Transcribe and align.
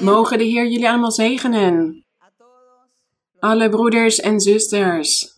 Mogen 0.00 0.38
de 0.38 0.44
Heer 0.44 0.66
jullie 0.66 0.88
allemaal 0.88 1.12
zegenen. 1.12 2.04
Alle 3.38 3.68
broeders 3.68 4.20
en 4.20 4.40
zusters. 4.40 5.34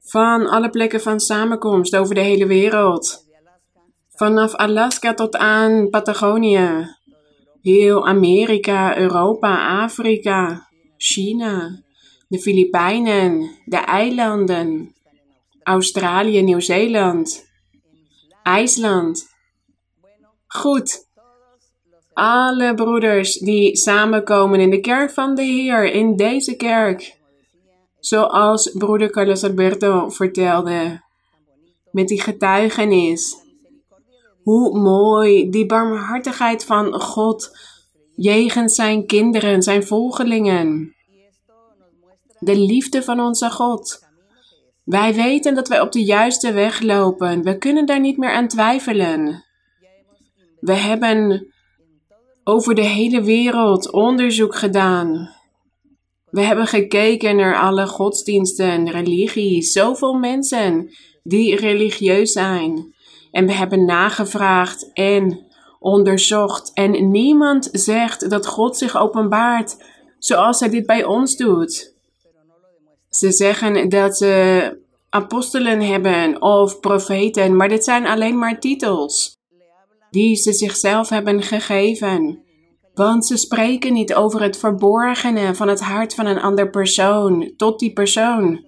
Van 0.00 0.46
alle 0.48 0.70
plekken 0.70 1.00
van 1.00 1.20
samenkomst 1.20 1.96
over 1.96 2.14
de 2.14 2.20
hele 2.20 2.46
wereld. 2.46 3.24
Vanaf 4.08 4.54
Alaska 4.54 5.14
tot 5.14 5.36
aan 5.36 5.90
Patagonië. 5.90 6.94
Heel 7.60 8.06
Amerika, 8.06 8.98
Europa, 8.98 9.82
Afrika, 9.82 10.68
China, 10.96 11.82
de 12.28 12.38
Filipijnen, 12.38 13.50
de 13.64 13.76
eilanden, 13.76 14.94
Australië, 15.62 16.42
Nieuw-Zeeland, 16.42 17.46
IJsland. 18.42 19.26
Goed, 20.46 21.05
alle 22.16 22.74
broeders 22.74 23.38
die 23.38 23.76
samenkomen 23.76 24.60
in 24.60 24.70
de 24.70 24.80
kerk 24.80 25.10
van 25.10 25.34
de 25.34 25.42
Heer, 25.42 25.92
in 25.92 26.16
deze 26.16 26.56
kerk. 26.56 27.18
Zoals 27.98 28.70
broeder 28.78 29.10
Carlos 29.10 29.44
Alberto 29.44 30.08
vertelde, 30.08 31.02
met 31.90 32.08
die 32.08 32.20
getuigenis. 32.20 33.36
Hoe 34.42 34.78
mooi 34.78 35.50
die 35.50 35.66
barmhartigheid 35.66 36.64
van 36.64 37.00
God 37.00 37.58
jegens 38.14 38.74
zijn 38.74 39.06
kinderen, 39.06 39.62
zijn 39.62 39.86
volgelingen. 39.86 40.94
De 42.38 42.56
liefde 42.56 43.02
van 43.02 43.20
onze 43.20 43.50
God. 43.50 44.04
Wij 44.84 45.14
weten 45.14 45.54
dat 45.54 45.68
wij 45.68 45.80
op 45.80 45.92
de 45.92 46.04
juiste 46.04 46.52
weg 46.52 46.80
lopen. 46.80 47.42
We 47.42 47.58
kunnen 47.58 47.86
daar 47.86 48.00
niet 48.00 48.16
meer 48.16 48.32
aan 48.32 48.48
twijfelen. 48.48 49.44
We 50.60 50.72
hebben 50.72 51.50
over 52.48 52.74
de 52.74 52.84
hele 52.84 53.22
wereld 53.22 53.90
onderzoek 53.90 54.54
gedaan. 54.56 55.34
We 56.30 56.40
hebben 56.40 56.66
gekeken 56.66 57.36
naar 57.36 57.60
alle 57.60 57.86
godsdiensten, 57.86 58.90
religies, 58.90 59.72
zoveel 59.72 60.14
mensen 60.14 60.90
die 61.22 61.56
religieus 61.56 62.32
zijn. 62.32 62.94
En 63.30 63.46
we 63.46 63.52
hebben 63.52 63.84
nagevraagd 63.84 64.92
en 64.92 65.46
onderzocht. 65.78 66.70
En 66.74 67.10
niemand 67.10 67.68
zegt 67.72 68.30
dat 68.30 68.46
God 68.46 68.76
zich 68.76 68.96
openbaart 68.96 69.76
zoals 70.18 70.60
hij 70.60 70.68
dit 70.68 70.86
bij 70.86 71.04
ons 71.04 71.36
doet. 71.36 71.94
Ze 73.10 73.32
zeggen 73.32 73.88
dat 73.88 74.16
ze 74.16 74.78
apostelen 75.08 75.80
hebben 75.80 76.42
of 76.42 76.80
profeten, 76.80 77.56
maar 77.56 77.68
dit 77.68 77.84
zijn 77.84 78.06
alleen 78.06 78.38
maar 78.38 78.60
titels 78.60 79.35
die 80.16 80.36
ze 80.36 80.52
zichzelf 80.52 81.08
hebben 81.08 81.42
gegeven. 81.42 82.42
Want 82.94 83.26
ze 83.26 83.36
spreken 83.36 83.92
niet 83.92 84.14
over 84.14 84.42
het 84.42 84.58
verborgene 84.58 85.54
van 85.54 85.68
het 85.68 85.80
hart 85.80 86.14
van 86.14 86.26
een 86.26 86.40
ander 86.40 86.70
persoon 86.70 87.52
tot 87.56 87.78
die 87.78 87.92
persoon. 87.92 88.64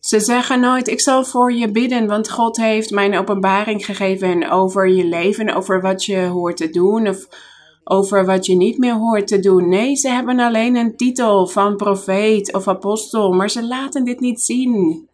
Ze 0.00 0.20
zeggen 0.20 0.60
nooit: 0.60 0.88
Ik 0.88 1.00
zal 1.00 1.24
voor 1.24 1.52
je 1.52 1.70
bidden, 1.70 2.06
want 2.06 2.30
God 2.30 2.56
heeft 2.56 2.90
mij 2.90 3.04
een 3.04 3.18
openbaring 3.18 3.84
gegeven 3.84 4.50
over 4.50 4.88
je 4.88 5.04
leven, 5.04 5.54
over 5.54 5.80
wat 5.80 6.04
je 6.04 6.18
hoort 6.18 6.56
te 6.56 6.70
doen 6.70 7.08
of 7.08 7.28
over 7.84 8.26
wat 8.26 8.46
je 8.46 8.54
niet 8.54 8.78
meer 8.78 8.94
hoort 8.94 9.26
te 9.26 9.40
doen. 9.40 9.68
Nee, 9.68 9.96
ze 9.96 10.08
hebben 10.08 10.40
alleen 10.40 10.76
een 10.76 10.96
titel 10.96 11.46
van 11.46 11.76
profeet 11.76 12.54
of 12.54 12.68
apostel, 12.68 13.32
maar 13.32 13.50
ze 13.50 13.66
laten 13.66 14.04
dit 14.04 14.20
niet 14.20 14.40
zien. 14.40 15.08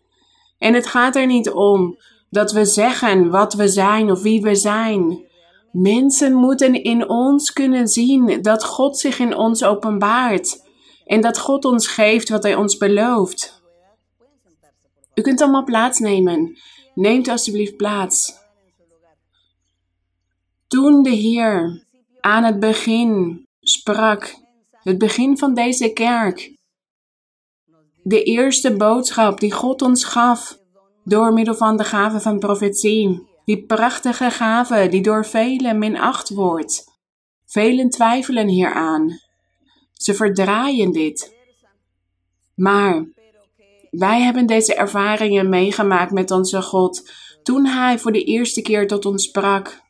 En 0.58 0.74
het 0.74 0.86
gaat 0.86 1.16
er 1.16 1.26
niet 1.26 1.50
om 1.50 1.98
dat 2.30 2.52
we 2.52 2.64
zeggen 2.64 3.30
wat 3.30 3.54
we 3.54 3.68
zijn 3.68 4.10
of 4.10 4.22
wie 4.22 4.40
we 4.40 4.54
zijn. 4.54 5.26
Mensen 5.72 6.34
moeten 6.34 6.82
in 6.82 7.08
ons 7.08 7.52
kunnen 7.52 7.88
zien 7.88 8.42
dat 8.42 8.64
God 8.64 8.98
zich 8.98 9.18
in 9.18 9.36
ons 9.36 9.64
openbaart 9.64 10.66
en 11.06 11.20
dat 11.20 11.38
God 11.38 11.64
ons 11.64 11.86
geeft 11.86 12.28
wat 12.28 12.42
Hij 12.42 12.54
ons 12.54 12.76
belooft. 12.76 13.62
U 15.14 15.22
kunt 15.22 15.40
allemaal 15.40 15.64
plaatsnemen. 15.64 16.58
Neemt 16.94 17.28
alstublieft 17.28 17.76
plaats. 17.76 18.32
Toen 20.68 21.02
de 21.02 21.10
Heer 21.10 21.84
aan 22.20 22.44
het 22.44 22.60
begin 22.60 23.46
sprak, 23.60 24.36
het 24.70 24.98
begin 24.98 25.38
van 25.38 25.54
deze 25.54 25.92
kerk, 25.92 26.56
de 28.02 28.22
eerste 28.22 28.76
boodschap 28.76 29.40
die 29.40 29.52
God 29.52 29.82
ons 29.82 30.04
gaf 30.04 30.58
door 31.04 31.32
middel 31.32 31.54
van 31.54 31.76
de 31.76 31.84
gave 31.84 32.20
van 32.20 32.38
profetie, 32.38 33.27
die 33.48 33.66
prachtige 33.66 34.30
gave 34.30 34.88
die 34.88 35.02
door 35.02 35.26
velen 35.26 35.78
minacht 35.78 36.28
wordt. 36.28 36.84
Velen 37.46 37.90
twijfelen 37.90 38.48
hieraan. 38.48 39.20
Ze 39.92 40.14
verdraaien 40.14 40.92
dit. 40.92 41.36
Maar 42.54 43.06
Wij 43.90 44.20
hebben 44.20 44.46
deze 44.46 44.74
ervaringen 44.74 45.48
meegemaakt 45.48 46.12
met 46.12 46.30
onze 46.30 46.62
God. 46.62 47.10
Toen 47.42 47.66
Hij 47.66 47.98
voor 47.98 48.12
de 48.12 48.24
eerste 48.24 48.62
keer 48.62 48.86
tot 48.86 49.06
ons 49.06 49.24
sprak, 49.24 49.82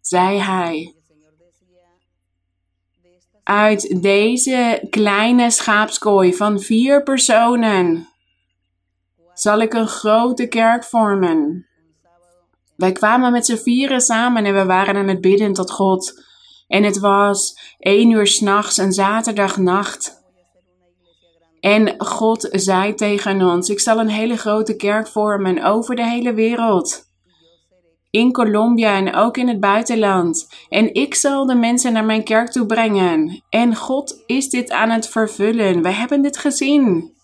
zei 0.00 0.38
Hij: 0.38 0.94
Uit 3.42 4.02
deze 4.02 4.86
kleine 4.90 5.50
schaapskooi 5.50 6.34
van 6.34 6.60
vier 6.60 7.02
personen 7.02 8.08
zal 9.34 9.60
ik 9.60 9.72
een 9.72 9.88
grote 9.88 10.46
kerk 10.46 10.84
vormen. 10.84 11.69
Wij 12.80 12.92
kwamen 12.92 13.32
met 13.32 13.46
z'n 13.46 13.56
vieren 13.56 14.00
samen 14.00 14.44
en 14.44 14.54
we 14.54 14.64
waren 14.64 14.96
aan 14.96 15.08
het 15.08 15.20
bidden 15.20 15.52
tot 15.52 15.70
God. 15.70 16.24
En 16.66 16.82
het 16.82 16.98
was 16.98 17.58
één 17.78 18.10
uur 18.10 18.26
s'nachts, 18.26 18.76
een 18.76 18.92
zaterdagnacht. 18.92 20.22
En 21.60 21.94
God 21.98 22.48
zei 22.50 22.94
tegen 22.94 23.42
ons: 23.42 23.68
Ik 23.68 23.80
zal 23.80 23.98
een 23.98 24.08
hele 24.08 24.36
grote 24.36 24.76
kerk 24.76 25.08
vormen 25.08 25.64
over 25.64 25.96
de 25.96 26.04
hele 26.04 26.34
wereld. 26.34 27.08
In 28.10 28.32
Colombia 28.32 28.96
en 28.96 29.14
ook 29.14 29.36
in 29.36 29.48
het 29.48 29.60
buitenland. 29.60 30.48
En 30.68 30.94
ik 30.94 31.14
zal 31.14 31.46
de 31.46 31.54
mensen 31.54 31.92
naar 31.92 32.04
mijn 32.04 32.24
kerk 32.24 32.50
toe 32.50 32.66
brengen. 32.66 33.42
En 33.48 33.76
God 33.76 34.22
is 34.26 34.48
dit 34.48 34.70
aan 34.70 34.90
het 34.90 35.08
vervullen. 35.08 35.82
Wij 35.82 35.92
hebben 35.92 36.22
dit 36.22 36.36
gezien. 36.36 37.14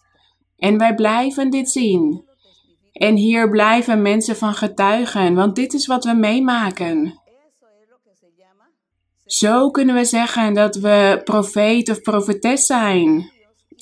En 0.57 0.79
wij 0.79 0.95
blijven 0.95 1.51
dit 1.51 1.71
zien. 1.71 2.26
En 2.97 3.17
hier 3.17 3.51
blijven 3.51 4.03
mensen 4.03 4.37
van 4.37 4.55
getuigen, 4.55 5.35
want 5.35 5.57
dit 5.57 5.75
is 5.75 5.87
wat 5.87 6.05
we 6.05 6.15
meemaken. 6.15 7.21
Zo 9.25 9.71
kunnen 9.71 9.95
we 9.95 10.05
zeggen 10.05 10.55
dat 10.55 10.77
we 10.77 11.21
profeet 11.25 11.91
of 11.91 12.01
profetes 12.01 12.67
zijn. 12.67 13.31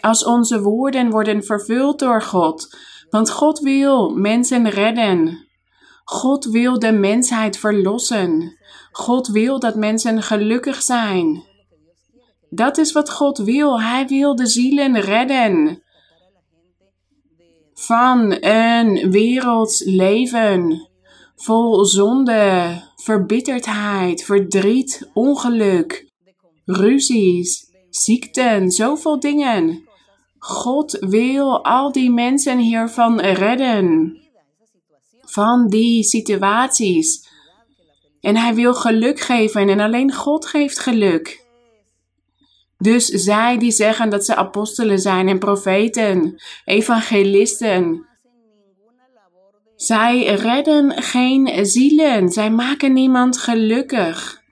Als 0.01 0.25
onze 0.25 0.61
woorden 0.63 1.11
worden 1.11 1.45
vervuld 1.45 1.99
door 1.99 2.23
God. 2.23 2.77
Want 3.11 3.31
God 3.31 3.59
wil 3.59 4.11
mensen 4.11 4.71
redden. 4.71 5.49
God 6.05 6.45
wil 6.45 6.79
de 6.79 6.93
mensheid 6.93 7.59
verlossen. 7.59 8.59
God 8.93 9.27
wil 9.27 9.59
dat 9.59 9.75
mensen 9.75 10.23
gelukkig 10.23 10.83
zijn. 10.83 11.43
Dat 12.51 12.79
is 12.79 12.93
wat 12.93 13.11
God 13.11 13.39
wil. 13.39 13.81
Hij 13.81 14.07
wil 14.07 14.37
de 14.37 14.47
zielen 14.47 15.01
redden 15.01 15.84
van 17.75 18.37
een 18.41 19.11
werelds 19.11 19.83
leven 19.85 20.89
vol 21.37 21.85
zonde, 21.85 22.83
verbitterdheid, 22.97 24.25
verdriet, 24.25 25.11
ongeluk, 25.15 26.11
ruzies, 26.65 27.71
ziekten, 27.91 28.71
zoveel 28.71 29.21
dingen. 29.21 29.89
God 30.39 30.97
wil 31.01 31.65
al 31.65 31.93
die 31.93 32.11
mensen 32.11 32.59
hiervan 32.59 33.21
redden, 33.21 34.17
van 35.21 35.69
die 35.69 36.03
situaties. 36.03 37.29
En 38.21 38.37
hij 38.37 38.55
wil 38.55 38.75
geluk 38.75 39.21
geven 39.21 39.69
en 39.69 39.81
alleen 39.81 40.13
God 40.13 40.47
geeft 40.47 40.79
geluk. 40.79 41.44
Dus 42.85 43.07
zij 43.07 43.59
die 43.59 43.71
zeggen 43.71 44.11
dat 44.11 44.25
ze 44.25 44.35
apostelen 44.35 44.99
zijn 44.99 45.29
en 45.29 45.39
profeten, 45.39 46.43
evangelisten, 46.65 48.07
zij 49.77 50.25
redden 50.25 51.03
geen 51.03 51.67
zielen, 51.67 52.29
zij 52.29 52.51
maken 52.51 52.93
niemand 52.93 53.39
gelukkig. 53.39 54.43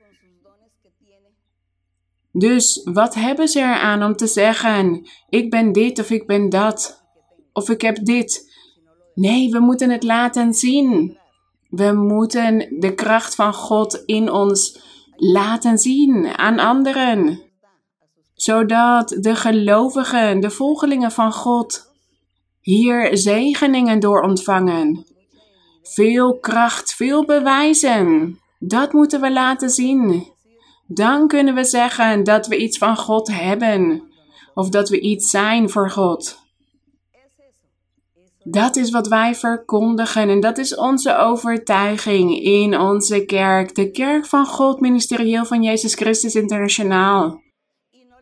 Dus 2.33 2.81
wat 2.93 3.15
hebben 3.15 3.49
ze 3.49 3.59
eraan 3.59 4.03
om 4.03 4.17
te 4.17 4.27
zeggen: 4.27 5.09
ik 5.29 5.51
ben 5.51 5.73
dit 5.73 5.99
of 5.99 6.11
ik 6.11 6.27
ben 6.27 6.49
dat, 6.49 7.05
of 7.53 7.69
ik 7.69 7.81
heb 7.81 8.05
dit? 8.05 8.53
Nee, 9.15 9.51
we 9.51 9.59
moeten 9.59 9.91
het 9.91 10.03
laten 10.03 10.55
zien. 10.55 11.19
We 11.69 11.93
moeten 11.93 12.77
de 12.79 12.95
kracht 12.95 13.35
van 13.35 13.55
God 13.55 14.03
in 14.07 14.31
ons 14.31 14.81
laten 15.17 15.79
zien 15.79 16.27
aan 16.27 16.59
anderen, 16.59 17.52
zodat 18.43 19.09
de 19.09 19.37
gelovigen, 19.37 20.41
de 20.41 20.51
volgelingen 20.51 21.13
van 21.13 21.33
God, 21.33 21.93
hier 22.61 23.17
zegeningen 23.17 24.01
door 24.01 24.23
ontvangen. 24.23 25.07
Veel 25.83 26.39
kracht, 26.39 26.95
veel 26.95 27.25
bewijzen. 27.25 28.39
Dat 28.59 28.93
moeten 28.93 29.21
we 29.21 29.33
laten 29.33 29.71
zien. 29.71 30.31
dan 30.87 31.29
kunnen 31.29 31.55
we 31.55 31.65
zeggen 31.65 32.25
dat 32.25 32.47
we 32.47 32.57
iets 32.57 32.79
van 32.79 32.97
God 32.97 33.29
hebben. 33.29 34.03
Of 34.55 34.69
dat 34.69 34.89
we 34.89 35.01
iets 35.01 35.31
zijn 35.31 35.71
voor 35.71 35.91
God. 35.91 36.39
Dat 38.45 38.77
is 38.77 38.91
wat 38.91 39.09
wij 39.09 39.35
verkondigen 39.35 40.29
en 40.29 40.41
dat 40.41 40.59
is 40.59 40.75
onze 40.77 41.17
overtuiging 41.17 42.43
in 42.43 42.79
onze 42.79 43.25
kerk, 43.25 43.75
de 43.75 43.91
Kerk 43.91 44.27
van 44.27 44.47
God, 44.47 44.81
ministerieel 44.81 45.45
van 45.45 45.63
Jezus 45.63 45.95
Christus 45.95 46.35
Internationaal. 46.35 47.42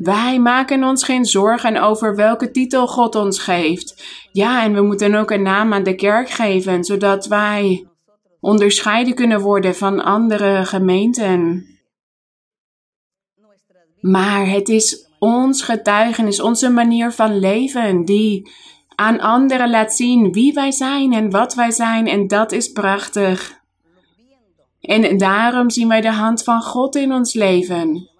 Wij 0.03 0.39
maken 0.39 0.85
ons 0.85 1.05
geen 1.05 1.25
zorgen 1.25 1.83
over 1.83 2.17
welke 2.17 2.51
titel 2.51 2.87
God 2.89 3.15
ons 3.15 3.39
geeft. 3.39 4.05
Ja, 4.33 4.63
en 4.65 4.75
we 4.75 4.83
moeten 4.83 5.15
ook 5.15 5.31
een 5.31 5.43
naam 5.43 5.73
aan 5.73 5.83
de 5.83 5.95
kerk 5.95 6.31
geven, 6.31 6.85
zodat 6.85 7.27
wij 7.27 7.87
onderscheiden 8.41 9.15
kunnen 9.15 9.41
worden 9.41 9.75
van 9.75 10.05
andere 10.05 10.65
gemeenten. 10.65 11.67
Maar 14.01 14.47
het 14.47 14.69
is 14.69 15.09
ons 15.19 15.63
getuigenis, 15.63 16.41
onze 16.41 16.71
manier 16.71 17.13
van 17.13 17.39
leven, 17.39 18.05
die 18.05 18.51
aan 18.95 19.21
anderen 19.21 19.71
laat 19.71 19.95
zien 19.95 20.33
wie 20.33 20.53
wij 20.53 20.73
zijn 20.73 21.13
en 21.13 21.31
wat 21.31 21.55
wij 21.55 21.71
zijn. 21.71 22.07
En 22.07 22.27
dat 22.27 22.53
is 22.53 22.73
prachtig. 22.73 23.61
En 24.81 25.19
daarom 25.19 25.71
zien 25.71 25.89
wij 25.89 26.01
de 26.01 26.13
hand 26.13 26.43
van 26.43 26.63
God 26.63 26.97
in 26.97 27.13
ons 27.13 27.35
leven. 27.35 28.11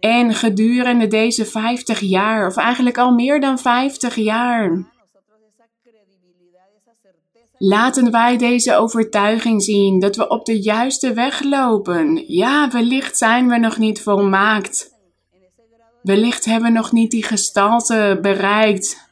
En 0.00 0.34
gedurende 0.34 1.06
deze 1.06 1.44
50 1.46 2.00
jaar, 2.00 2.46
of 2.46 2.56
eigenlijk 2.56 2.98
al 2.98 3.12
meer 3.12 3.40
dan 3.40 3.58
50 3.58 4.14
jaar, 4.14 4.84
laten 7.58 8.10
wij 8.10 8.36
deze 8.36 8.76
overtuiging 8.76 9.62
zien 9.62 10.00
dat 10.00 10.16
we 10.16 10.28
op 10.28 10.44
de 10.44 10.60
juiste 10.60 11.12
weg 11.12 11.42
lopen. 11.42 12.24
Ja, 12.26 12.70
wellicht 12.70 13.16
zijn 13.16 13.48
we 13.48 13.58
nog 13.58 13.78
niet 13.78 14.02
volmaakt. 14.02 14.98
Wellicht 16.02 16.44
hebben 16.44 16.72
we 16.72 16.78
nog 16.78 16.92
niet 16.92 17.10
die 17.10 17.24
gestalte 17.24 18.18
bereikt 18.22 19.08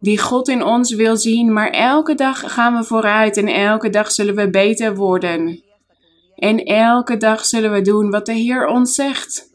die 0.00 0.18
God 0.18 0.48
in 0.48 0.64
ons 0.64 0.94
wil 0.94 1.16
zien, 1.16 1.52
maar 1.52 1.70
elke 1.70 2.14
dag 2.14 2.52
gaan 2.52 2.76
we 2.76 2.84
vooruit 2.84 3.36
en 3.36 3.48
elke 3.48 3.90
dag 3.90 4.10
zullen 4.10 4.34
we 4.34 4.50
beter 4.50 4.94
worden. 4.94 5.62
En 6.34 6.64
elke 6.64 7.16
dag 7.16 7.44
zullen 7.44 7.72
we 7.72 7.80
doen 7.80 8.10
wat 8.10 8.26
de 8.26 8.32
Heer 8.32 8.66
ons 8.66 8.94
zegt. 8.94 9.47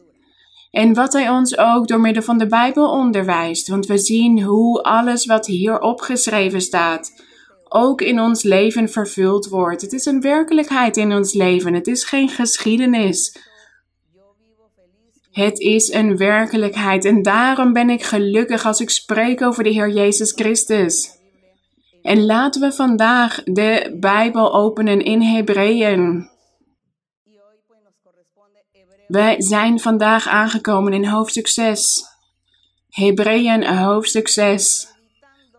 En 0.74 0.94
wat 0.94 1.12
Hij 1.12 1.30
ons 1.30 1.58
ook 1.58 1.88
door 1.88 2.00
middel 2.00 2.22
van 2.22 2.38
de 2.38 2.46
Bijbel 2.46 2.90
onderwijst, 2.90 3.68
want 3.68 3.86
we 3.86 3.98
zien 3.98 4.42
hoe 4.42 4.82
alles 4.82 5.26
wat 5.26 5.46
hier 5.46 5.80
opgeschreven 5.80 6.60
staat, 6.60 7.22
ook 7.68 8.00
in 8.00 8.20
ons 8.20 8.42
leven 8.42 8.88
vervuld 8.88 9.48
wordt. 9.48 9.82
Het 9.82 9.92
is 9.92 10.04
een 10.04 10.20
werkelijkheid 10.20 10.96
in 10.96 11.12
ons 11.12 11.34
leven, 11.34 11.74
het 11.74 11.86
is 11.86 12.04
geen 12.04 12.28
geschiedenis. 12.28 13.36
Het 15.30 15.58
is 15.58 15.92
een 15.92 16.16
werkelijkheid 16.16 17.04
en 17.04 17.22
daarom 17.22 17.72
ben 17.72 17.90
ik 17.90 18.02
gelukkig 18.02 18.66
als 18.66 18.80
ik 18.80 18.90
spreek 18.90 19.42
over 19.42 19.64
de 19.64 19.70
Heer 19.70 19.90
Jezus 19.90 20.32
Christus. 20.32 21.10
En 22.02 22.24
laten 22.24 22.60
we 22.60 22.72
vandaag 22.72 23.42
de 23.44 23.96
Bijbel 24.00 24.54
openen 24.54 25.00
in 25.00 25.22
Hebreeën. 25.22 26.32
Wij 29.14 29.42
zijn 29.42 29.80
vandaag 29.80 30.28
aangekomen 30.28 30.92
in 30.92 31.04
hoofdstuk 31.04 31.48
6. 31.48 32.04
Hebreeën 32.90 33.76
hoofdstuk 33.76 34.28
6, 34.28 34.86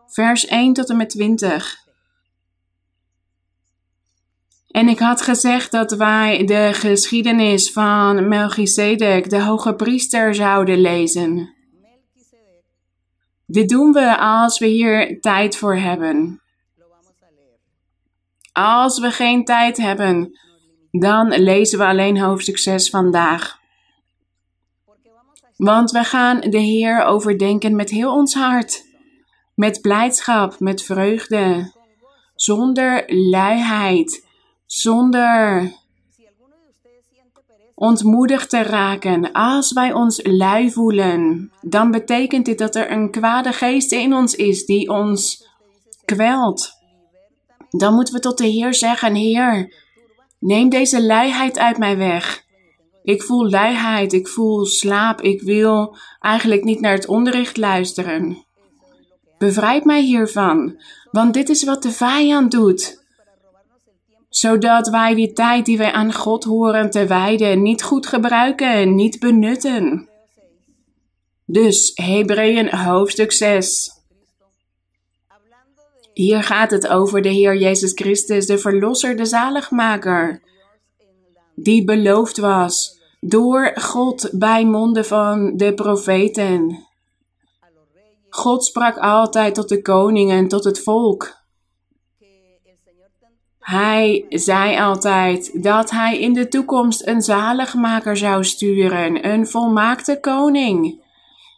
vers 0.07 0.45
1 0.45 0.73
tot 0.73 0.89
en 0.89 0.97
met 0.97 1.09
20. 1.09 1.77
En 4.67 4.87
ik 4.87 4.99
had 4.99 5.21
gezegd 5.21 5.71
dat 5.71 5.91
wij 5.91 6.45
de 6.45 6.69
geschiedenis 6.73 7.71
van 7.71 8.27
Melchizedek, 8.27 9.29
de 9.29 9.41
hoge 9.41 9.75
priester, 9.75 10.35
zouden 10.35 10.81
lezen. 10.81 11.53
Dit 13.45 13.69
doen 13.69 13.91
we 13.91 14.17
als 14.17 14.59
we 14.59 14.65
hier 14.65 15.21
tijd 15.21 15.57
voor 15.57 15.75
hebben. 15.75 16.41
Als 18.51 18.99
we 18.99 19.11
geen 19.11 19.45
tijd 19.45 19.77
hebben, 19.77 20.39
dan 20.99 21.27
lezen 21.27 21.79
we 21.79 21.85
alleen 21.85 22.19
hoofdstuk 22.19 22.57
6 22.57 22.89
vandaag. 22.89 23.59
Want 25.55 25.91
we 25.91 26.03
gaan 26.03 26.39
de 26.39 26.59
Heer 26.59 27.03
overdenken 27.03 27.75
met 27.75 27.89
heel 27.89 28.13
ons 28.13 28.33
hart, 28.33 28.85
met 29.55 29.81
blijdschap, 29.81 30.59
met 30.59 30.83
vreugde, 30.83 31.71
zonder 32.35 33.03
luiheid 33.07 34.25
zonder 34.65 35.71
ontmoedigd 37.73 38.49
te 38.49 38.61
raken. 38.61 39.31
Als 39.31 39.73
wij 39.73 39.93
ons 39.93 40.19
lui 40.23 40.71
voelen, 40.71 41.51
dan 41.61 41.91
betekent 41.91 42.45
dit 42.45 42.57
dat 42.57 42.75
er 42.75 42.91
een 42.91 43.11
kwade 43.11 43.51
geest 43.51 43.91
in 43.91 44.13
ons 44.13 44.35
is 44.35 44.65
die 44.65 44.89
ons 44.89 45.47
kwelt. 46.05 46.71
Dan 47.69 47.93
moeten 47.93 48.13
we 48.13 48.19
tot 48.19 48.37
de 48.37 48.47
Heer 48.47 48.73
zeggen: 48.73 49.15
Heer, 49.15 49.84
neem 50.39 50.69
deze 50.69 51.03
luiheid 51.03 51.59
uit 51.59 51.77
mij 51.77 51.97
weg. 51.97 52.43
Ik 53.03 53.23
voel 53.23 53.49
luiheid, 53.49 54.13
ik 54.13 54.27
voel 54.27 54.65
slaap, 54.65 55.21
ik 55.21 55.41
wil 55.41 55.97
eigenlijk 56.19 56.63
niet 56.63 56.79
naar 56.79 56.93
het 56.93 57.07
onderricht 57.07 57.57
luisteren. 57.57 58.45
Bevrijd 59.37 59.85
mij 59.85 60.01
hiervan, 60.01 60.81
want 61.11 61.33
dit 61.33 61.49
is 61.49 61.63
wat 61.63 61.83
de 61.83 61.91
vijand 61.91 62.51
doet 62.51 63.03
zodat 64.35 64.89
wij 64.89 65.15
die 65.15 65.33
tijd 65.33 65.65
die 65.65 65.77
wij 65.77 65.91
aan 65.91 66.13
God 66.13 66.43
horen 66.43 66.89
te 66.89 67.05
wijden 67.05 67.61
niet 67.61 67.83
goed 67.83 68.07
gebruiken 68.07 68.71
en 68.71 68.95
niet 68.95 69.19
benutten. 69.19 70.09
Dus 71.45 71.91
Hebreeën 71.93 72.75
hoofdstuk 72.75 73.31
6. 73.31 73.94
Hier 76.15 76.43
gaat 76.43 76.71
het 76.71 76.87
over 76.87 77.21
de 77.21 77.29
Heer 77.29 77.57
Jezus 77.57 77.91
Christus, 77.93 78.45
de 78.45 78.57
Verlosser, 78.57 79.15
de 79.15 79.25
Zaligmaker, 79.25 80.41
die 81.55 81.83
beloofd 81.83 82.37
was 82.37 82.99
door 83.19 83.71
God 83.75 84.29
bij 84.31 84.65
monden 84.65 85.05
van 85.05 85.57
de 85.57 85.73
profeten. 85.73 86.85
God 88.29 88.65
sprak 88.65 88.97
altijd 88.97 89.55
tot 89.55 89.69
de 89.69 89.81
koningen, 89.81 90.47
tot 90.47 90.63
het 90.63 90.83
volk. 90.83 91.33
Hij 93.59 94.25
zei 94.29 94.79
altijd 94.79 95.63
dat 95.63 95.91
hij 95.91 96.19
in 96.19 96.33
de 96.33 96.47
toekomst 96.47 97.07
een 97.07 97.21
zaligmaker 97.21 98.17
zou 98.17 98.43
sturen, 98.43 99.29
een 99.29 99.47
volmaakte 99.47 100.19
koning, 100.19 101.03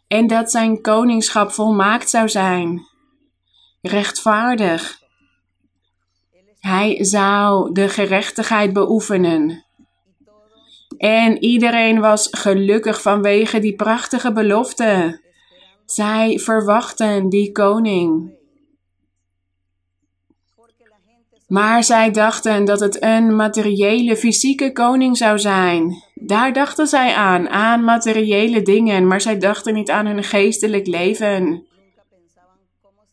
en 0.08 0.26
dat 0.26 0.50
zijn 0.50 0.80
koningschap 0.80 1.50
volmaakt 1.52 2.10
zou 2.10 2.28
zijn, 2.28 2.86
rechtvaardig. 3.80 4.98
Hij 6.60 7.04
zou 7.04 7.72
de 7.72 7.88
gerechtigheid 7.88 8.72
beoefenen. 8.72 9.64
En 10.98 11.42
iedereen 11.42 12.00
was 12.00 12.28
gelukkig 12.30 13.02
vanwege 13.02 13.58
die 13.58 13.74
prachtige 13.74 14.32
belofte. 14.32 15.20
Zij 15.86 16.38
verwachten 16.38 17.28
die 17.28 17.52
koning. 17.52 18.36
Maar 21.46 21.84
zij 21.84 22.10
dachten 22.10 22.64
dat 22.64 22.80
het 22.80 23.02
een 23.02 23.36
materiële, 23.36 24.16
fysieke 24.16 24.72
koning 24.72 25.16
zou 25.16 25.38
zijn. 25.38 26.02
Daar 26.14 26.52
dachten 26.52 26.86
zij 26.86 27.14
aan, 27.14 27.48
aan 27.48 27.84
materiële 27.84 28.62
dingen, 28.62 29.06
maar 29.06 29.20
zij 29.20 29.38
dachten 29.38 29.74
niet 29.74 29.90
aan 29.90 30.06
hun 30.06 30.24
geestelijk 30.24 30.86
leven. 30.86 31.67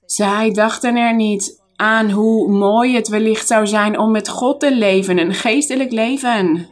Zij 0.06 0.52
dachten 0.52 0.96
er 0.96 1.16
niet 1.16 1.64
aan 1.76 2.10
hoe 2.12 2.52
mooi 2.52 2.96
het 2.96 3.08
wellicht 3.08 3.48
zou 3.48 3.68
zijn 3.68 4.00
om 4.00 4.12
met 4.12 4.30
God 4.30 4.60
te 4.60 4.76
leven, 4.76 5.18
een 5.18 5.34
geestelijk 5.34 5.92
leven. 5.92 6.70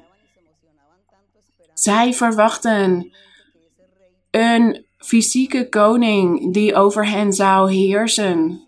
Zij 1.74 2.14
verwachten 2.14 3.12
een 4.32 4.86
fysieke 4.98 5.70
koning 5.70 6.54
die 6.54 6.76
over 6.76 7.10
hen 7.10 7.34
zou 7.34 7.72
heersen. 7.72 8.68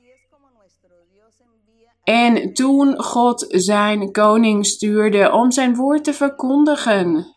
En 2.04 2.54
toen 2.54 3.04
God 3.04 3.46
zijn 3.50 4.12
koning 4.12 4.66
stuurde 4.66 5.32
om 5.32 5.52
zijn 5.52 5.76
woord 5.76 6.04
te 6.04 6.14
verkondigen 6.14 7.36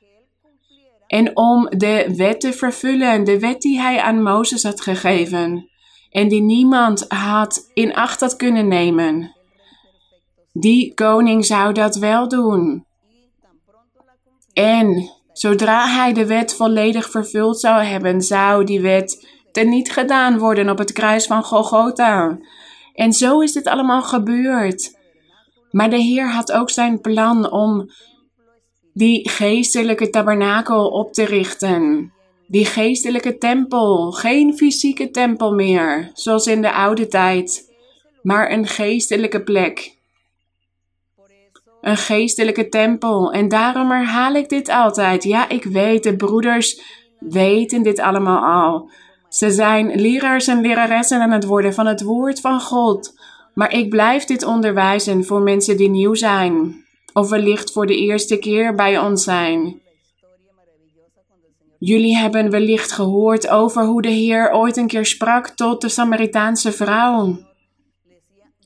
en 1.07 1.37
om 1.37 1.69
de 1.77 2.15
wet 2.17 2.41
te 2.41 2.53
vervullen, 2.53 3.25
de 3.25 3.39
wet 3.39 3.61
die 3.61 3.81
hij 3.81 4.01
aan 4.01 4.23
Mozes 4.23 4.63
had 4.63 4.81
gegeven 4.81 5.68
en 6.11 6.29
die 6.29 6.43
niemand 6.43 7.05
had 7.09 7.71
in 7.75 7.95
acht 7.95 8.21
had 8.21 8.37
kunnen 8.37 8.69
nemen. 8.69 9.37
Die 10.53 10.95
koning 10.95 11.45
zou 11.45 11.73
dat 11.73 11.97
wel 11.97 12.29
doen. 12.29 12.87
En 14.53 15.11
zodra 15.33 15.87
hij 15.87 16.13
de 16.13 16.27
wet 16.27 16.55
volledig 16.55 17.11
vervuld 17.11 17.61
zou 17.61 17.83
hebben, 17.83 18.23
zou 18.23 18.65
die 18.65 18.81
wet 18.81 19.29
teniet 19.53 19.93
gedaan 19.93 20.39
worden 20.39 20.71
op 20.71 20.79
het 20.79 20.93
kruis 20.93 21.27
van 21.27 21.43
Golgotha. 21.43 22.39
En 22.95 23.13
zo 23.13 23.41
is 23.41 23.53
dit 23.53 23.67
allemaal 23.67 24.03
gebeurd. 24.03 24.97
Maar 25.71 25.91
de 25.91 25.97
Heer 25.97 26.31
had 26.31 26.53
ook 26.53 26.71
zijn 26.71 27.01
plan 27.01 27.51
om 27.51 27.91
die 28.93 29.29
geestelijke 29.29 30.11
tabernakel 30.11 30.89
op 30.89 31.13
te 31.13 31.25
richten. 31.25 32.13
Die 32.51 32.65
geestelijke 32.65 33.39
tempel, 33.39 34.11
geen 34.11 34.57
fysieke 34.57 35.11
tempel 35.11 35.55
meer, 35.55 36.11
zoals 36.15 36.47
in 36.47 36.63
de 36.63 36.73
oude 36.73 37.09
tijd, 37.09 37.73
maar 38.23 38.53
een 38.53 38.67
geestelijke 38.67 39.43
plek. 39.43 39.97
Een 41.81 41.97
geestelijke 41.97 42.69
tempel. 42.69 43.33
En 43.33 43.49
daarom 43.49 43.91
herhaal 43.91 44.35
ik 44.35 44.49
dit 44.49 44.69
altijd. 44.69 45.25
Ja, 45.25 45.49
ik 45.49 45.65
weet, 45.65 46.03
de 46.03 46.17
broeders 46.17 46.81
weten 47.19 47.83
dit 47.83 47.99
allemaal 47.99 48.63
al. 48.63 48.91
Ze 49.29 49.51
zijn 49.51 50.01
leraars 50.01 50.47
en 50.47 50.61
leraressen 50.61 51.21
aan 51.21 51.31
het 51.31 51.45
worden 51.45 51.75
van 51.75 51.87
het 51.87 52.03
woord 52.03 52.41
van 52.41 52.61
God. 52.61 53.15
Maar 53.55 53.73
ik 53.73 53.89
blijf 53.89 54.25
dit 54.25 54.45
onderwijzen 54.45 55.25
voor 55.25 55.43
mensen 55.43 55.77
die 55.77 55.91
nieuw 55.91 56.15
zijn. 56.15 56.85
Of 57.13 57.29
wellicht 57.29 57.73
voor 57.73 57.87
de 57.87 57.97
eerste 57.97 58.39
keer 58.39 58.75
bij 58.75 58.99
ons 58.99 59.25
zijn. 59.25 59.81
Jullie 61.79 62.17
hebben 62.17 62.51
wellicht 62.51 62.93
gehoord 62.93 63.49
over 63.49 63.85
hoe 63.85 64.03
de 64.03 64.09
Heer 64.09 64.53
ooit 64.53 64.77
een 64.77 64.87
keer 64.87 65.07
sprak 65.07 65.49
tot 65.49 65.81
de 65.81 65.89
Samaritaanse 65.89 66.73
vrouw. 66.73 67.39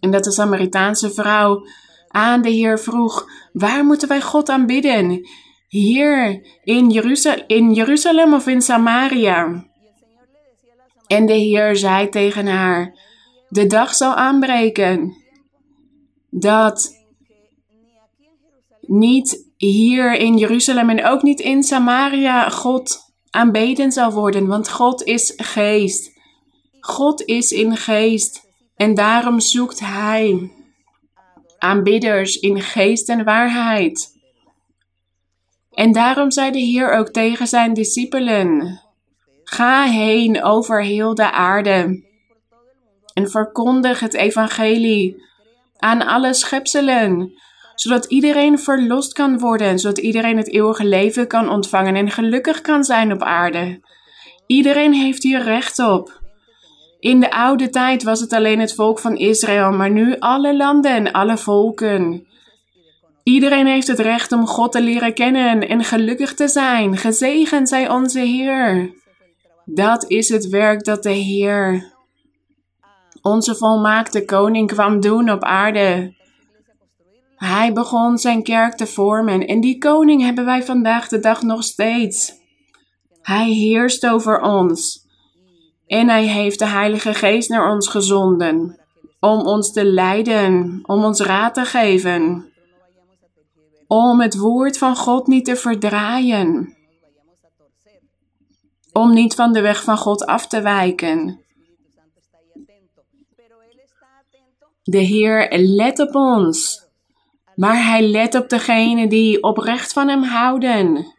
En 0.00 0.10
dat 0.10 0.24
de 0.24 0.32
Samaritaanse 0.32 1.10
vrouw 1.10 1.66
aan 2.08 2.42
de 2.42 2.50
Heer 2.50 2.78
vroeg: 2.78 3.28
Waar 3.52 3.84
moeten 3.84 4.08
wij 4.08 4.20
God 4.20 4.48
aanbidden? 4.48 5.28
Hier 5.68 6.46
in, 6.64 6.90
in 7.46 7.72
Jeruzalem 7.72 8.34
of 8.34 8.46
in 8.46 8.62
Samaria? 8.62 9.64
En 11.06 11.26
de 11.26 11.32
Heer 11.32 11.76
zei 11.76 12.08
tegen 12.08 12.46
haar: 12.46 12.98
De 13.48 13.66
dag 13.66 13.94
zal 13.94 14.14
aanbreken 14.14 15.16
dat 16.30 17.00
niet 18.80 19.51
hier 19.66 20.14
in 20.14 20.36
Jeruzalem 20.36 20.90
en 20.90 21.04
ook 21.04 21.22
niet 21.22 21.40
in 21.40 21.62
Samaria 21.62 22.48
God 22.48 22.98
aanbeden 23.30 23.92
zal 23.92 24.12
worden, 24.12 24.46
want 24.46 24.70
God 24.70 25.02
is 25.02 25.32
geest. 25.36 26.20
God 26.80 27.24
is 27.24 27.50
in 27.50 27.76
geest 27.76 28.48
en 28.76 28.94
daarom 28.94 29.40
zoekt 29.40 29.80
Hij 29.80 30.50
aanbidders 31.58 32.36
in 32.36 32.60
geest 32.60 33.08
en 33.08 33.24
waarheid. 33.24 34.20
En 35.70 35.92
daarom 35.92 36.30
zei 36.30 36.50
de 36.50 36.58
Heer 36.58 36.92
ook 36.92 37.08
tegen 37.08 37.46
zijn 37.46 37.74
discipelen: 37.74 38.80
Ga 39.44 39.84
heen 39.84 40.42
over 40.42 40.84
heel 40.84 41.14
de 41.14 41.30
aarde 41.30 42.10
en 43.14 43.30
verkondig 43.30 44.00
het 44.00 44.14
evangelie 44.14 45.30
aan 45.76 46.06
alle 46.06 46.34
schepselen, 46.34 47.41
zodat 47.74 48.04
iedereen 48.04 48.58
verlost 48.58 49.12
kan 49.12 49.38
worden, 49.38 49.78
zodat 49.78 49.98
iedereen 49.98 50.36
het 50.36 50.52
eeuwige 50.52 50.84
leven 50.84 51.26
kan 51.26 51.48
ontvangen 51.48 51.94
en 51.94 52.10
gelukkig 52.10 52.60
kan 52.60 52.84
zijn 52.84 53.12
op 53.12 53.22
aarde. 53.22 53.80
Iedereen 54.46 54.92
heeft 54.92 55.22
hier 55.22 55.42
recht 55.42 55.78
op. 55.78 56.20
In 57.00 57.20
de 57.20 57.30
oude 57.30 57.70
tijd 57.70 58.02
was 58.02 58.20
het 58.20 58.32
alleen 58.32 58.60
het 58.60 58.74
volk 58.74 58.98
van 58.98 59.16
Israël, 59.16 59.70
maar 59.70 59.90
nu 59.90 60.16
alle 60.18 60.56
landen 60.56 60.92
en 60.92 61.12
alle 61.12 61.36
volken. 61.36 62.26
Iedereen 63.22 63.66
heeft 63.66 63.86
het 63.86 63.98
recht 63.98 64.32
om 64.32 64.46
God 64.46 64.72
te 64.72 64.82
leren 64.82 65.14
kennen 65.14 65.68
en 65.68 65.84
gelukkig 65.84 66.34
te 66.34 66.48
zijn. 66.48 66.96
Gezegend 66.96 67.68
zij 67.68 67.90
onze 67.90 68.20
Heer. 68.20 68.94
Dat 69.64 70.10
is 70.10 70.28
het 70.28 70.48
werk 70.48 70.84
dat 70.84 71.02
de 71.02 71.10
Heer, 71.10 71.92
onze 73.22 73.54
volmaakte 73.54 74.24
koning, 74.24 74.72
kwam 74.72 75.00
doen 75.00 75.30
op 75.30 75.42
aarde. 75.42 76.14
Hij 77.44 77.72
begon 77.72 78.18
zijn 78.18 78.42
kerk 78.42 78.74
te 78.74 78.86
vormen 78.86 79.46
en 79.46 79.60
die 79.60 79.78
koning 79.78 80.22
hebben 80.22 80.44
wij 80.44 80.62
vandaag 80.62 81.08
de 81.08 81.20
dag 81.20 81.42
nog 81.42 81.64
steeds. 81.64 82.32
Hij 83.22 83.50
heerst 83.50 84.06
over 84.06 84.40
ons. 84.40 85.06
En 85.86 86.08
hij 86.08 86.26
heeft 86.26 86.58
de 86.58 86.66
Heilige 86.66 87.14
Geest 87.14 87.48
naar 87.48 87.72
ons 87.72 87.88
gezonden 87.88 88.80
om 89.20 89.40
ons 89.40 89.72
te 89.72 89.84
leiden, 89.84 90.80
om 90.82 91.04
ons 91.04 91.20
raad 91.20 91.54
te 91.54 91.64
geven, 91.64 92.52
om 93.86 94.20
het 94.20 94.36
woord 94.36 94.78
van 94.78 94.96
God 94.96 95.26
niet 95.26 95.44
te 95.44 95.56
verdraaien, 95.56 96.76
om 98.92 99.12
niet 99.14 99.34
van 99.34 99.52
de 99.52 99.60
weg 99.60 99.82
van 99.82 99.98
God 99.98 100.26
af 100.26 100.46
te 100.46 100.60
wijken. 100.60 101.40
De 104.82 104.98
Heer 104.98 105.48
let 105.58 105.98
op 105.98 106.14
ons, 106.14 106.81
maar 107.56 107.84
Hij 107.84 108.02
let 108.02 108.34
op 108.34 108.48
degenen 108.48 109.08
die 109.08 109.42
oprecht 109.42 109.92
van 109.92 110.08
Hem 110.08 110.22
houden, 110.22 111.14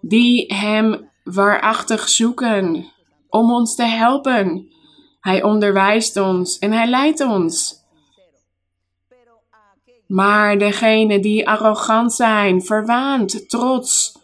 die 0.00 0.54
Hem 0.54 1.10
waarachtig 1.24 2.08
zoeken 2.08 2.86
om 3.28 3.52
ons 3.52 3.74
te 3.74 3.84
helpen. 3.84 4.72
Hij 5.20 5.42
onderwijst 5.42 6.16
ons 6.16 6.58
en 6.58 6.72
hij 6.72 6.86
leidt 6.86 7.20
ons. 7.20 7.76
Maar 10.06 10.58
degenen 10.58 11.20
die 11.20 11.48
arrogant 11.48 12.12
zijn, 12.12 12.62
verwaand, 12.62 13.48
trots, 13.48 14.18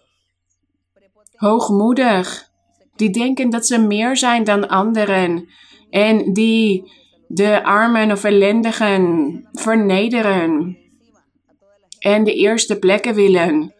hoogmoedig, 1.34 2.48
die 2.96 3.10
denken 3.10 3.50
dat 3.50 3.66
ze 3.66 3.78
meer 3.78 4.16
zijn 4.16 4.44
dan 4.44 4.68
anderen 4.68 5.48
en 5.90 6.32
die 6.32 6.92
de 7.28 7.64
armen 7.64 8.10
of 8.10 8.24
ellendigen 8.24 9.48
vernederen 9.52 10.78
en 12.04 12.24
de 12.24 12.34
eerste 12.34 12.78
plekken 12.78 13.14
willen, 13.14 13.74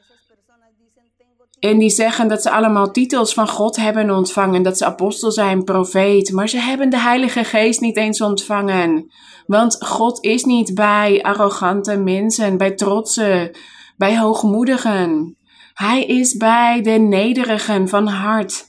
en 1.59 1.79
die 1.79 1.91
zeggen 1.91 2.29
dat 2.29 2.43
ze 2.43 2.51
allemaal 2.51 2.91
titels 2.91 3.35
van 3.35 3.49
God 3.49 3.77
hebben 3.77 4.11
ontvangen, 4.11 4.63
dat 4.63 4.79
ze 4.79 4.85
apostel 4.85 5.31
zijn, 5.31 5.65
profeet, 5.65 6.33
maar 6.33 6.49
ze 6.49 6.59
hebben 6.59 6.91
de 6.91 7.01
Heilige 7.01 7.45
Geest 7.45 7.81
niet 7.81 7.97
eens 7.97 8.21
ontvangen. 8.21 9.13
Want 9.47 9.85
God 9.85 10.25
is 10.25 10.45
niet 10.45 10.75
bij 10.75 11.23
arrogante 11.23 11.97
mensen, 11.97 12.57
bij 12.57 12.71
trotsen, 12.71 13.51
bij 13.97 14.19
hoogmoedigen. 14.19 15.37
Hij 15.75 16.05
is 16.05 16.37
bij 16.37 16.81
de 16.83 16.91
nederigen 16.91 17.89
van 17.89 18.07
hart. 18.07 18.65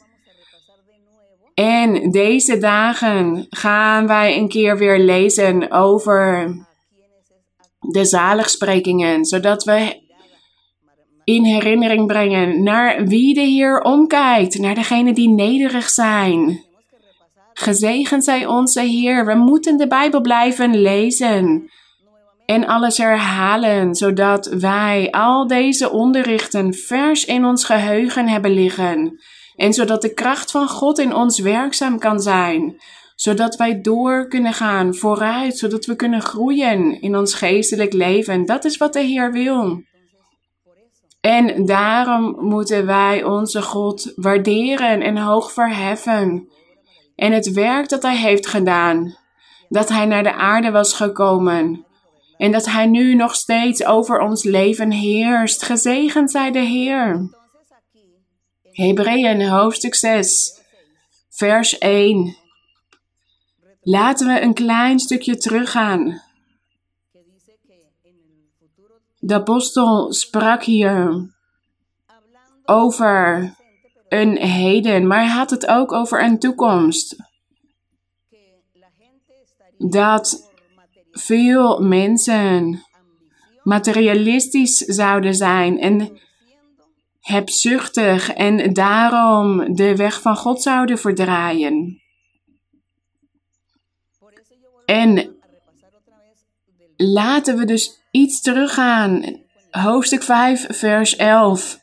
En 1.53 2.11
deze 2.11 2.57
dagen 2.57 3.45
gaan 3.49 4.07
wij 4.07 4.37
een 4.37 4.49
keer 4.49 4.77
weer 4.77 4.99
lezen 4.99 5.71
over 5.71 6.49
de 7.91 8.05
zaligsprekingen, 8.05 9.25
zodat 9.25 9.63
we 9.63 10.03
in 11.23 11.43
herinnering 11.43 12.07
brengen 12.07 12.63
naar 12.63 13.05
wie 13.05 13.33
de 13.33 13.41
Heer 13.41 13.81
omkijkt, 13.81 14.59
naar 14.59 14.75
degenen 14.75 15.13
die 15.13 15.29
nederig 15.29 15.89
zijn. 15.89 16.63
Gezegend 17.53 18.23
zij 18.23 18.45
onze 18.45 18.81
Heer. 18.81 19.25
We 19.25 19.35
moeten 19.35 19.77
de 19.77 19.87
Bijbel 19.87 20.21
blijven 20.21 20.81
lezen 20.81 21.69
en 22.45 22.67
alles 22.67 22.97
herhalen, 22.97 23.95
zodat 23.95 24.45
wij 24.45 25.11
al 25.11 25.47
deze 25.47 25.91
onderrichten 25.91 26.73
vers 26.73 27.25
in 27.25 27.45
ons 27.45 27.63
geheugen 27.63 28.27
hebben 28.27 28.51
liggen. 28.51 29.19
En 29.55 29.73
zodat 29.73 30.01
de 30.01 30.13
kracht 30.13 30.51
van 30.51 30.67
God 30.67 30.99
in 30.99 31.13
ons 31.13 31.39
werkzaam 31.39 31.99
kan 31.99 32.19
zijn. 32.19 32.75
Zodat 33.15 33.55
wij 33.55 33.81
door 33.81 34.27
kunnen 34.27 34.53
gaan 34.53 34.95
vooruit, 34.95 35.57
zodat 35.57 35.85
we 35.85 35.95
kunnen 35.95 36.21
groeien 36.21 37.01
in 37.01 37.17
ons 37.17 37.33
geestelijk 37.33 37.93
leven. 37.93 38.45
Dat 38.45 38.65
is 38.65 38.77
wat 38.77 38.93
de 38.93 39.01
Heer 39.01 39.31
wil. 39.31 39.83
En 41.21 41.65
daarom 41.65 42.35
moeten 42.39 42.85
wij 42.85 43.23
onze 43.23 43.61
God 43.61 44.13
waarderen 44.15 45.01
en 45.01 45.17
hoog 45.17 45.51
verheffen. 45.51 46.49
En 47.15 47.31
het 47.31 47.51
werk 47.51 47.89
dat 47.89 48.01
Hij 48.01 48.17
heeft 48.17 48.47
gedaan, 48.47 49.17
dat 49.69 49.89
Hij 49.89 50.05
naar 50.05 50.23
de 50.23 50.33
aarde 50.33 50.71
was 50.71 50.93
gekomen. 50.93 51.85
En 52.37 52.51
dat 52.51 52.65
Hij 52.65 52.85
nu 52.85 53.15
nog 53.15 53.35
steeds 53.35 53.85
over 53.85 54.19
ons 54.19 54.43
leven 54.43 54.91
heerst. 54.91 55.63
Gezegend 55.63 56.31
zij 56.31 56.51
de 56.51 56.59
Heer. 56.59 57.29
Hebreeën 58.71 59.47
hoofdstuk 59.47 59.95
6, 59.95 60.61
vers 61.29 61.77
1. 61.77 62.44
Laten 63.87 64.27
we 64.27 64.41
een 64.41 64.53
klein 64.53 64.99
stukje 64.99 65.37
teruggaan 65.37 66.21
de 69.25 69.33
apostel 69.33 70.13
sprak 70.13 70.63
hier 70.63 71.27
over 72.65 73.53
een 74.07 74.37
heden, 74.37 75.07
maar 75.07 75.19
hij 75.19 75.27
had 75.27 75.49
het 75.49 75.67
ook 75.67 75.91
over 75.91 76.23
een 76.23 76.39
toekomst. 76.39 77.15
Dat 79.77 80.51
veel 81.11 81.79
mensen 81.79 82.83
materialistisch 83.63 84.77
zouden 84.77 85.35
zijn 85.35 85.79
en 85.79 86.19
hebzuchtig 87.19 88.33
en 88.33 88.73
daarom 88.73 89.75
de 89.75 89.95
weg 89.95 90.21
van 90.21 90.35
God 90.35 90.61
zouden 90.61 90.97
verdraaien. 90.97 92.01
En 94.85 95.35
laten 96.95 97.57
we 97.57 97.65
dus 97.65 98.01
iets 98.11 98.41
teruggaan 98.41 99.43
hoofdstuk 99.81 100.23
5, 100.23 100.65
vers 100.69 101.15
11. 101.15 101.79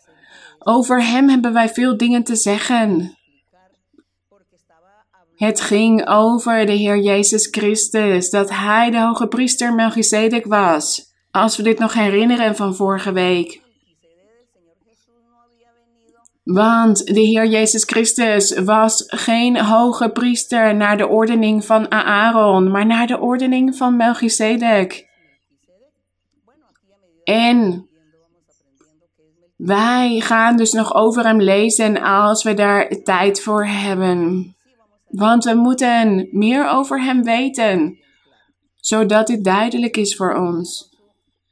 Over 0.58 1.04
hem 1.04 1.28
hebben 1.28 1.52
wij 1.52 1.68
veel 1.68 1.96
dingen 1.96 2.22
te 2.22 2.36
zeggen. 2.36 3.16
Het 5.36 5.60
ging 5.60 6.08
over 6.08 6.66
de 6.66 6.72
Heer 6.72 6.98
Jezus 6.98 7.48
Christus, 7.50 8.30
dat 8.30 8.50
Hij 8.50 8.90
de 8.90 9.00
hoge 9.00 9.26
priester 9.26 9.74
Melchizedek 9.74 10.44
was. 10.46 11.10
Als 11.30 11.56
we 11.56 11.62
dit 11.62 11.78
nog 11.78 11.92
herinneren 11.92 12.56
van 12.56 12.74
vorige 12.74 13.12
week. 13.12 13.61
Want 16.42 17.06
de 17.06 17.20
Heer 17.20 17.46
Jezus 17.46 17.84
Christus 17.84 18.58
was 18.58 19.04
geen 19.06 19.60
hoge 19.60 20.08
priester 20.08 20.74
naar 20.74 20.96
de 20.96 21.06
ordening 21.06 21.64
van 21.64 21.90
Aaron, 21.90 22.70
maar 22.70 22.86
naar 22.86 23.06
de 23.06 23.18
ordening 23.18 23.76
van 23.76 23.96
Melchizedek. 23.96 25.10
En 27.24 27.88
wij 29.56 30.20
gaan 30.20 30.56
dus 30.56 30.72
nog 30.72 30.94
over 30.94 31.26
hem 31.26 31.40
lezen 31.40 32.02
als 32.02 32.42
we 32.42 32.54
daar 32.54 32.88
tijd 32.88 33.40
voor 33.40 33.66
hebben. 33.66 34.54
Want 35.08 35.44
we 35.44 35.54
moeten 35.54 36.28
meer 36.30 36.68
over 36.68 37.02
hem 37.02 37.22
weten, 37.22 37.98
zodat 38.76 39.26
dit 39.26 39.44
duidelijk 39.44 39.96
is 39.96 40.16
voor 40.16 40.34
ons. 40.34 40.90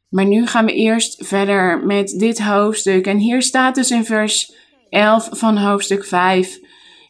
Maar 0.08 0.26
nu 0.26 0.46
gaan 0.46 0.64
we 0.64 0.72
eerst 0.72 1.26
verder 1.26 1.86
met 1.86 2.08
dit 2.18 2.42
hoofdstuk. 2.42 3.06
En 3.06 3.16
hier 3.16 3.42
staat 3.42 3.74
dus 3.74 3.90
in 3.90 4.04
vers 4.04 4.59
11 4.90 5.28
van 5.32 5.56
hoofdstuk 5.56 6.04
5. 6.04 6.58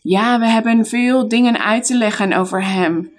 Ja, 0.00 0.38
we 0.38 0.46
hebben 0.46 0.86
veel 0.86 1.28
dingen 1.28 1.58
uit 1.58 1.86
te 1.86 1.96
leggen 1.96 2.32
over 2.32 2.64
hem. 2.64 3.12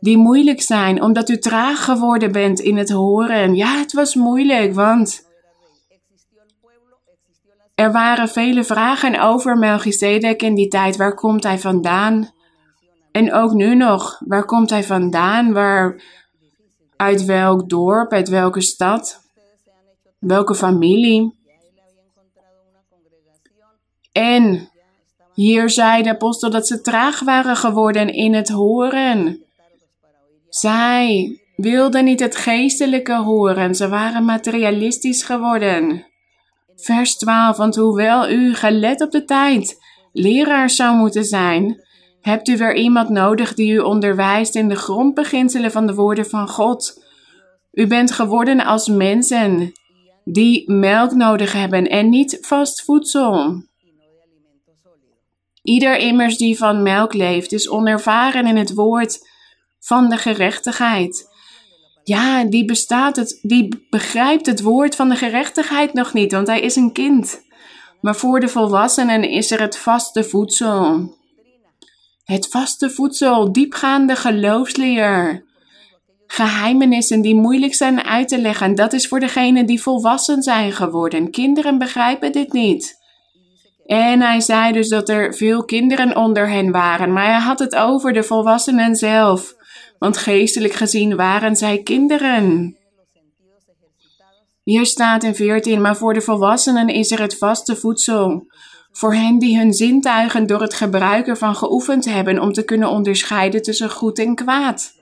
Die 0.00 0.16
moeilijk 0.16 0.62
zijn, 0.62 1.02
omdat 1.02 1.28
u 1.28 1.38
traag 1.38 1.84
geworden 1.84 2.32
bent 2.32 2.60
in 2.60 2.76
het 2.76 2.90
horen. 2.90 3.54
Ja, 3.54 3.78
het 3.78 3.92
was 3.92 4.14
moeilijk, 4.14 4.74
want 4.74 5.28
er 7.74 7.92
waren 7.92 8.28
vele 8.28 8.64
vragen 8.64 9.20
over 9.20 9.58
Melchizedek 9.58 10.42
in 10.42 10.54
die 10.54 10.68
tijd. 10.68 10.96
Waar 10.96 11.14
komt 11.14 11.42
hij 11.42 11.58
vandaan? 11.58 12.30
En 13.12 13.32
ook 13.32 13.52
nu 13.52 13.74
nog, 13.74 14.20
waar 14.26 14.44
komt 14.44 14.70
hij 14.70 14.84
vandaan? 14.84 15.52
Waar, 15.52 16.02
uit 16.96 17.24
welk 17.24 17.68
dorp, 17.68 18.12
uit 18.12 18.28
welke 18.28 18.60
stad? 18.60 19.20
Welke 20.18 20.54
familie? 20.54 21.39
En 24.12 24.70
hier 25.34 25.70
zei 25.70 26.02
de 26.02 26.08
apostel 26.08 26.50
dat 26.50 26.66
ze 26.66 26.80
traag 26.80 27.20
waren 27.20 27.56
geworden 27.56 28.08
in 28.08 28.34
het 28.34 28.48
horen. 28.48 29.44
Zij 30.48 31.38
wilden 31.56 32.04
niet 32.04 32.20
het 32.20 32.36
geestelijke 32.36 33.16
horen, 33.16 33.74
ze 33.74 33.88
waren 33.88 34.24
materialistisch 34.24 35.22
geworden. 35.22 36.06
Vers 36.76 37.16
12, 37.16 37.56
want 37.56 37.76
hoewel 37.76 38.30
u 38.30 38.54
gelet 38.54 39.00
op 39.00 39.10
de 39.10 39.24
tijd 39.24 39.78
leraar 40.12 40.70
zou 40.70 40.96
moeten 40.96 41.24
zijn, 41.24 41.84
hebt 42.20 42.48
u 42.48 42.56
weer 42.56 42.76
iemand 42.76 43.08
nodig 43.08 43.54
die 43.54 43.72
u 43.72 43.78
onderwijst 43.78 44.54
in 44.54 44.68
de 44.68 44.76
grondbeginselen 44.76 45.70
van 45.70 45.86
de 45.86 45.94
woorden 45.94 46.26
van 46.26 46.48
God. 46.48 47.04
U 47.72 47.86
bent 47.86 48.12
geworden 48.12 48.64
als 48.64 48.88
mensen 48.88 49.72
die 50.24 50.72
melk 50.72 51.12
nodig 51.12 51.52
hebben 51.52 51.86
en 51.86 52.08
niet 52.08 52.38
vast 52.40 52.84
voedsel. 52.84 53.62
Ieder 55.62 55.96
immers 55.96 56.36
die 56.36 56.56
van 56.56 56.82
melk 56.82 57.14
leeft 57.14 57.52
is 57.52 57.68
onervaren 57.68 58.46
in 58.46 58.56
het 58.56 58.74
woord 58.74 59.28
van 59.80 60.08
de 60.08 60.16
gerechtigheid. 60.16 61.28
Ja, 62.04 62.44
die 62.44 62.64
bestaat 62.64 63.16
het, 63.16 63.38
die 63.42 63.86
begrijpt 63.90 64.46
het 64.46 64.62
woord 64.62 64.96
van 64.96 65.08
de 65.08 65.16
gerechtigheid 65.16 65.92
nog 65.92 66.12
niet, 66.12 66.32
want 66.32 66.46
hij 66.46 66.60
is 66.60 66.76
een 66.76 66.92
kind. 66.92 67.42
Maar 68.00 68.16
voor 68.16 68.40
de 68.40 68.48
volwassenen 68.48 69.22
is 69.28 69.50
er 69.50 69.60
het 69.60 69.78
vaste 69.78 70.24
voedsel. 70.24 71.14
Het 72.24 72.48
vaste 72.48 72.90
voedsel, 72.90 73.52
diepgaande 73.52 74.16
geloofsleer. 74.16 75.44
Geheimenissen 76.26 77.20
die 77.20 77.34
moeilijk 77.34 77.74
zijn 77.74 78.02
uit 78.02 78.28
te 78.28 78.40
leggen, 78.40 78.74
dat 78.74 78.92
is 78.92 79.08
voor 79.08 79.20
degenen 79.20 79.66
die 79.66 79.82
volwassen 79.82 80.42
zijn 80.42 80.72
geworden. 80.72 81.30
Kinderen 81.30 81.78
begrijpen 81.78 82.32
dit 82.32 82.52
niet. 82.52 82.99
En 83.90 84.20
hij 84.20 84.40
zei 84.40 84.72
dus 84.72 84.88
dat 84.88 85.08
er 85.08 85.34
veel 85.34 85.64
kinderen 85.64 86.16
onder 86.16 86.48
hen 86.48 86.70
waren, 86.70 87.12
maar 87.12 87.24
hij 87.24 87.40
had 87.40 87.58
het 87.58 87.76
over 87.76 88.12
de 88.12 88.22
volwassenen 88.22 88.96
zelf. 88.96 89.54
Want 89.98 90.16
geestelijk 90.16 90.72
gezien 90.72 91.16
waren 91.16 91.56
zij 91.56 91.82
kinderen. 91.82 92.76
Hier 94.62 94.86
staat 94.86 95.24
in 95.24 95.34
14, 95.34 95.80
maar 95.80 95.96
voor 95.96 96.14
de 96.14 96.20
volwassenen 96.20 96.88
is 96.88 97.10
er 97.10 97.20
het 97.20 97.38
vaste 97.38 97.76
voedsel. 97.76 98.46
Voor 98.92 99.14
hen 99.14 99.38
die 99.38 99.58
hun 99.58 99.72
zintuigen 99.72 100.46
door 100.46 100.60
het 100.60 100.74
gebruiken 100.74 101.36
van 101.36 101.56
geoefend 101.56 102.04
hebben 102.04 102.38
om 102.40 102.52
te 102.52 102.64
kunnen 102.64 102.88
onderscheiden 102.88 103.62
tussen 103.62 103.90
goed 103.90 104.18
en 104.18 104.34
kwaad. 104.34 104.92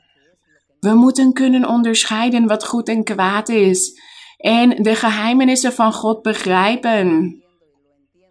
We 0.81 0.95
moeten 0.95 1.33
kunnen 1.33 1.69
onderscheiden 1.69 2.47
wat 2.47 2.65
goed 2.65 2.89
en 2.89 3.05
kwaad 3.05 3.49
is 3.49 4.01
en 4.37 4.83
de 4.83 4.95
geheimenissen 4.95 5.73
van 5.73 5.93
God 5.93 6.23
begrijpen. 6.23 7.37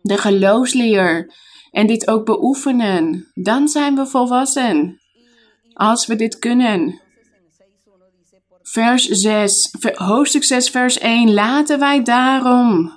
De 0.08 0.18
geloofsleer 0.18 1.34
en 1.72 1.88
dit 1.88 2.08
ook 2.08 2.26
beoefenen. 2.26 3.32
Dan 3.34 3.68
zijn 3.68 3.96
we 3.96 4.06
volwassen. 4.06 5.02
Als 5.74 6.06
we 6.06 6.16
dit 6.16 6.40
kunnen. 6.40 7.02
Vers 8.62 9.06
6, 9.06 9.76
hoofdstuk 9.94 10.44
6, 10.44 10.70
vers 10.70 10.98
1. 10.98 11.34
Laten 11.34 11.80
wij 11.80 12.04
daarom. 12.04 12.92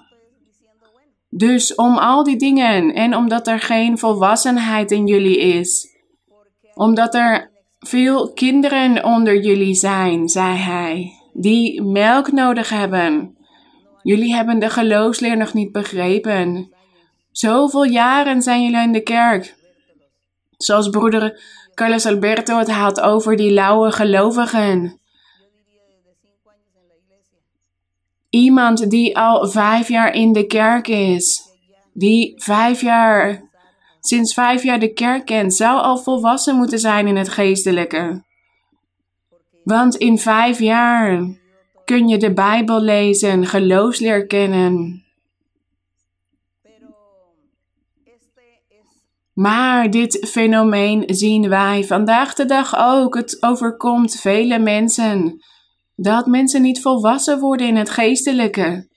Dus 1.28 1.74
om 1.74 1.98
al 1.98 2.24
die 2.24 2.36
dingen 2.36 2.94
en 2.94 3.16
omdat 3.16 3.46
er 3.46 3.60
geen 3.60 3.98
volwassenheid 3.98 4.90
in 4.90 5.06
jullie 5.06 5.38
is, 5.38 5.88
omdat 6.74 7.14
er 7.14 7.50
veel 7.78 8.32
kinderen 8.32 9.04
onder 9.04 9.40
jullie 9.40 9.74
zijn, 9.74 10.28
zei 10.28 10.56
hij, 10.56 11.12
die 11.32 11.82
melk 11.82 12.32
nodig 12.32 12.68
hebben. 12.68 13.36
Jullie 14.02 14.34
hebben 14.34 14.58
de 14.58 14.70
geloofsleer 14.70 15.36
nog 15.36 15.54
niet 15.54 15.72
begrepen. 15.72 16.78
Zoveel 17.32 17.84
jaren 17.84 18.42
zijn 18.42 18.62
jullie 18.62 18.82
in 18.82 18.92
de 18.92 19.02
kerk. 19.02 19.54
Zoals 20.56 20.88
broeder 20.88 21.40
Carlos 21.74 22.06
Alberto 22.06 22.58
het 22.58 22.70
had 22.70 23.00
over 23.00 23.36
die 23.36 23.52
lauwe 23.52 23.92
gelovigen. 23.92 25.00
Iemand 28.30 28.90
die 28.90 29.18
al 29.18 29.48
vijf 29.48 29.88
jaar 29.88 30.14
in 30.14 30.32
de 30.32 30.46
kerk 30.46 30.88
is, 30.88 31.42
die 31.92 32.32
vijf 32.36 32.80
jaar, 32.80 33.42
sinds 34.00 34.34
vijf 34.34 34.62
jaar 34.62 34.78
de 34.78 34.92
kerk 34.92 35.26
kent, 35.26 35.54
zou 35.54 35.80
al 35.80 35.98
volwassen 35.98 36.56
moeten 36.56 36.78
zijn 36.78 37.06
in 37.06 37.16
het 37.16 37.28
geestelijke. 37.28 38.24
Want 39.64 39.96
in 39.96 40.18
vijf 40.18 40.58
jaar 40.58 41.26
kun 41.84 42.08
je 42.08 42.16
de 42.18 42.32
Bijbel 42.32 42.80
lezen, 42.80 43.46
geloofsleer 43.46 44.26
kennen. 44.26 45.04
Maar 49.40 49.90
dit 49.90 50.26
fenomeen 50.30 51.02
zien 51.06 51.48
wij 51.48 51.84
vandaag 51.84 52.34
de 52.34 52.44
dag 52.44 52.76
ook. 52.78 53.14
Het 53.14 53.36
overkomt 53.40 54.14
vele 54.14 54.58
mensen. 54.58 55.44
Dat 55.96 56.26
mensen 56.26 56.62
niet 56.62 56.80
volwassen 56.80 57.38
worden 57.38 57.66
in 57.66 57.76
het 57.76 57.90
geestelijke. 57.90 58.88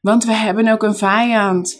Want 0.00 0.24
we 0.24 0.32
hebben 0.32 0.68
ook 0.68 0.82
een 0.82 0.94
vijand. 0.94 1.76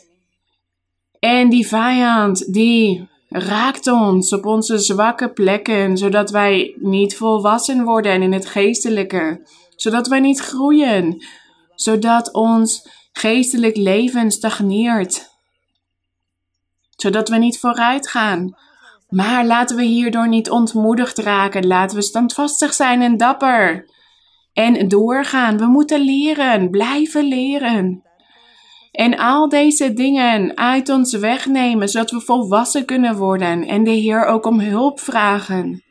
En 1.19 1.49
die 1.49 1.67
vijand, 1.67 2.53
die 2.53 3.09
raakt 3.29 3.87
ons 3.87 4.33
op 4.33 4.47
onze 4.47 4.79
zwakke 4.79 5.33
plekken, 5.33 5.97
zodat 5.97 6.31
wij 6.31 6.77
niet 6.81 7.17
volwassen 7.17 7.85
worden 7.85 8.23
in 8.23 8.33
het 8.33 8.47
geestelijke. 8.47 9.49
Zodat 9.77 10.09
wij 10.09 10.21
niet 10.21 10.41
groeien. 10.41 11.25
Zodat 11.75 12.33
ons 12.33 12.89
geestelijk 13.13 13.77
leven 13.77 14.31
stagneert 14.31 15.30
zodat 17.01 17.29
we 17.29 17.37
niet 17.37 17.59
vooruit 17.59 18.09
gaan. 18.09 18.55
Maar 19.09 19.47
laten 19.47 19.77
we 19.77 19.85
hierdoor 19.85 20.29
niet 20.29 20.51
ontmoedigd 20.51 21.19
raken. 21.19 21.67
Laten 21.67 21.97
we 21.97 22.03
standvastig 22.03 22.75
zijn 22.75 23.03
en 23.03 23.17
dapper. 23.17 23.89
En 24.53 24.89
doorgaan. 24.89 25.59
We 25.59 25.67
moeten 25.67 26.01
leren, 26.01 26.71
blijven 26.71 27.25
leren. 27.25 28.03
En 28.91 29.19
al 29.19 29.49
deze 29.49 29.93
dingen 29.93 30.57
uit 30.57 30.89
ons 30.89 31.15
wegnemen, 31.15 31.89
zodat 31.89 32.11
we 32.11 32.21
volwassen 32.21 32.85
kunnen 32.85 33.17
worden 33.17 33.67
en 33.67 33.85
de 33.85 33.91
Heer 33.91 34.25
ook 34.25 34.47
om 34.47 34.61
hulp 34.61 35.01
vragen. 35.01 35.85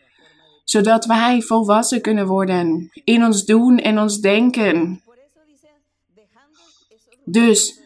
Zodat 0.64 1.06
wij 1.06 1.42
volwassen 1.42 2.02
kunnen 2.02 2.28
worden 2.28 2.90
in 3.04 3.26
ons 3.26 3.46
doen 3.46 3.78
en 3.78 4.00
ons 4.00 4.20
denken. 4.20 5.02
Dus 7.26 7.79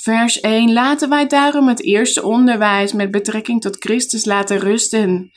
Vers 0.00 0.40
1. 0.40 0.72
Laten 0.72 1.08
wij 1.08 1.26
daarom 1.26 1.68
het 1.68 1.82
eerste 1.82 2.22
onderwijs 2.22 2.92
met 2.92 3.10
betrekking 3.10 3.60
tot 3.60 3.76
Christus 3.76 4.24
laten 4.24 4.58
rusten 4.58 5.30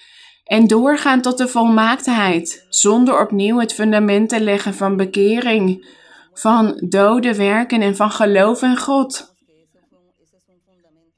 en 0.43 0.67
doorgaan 0.67 1.21
tot 1.21 1.37
de 1.37 1.47
volmaaktheid, 1.47 2.65
zonder 2.69 3.19
opnieuw 3.19 3.59
het 3.59 3.73
fundament 3.73 4.29
te 4.29 4.41
leggen 4.41 4.73
van 4.73 4.97
bekering, 4.97 5.87
van 6.33 6.83
dode 6.89 7.35
werken 7.35 7.81
en 7.81 7.95
van 7.95 8.11
geloof 8.11 8.61
in 8.61 8.77
God. 8.77 9.35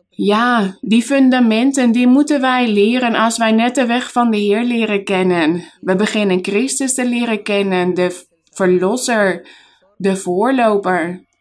Ja, 0.10 0.78
die 0.82 1.02
fundamenten 1.02 1.92
die 1.92 2.08
moeten 2.08 2.42
wij 2.42 2.68
leren 2.68 3.16
als 3.16 3.38
wij 3.38 3.52
net 3.52 3.76
de 3.76 3.86
weg 3.86 4.12
van 4.12 4.32
de 4.32 4.38
Heer 4.38 4.64
leren 4.64 5.04
kennen. 5.04 5.64
We 5.82 5.96
beginnen 5.96 6.44
Christus 6.44 6.94
te 6.94 7.06
leren 7.06 7.44
kennen, 7.44 7.94
de 7.94 8.26
verlosser, 8.52 9.48
de 9.98 10.16
voorloper. 10.16 11.32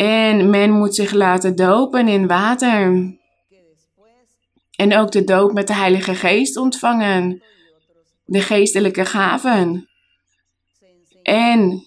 En 0.00 0.50
men 0.50 0.70
moet 0.70 0.94
zich 0.94 1.12
laten 1.12 1.56
dopen 1.56 2.08
in 2.08 2.26
water. 2.26 3.14
En 4.76 4.96
ook 4.96 5.12
de 5.12 5.24
doop 5.24 5.52
met 5.52 5.66
de 5.66 5.74
Heilige 5.74 6.14
Geest 6.14 6.56
ontvangen. 6.56 7.42
De 8.24 8.40
geestelijke 8.40 9.04
gaven. 9.04 9.88
En 11.22 11.86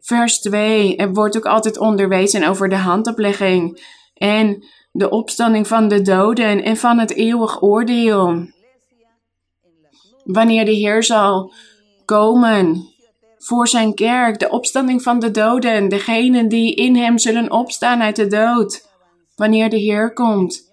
vers 0.00 0.40
2, 0.40 0.96
er 0.96 1.12
wordt 1.12 1.36
ook 1.36 1.46
altijd 1.46 1.78
onderwezen 1.78 2.48
over 2.48 2.68
de 2.68 2.76
handoplegging. 2.76 3.82
En 4.14 4.64
de 4.92 5.10
opstanding 5.10 5.66
van 5.66 5.88
de 5.88 6.02
doden 6.02 6.62
en 6.62 6.76
van 6.76 6.98
het 6.98 7.14
eeuwig 7.14 7.62
oordeel. 7.62 8.46
Wanneer 10.24 10.64
de 10.64 10.74
Heer 10.74 11.04
zal 11.04 11.52
komen 12.04 12.89
voor 13.42 13.68
zijn 13.68 13.94
kerk, 13.94 14.38
de 14.38 14.50
opstanding 14.50 15.02
van 15.02 15.18
de 15.18 15.30
doden, 15.30 15.88
degenen 15.88 16.48
die 16.48 16.74
in 16.74 16.96
hem 16.96 17.18
zullen 17.18 17.50
opstaan 17.50 18.02
uit 18.02 18.16
de 18.16 18.26
dood, 18.26 18.88
wanneer 19.36 19.70
de 19.70 19.76
Heer 19.76 20.12
komt. 20.12 20.70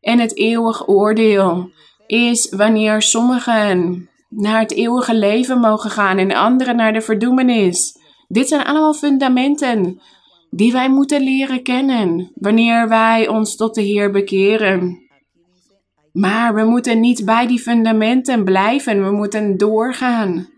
En 0.00 0.18
het 0.18 0.36
eeuwig 0.36 0.88
oordeel 0.88 1.70
is 2.06 2.48
wanneer 2.48 3.02
sommigen 3.02 4.08
naar 4.28 4.60
het 4.60 4.72
eeuwige 4.72 5.14
leven 5.14 5.58
mogen 5.58 5.90
gaan 5.90 6.18
en 6.18 6.34
anderen 6.34 6.76
naar 6.76 6.92
de 6.92 7.00
verdoemenis. 7.00 7.98
Dit 8.28 8.48
zijn 8.48 8.64
allemaal 8.64 8.94
fundamenten 8.94 10.00
die 10.50 10.72
wij 10.72 10.90
moeten 10.90 11.22
leren 11.22 11.62
kennen 11.62 12.30
wanneer 12.34 12.88
wij 12.88 13.28
ons 13.28 13.56
tot 13.56 13.74
de 13.74 13.82
Heer 13.82 14.10
bekeren. 14.10 15.08
Maar 16.12 16.54
we 16.54 16.64
moeten 16.64 17.00
niet 17.00 17.24
bij 17.24 17.46
die 17.46 17.58
fundamenten 17.58 18.44
blijven, 18.44 19.04
we 19.04 19.10
moeten 19.10 19.56
doorgaan. 19.56 20.48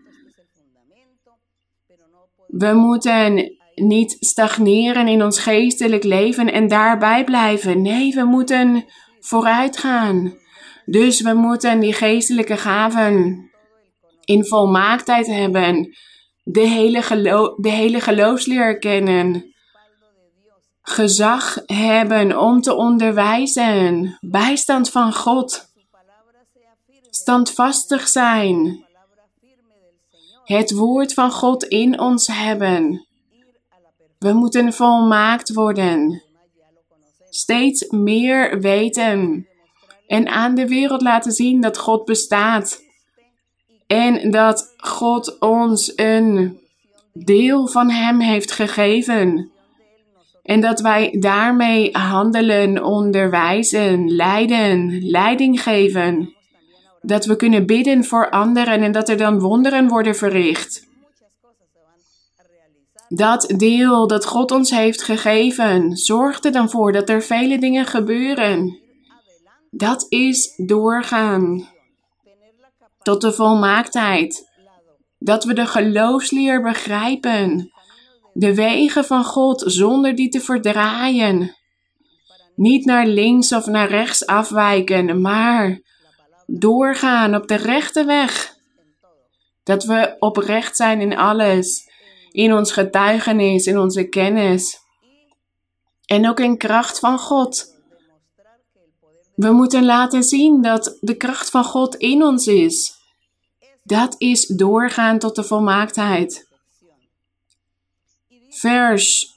We 2.57 2.73
moeten 2.73 3.57
niet 3.75 4.17
stagneren 4.19 5.07
in 5.07 5.23
ons 5.23 5.39
geestelijk 5.39 6.03
leven 6.03 6.51
en 6.51 6.67
daarbij 6.67 7.23
blijven. 7.23 7.81
Nee, 7.81 8.13
we 8.13 8.23
moeten 8.23 8.85
vooruit 9.19 9.77
gaan. 9.77 10.37
Dus 10.85 11.21
we 11.21 11.33
moeten 11.33 11.79
die 11.79 11.93
geestelijke 11.93 12.57
gaven 12.57 13.49
in 14.25 14.45
volmaaktheid 14.45 15.27
hebben. 15.27 15.95
De 16.43 16.67
hele, 16.67 17.01
gelo 17.01 17.55
de 17.55 17.69
hele 17.69 17.99
geloofsleer 17.99 18.79
kennen 18.79 19.53
gezag 20.81 21.57
hebben 21.65 22.39
om 22.39 22.61
te 22.61 22.75
onderwijzen, 22.75 24.17
bijstand 24.19 24.89
van 24.89 25.13
God, 25.13 25.65
standvastig 27.09 28.07
zijn, 28.07 28.85
het 30.43 30.71
woord 30.71 31.13
van 31.13 31.31
God 31.31 31.63
in 31.63 31.99
ons 31.99 32.27
hebben. 32.27 33.07
We 34.19 34.33
moeten 34.33 34.73
volmaakt 34.73 35.53
worden, 35.53 36.23
steeds 37.29 37.89
meer 37.89 38.59
weten 38.61 39.47
en 40.07 40.27
aan 40.27 40.55
de 40.55 40.67
wereld 40.67 41.01
laten 41.01 41.31
zien 41.31 41.61
dat 41.61 41.77
God 41.77 42.05
bestaat 42.05 42.81
en 43.87 44.31
dat 44.31 44.73
God 44.77 45.39
ons 45.39 45.91
een 45.95 46.59
deel 47.13 47.67
van 47.67 47.89
Hem 47.89 48.19
heeft 48.19 48.51
gegeven. 48.51 49.51
En 50.43 50.61
dat 50.61 50.79
wij 50.79 51.15
daarmee 51.19 51.89
handelen, 51.91 52.83
onderwijzen, 52.83 54.15
leiden, 54.15 55.01
leiding 55.01 55.61
geven. 55.61 56.32
Dat 57.05 57.25
we 57.25 57.35
kunnen 57.35 57.65
bidden 57.65 58.03
voor 58.03 58.29
anderen 58.29 58.81
en 58.81 58.91
dat 58.91 59.09
er 59.09 59.17
dan 59.17 59.39
wonderen 59.39 59.87
worden 59.87 60.15
verricht. 60.15 60.87
Dat 63.07 63.53
deel 63.57 64.07
dat 64.07 64.25
God 64.25 64.51
ons 64.51 64.69
heeft 64.69 65.01
gegeven, 65.01 65.97
zorgt 65.97 66.45
er 66.45 66.51
dan 66.51 66.69
voor 66.69 66.91
dat 66.91 67.09
er 67.09 67.21
vele 67.21 67.59
dingen 67.59 67.85
gebeuren. 67.85 68.79
Dat 69.69 70.05
is 70.09 70.53
doorgaan 70.57 71.67
tot 73.01 73.21
de 73.21 73.33
volmaaktheid. 73.33 74.51
Dat 75.19 75.43
we 75.43 75.53
de 75.53 75.65
geloofsleer 75.65 76.61
begrijpen 76.61 77.73
de 78.33 78.55
wegen 78.55 79.05
van 79.05 79.23
God 79.23 79.63
zonder 79.65 80.15
die 80.15 80.29
te 80.29 80.39
verdraaien. 80.39 81.55
Niet 82.55 82.85
naar 82.85 83.07
links 83.07 83.53
of 83.53 83.65
naar 83.65 83.89
rechts 83.89 84.25
afwijken, 84.25 85.21
maar 85.21 85.81
doorgaan 86.59 87.35
op 87.35 87.47
de 87.47 87.55
rechte 87.55 88.05
weg. 88.05 88.55
Dat 89.63 89.83
we 89.83 90.15
oprecht 90.19 90.75
zijn 90.75 91.01
in 91.01 91.17
alles, 91.17 91.89
in 92.31 92.53
ons 92.53 92.71
getuigenis, 92.71 93.65
in 93.65 93.79
onze 93.79 94.03
kennis 94.03 94.79
en 96.05 96.29
ook 96.29 96.39
in 96.39 96.57
kracht 96.57 96.99
van 96.99 97.19
God. 97.19 97.71
We 99.35 99.51
moeten 99.51 99.85
laten 99.85 100.23
zien 100.23 100.61
dat 100.61 100.97
de 101.01 101.17
kracht 101.17 101.49
van 101.49 101.63
God 101.63 101.95
in 101.95 102.23
ons 102.23 102.47
is. 102.47 102.93
Dat 103.83 104.15
is 104.17 104.45
doorgaan 104.45 105.19
tot 105.19 105.35
de 105.35 105.43
volmaaktheid 105.43 106.51
vers 108.63 109.35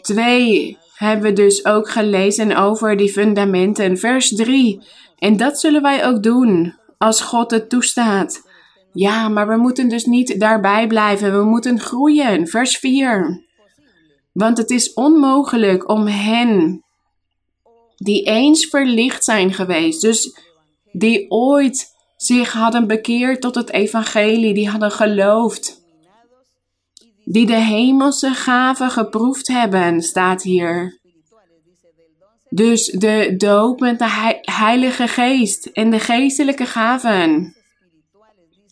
2 0.00 0.78
hebben 0.94 1.28
we 1.28 1.32
dus 1.32 1.64
ook 1.64 1.90
gelezen 1.90 2.56
over 2.56 2.96
die 2.96 3.12
fundamenten. 3.12 3.98
Vers 3.98 4.34
3. 4.34 4.82
En 5.18 5.36
dat 5.36 5.60
zullen 5.60 5.82
wij 5.82 6.06
ook 6.06 6.22
doen 6.22 6.74
als 6.98 7.20
God 7.20 7.50
het 7.50 7.68
toestaat. 7.68 8.48
Ja, 8.92 9.28
maar 9.28 9.48
we 9.48 9.56
moeten 9.56 9.88
dus 9.88 10.04
niet 10.04 10.40
daarbij 10.40 10.86
blijven. 10.86 11.38
We 11.38 11.44
moeten 11.44 11.80
groeien. 11.80 12.46
Vers 12.46 12.78
4. 12.78 13.44
Want 14.32 14.58
het 14.58 14.70
is 14.70 14.92
onmogelijk 14.92 15.88
om 15.88 16.06
hen 16.06 16.84
die 17.96 18.22
eens 18.22 18.66
verlicht 18.66 19.24
zijn 19.24 19.52
geweest, 19.52 20.00
dus 20.00 20.38
die 20.92 21.30
ooit 21.30 21.94
zich 22.16 22.52
hadden 22.52 22.86
bekeerd 22.86 23.40
tot 23.40 23.54
het 23.54 23.70
evangelie, 23.70 24.54
die 24.54 24.68
hadden 24.68 24.90
geloofd, 24.90 25.84
die 27.24 27.46
de 27.46 27.60
hemelse 27.60 28.30
gaven 28.30 28.90
geproefd 28.90 29.48
hebben, 29.48 30.02
staat 30.02 30.42
hier. 30.42 31.00
Dus 32.48 32.86
de 32.86 33.34
doop 33.36 33.80
met 33.80 33.98
de 33.98 34.38
Heilige 34.42 35.08
Geest 35.08 35.66
en 35.66 35.90
de 35.90 35.98
geestelijke 35.98 36.66
gaven, 36.66 37.56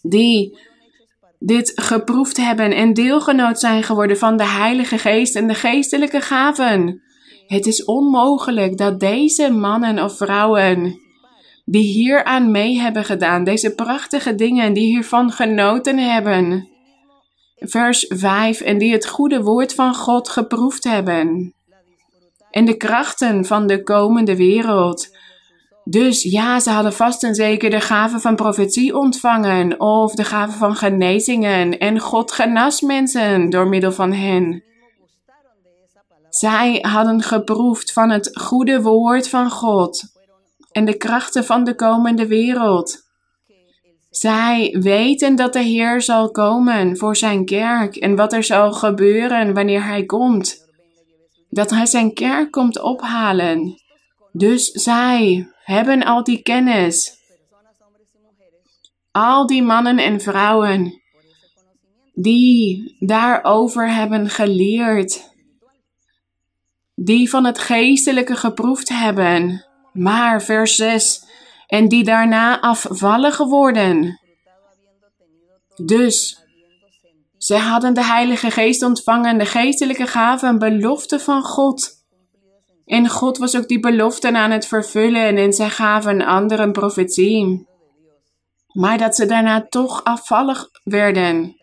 die 0.02 0.58
dit 1.38 1.72
geproefd 1.74 2.36
hebben 2.36 2.72
en 2.72 2.92
deelgenoot 2.92 3.60
zijn 3.60 3.82
geworden 3.82 4.18
van 4.18 4.36
de 4.36 4.46
Heilige 4.46 4.98
Geest 4.98 5.36
en 5.36 5.46
de 5.46 5.54
geestelijke 5.54 6.20
gaven. 6.20 7.02
Het 7.46 7.66
is 7.66 7.84
onmogelijk 7.84 8.78
dat 8.78 9.00
deze 9.00 9.50
mannen 9.50 10.04
of 10.04 10.16
vrouwen 10.16 11.02
die 11.64 11.82
hier 11.82 12.24
aan 12.24 12.50
mee 12.50 12.78
hebben 12.78 13.04
gedaan, 13.04 13.44
deze 13.44 13.74
prachtige 13.74 14.34
dingen, 14.34 14.72
die 14.72 14.86
hiervan 14.86 15.30
genoten 15.30 15.98
hebben, 15.98 16.68
vers 17.56 18.06
5, 18.08 18.60
en 18.60 18.78
die 18.78 18.92
het 18.92 19.06
goede 19.06 19.42
woord 19.42 19.74
van 19.74 19.94
God 19.94 20.28
geproefd 20.28 20.84
hebben. 20.84 21.53
En 22.54 22.64
de 22.64 22.76
krachten 22.76 23.44
van 23.44 23.66
de 23.66 23.82
komende 23.82 24.36
wereld. 24.36 25.16
Dus 25.84 26.22
ja, 26.22 26.60
ze 26.60 26.70
hadden 26.70 26.92
vast 26.92 27.24
en 27.24 27.34
zeker 27.34 27.70
de 27.70 27.80
gave 27.80 28.20
van 28.20 28.36
profetie 28.36 28.96
ontvangen, 28.96 29.80
of 29.80 30.14
de 30.14 30.24
gave 30.24 30.58
van 30.58 30.76
genezingen, 30.76 31.78
en 31.78 32.00
God 32.00 32.32
genas 32.32 32.80
mensen 32.80 33.50
door 33.50 33.68
middel 33.68 33.92
van 33.92 34.12
hen. 34.12 34.62
Zij 36.28 36.78
hadden 36.80 37.22
geproefd 37.22 37.92
van 37.92 38.10
het 38.10 38.30
goede 38.32 38.82
woord 38.82 39.28
van 39.28 39.50
God 39.50 40.02
en 40.72 40.84
de 40.84 40.96
krachten 40.96 41.44
van 41.44 41.64
de 41.64 41.74
komende 41.74 42.26
wereld. 42.26 43.02
Zij 44.10 44.76
weten 44.80 45.36
dat 45.36 45.52
de 45.52 45.62
Heer 45.62 46.02
zal 46.02 46.30
komen 46.30 46.96
voor 46.96 47.16
zijn 47.16 47.44
kerk 47.44 47.96
en 47.96 48.16
wat 48.16 48.32
er 48.32 48.44
zal 48.44 48.72
gebeuren 48.72 49.54
wanneer 49.54 49.84
Hij 49.84 50.04
komt. 50.04 50.63
Dat 51.54 51.70
Hij 51.70 51.86
zijn 51.86 52.14
kerk 52.14 52.50
komt 52.50 52.80
ophalen. 52.80 53.82
Dus 54.32 54.70
zij 54.70 55.48
hebben 55.64 56.04
al 56.04 56.24
die 56.24 56.42
kennis. 56.42 57.22
Al 59.10 59.46
die 59.46 59.62
mannen 59.62 59.98
en 59.98 60.20
vrouwen 60.20 61.02
die 62.14 62.96
daarover 62.98 63.94
hebben 63.94 64.30
geleerd. 64.30 65.32
Die 66.94 67.30
van 67.30 67.44
het 67.44 67.58
geestelijke 67.58 68.36
geproefd 68.36 68.88
hebben. 68.88 69.66
Maar 69.92 70.42
vers 70.42 70.76
6 70.76 71.24
en 71.66 71.88
die 71.88 72.04
daarna 72.04 72.60
afvallen 72.60 73.32
geworden. 73.32 74.20
Dus 75.84 76.43
Ze 77.44 77.56
hadden 77.56 77.94
de 77.94 78.04
Heilige 78.04 78.50
Geest 78.50 78.82
ontvangen, 78.82 79.38
de 79.38 79.46
geestelijke 79.46 80.06
gaven, 80.06 80.48
een 80.48 80.58
belofte 80.58 81.20
van 81.20 81.42
God. 81.42 81.90
En 82.86 83.08
God 83.08 83.38
was 83.38 83.56
ook 83.56 83.68
die 83.68 83.80
beloften 83.80 84.36
aan 84.36 84.50
het 84.50 84.66
vervullen 84.66 85.36
en 85.36 85.52
zij 85.52 85.70
gaven 85.70 86.24
anderen 86.24 86.72
profetie. 86.72 87.66
Maar 88.72 88.98
dat 88.98 89.16
ze 89.16 89.26
daarna 89.26 89.66
toch 89.68 90.04
afvallig 90.04 90.68
werden. 90.84 91.56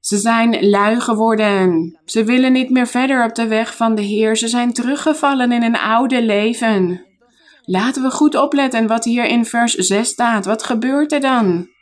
Ze 0.00 0.16
zijn 0.16 0.68
lui 0.68 1.00
geworden. 1.00 1.98
Ze 2.04 2.24
willen 2.24 2.52
niet 2.52 2.70
meer 2.70 2.86
verder 2.86 3.24
op 3.24 3.34
de 3.34 3.46
weg 3.46 3.76
van 3.76 3.94
de 3.94 4.02
Heer. 4.02 4.36
Ze 4.36 4.48
zijn 4.48 4.72
teruggevallen 4.72 5.52
in 5.52 5.62
een 5.62 5.78
oude 5.78 6.22
leven. 6.22 7.06
Laten 7.64 8.02
we 8.02 8.10
goed 8.10 8.34
opletten 8.34 8.86
wat 8.86 9.04
hier 9.04 9.24
in 9.24 9.44
vers 9.44 9.74
6 9.74 10.08
staat. 10.08 10.44
Wat 10.44 10.62
gebeurt 10.62 11.12
er 11.12 11.20
dan? 11.20 11.72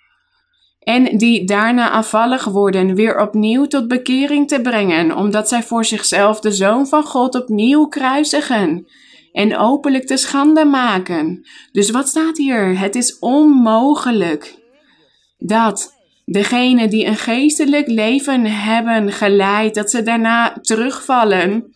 En 0.82 1.16
die 1.16 1.44
daarna 1.44 1.90
afvallig 1.90 2.44
worden, 2.44 2.94
weer 2.94 3.20
opnieuw 3.20 3.66
tot 3.66 3.88
bekering 3.88 4.48
te 4.48 4.60
brengen, 4.60 5.16
omdat 5.16 5.48
zij 5.48 5.62
voor 5.62 5.84
zichzelf 5.84 6.40
de 6.40 6.52
Zoon 6.52 6.86
van 6.86 7.04
God 7.04 7.34
opnieuw 7.34 7.86
kruisigen 7.86 8.86
en 9.32 9.56
openlijk 9.56 10.06
te 10.06 10.16
schande 10.16 10.64
maken. 10.64 11.46
Dus 11.72 11.90
wat 11.90 12.08
staat 12.08 12.36
hier? 12.36 12.78
Het 12.78 12.94
is 12.94 13.18
onmogelijk 13.18 14.54
dat 15.38 15.94
degenen 16.24 16.90
die 16.90 17.06
een 17.06 17.16
geestelijk 17.16 17.86
leven 17.86 18.46
hebben 18.46 19.12
geleid, 19.12 19.74
dat 19.74 19.90
ze 19.90 20.02
daarna 20.02 20.52
terugvallen 20.60 21.74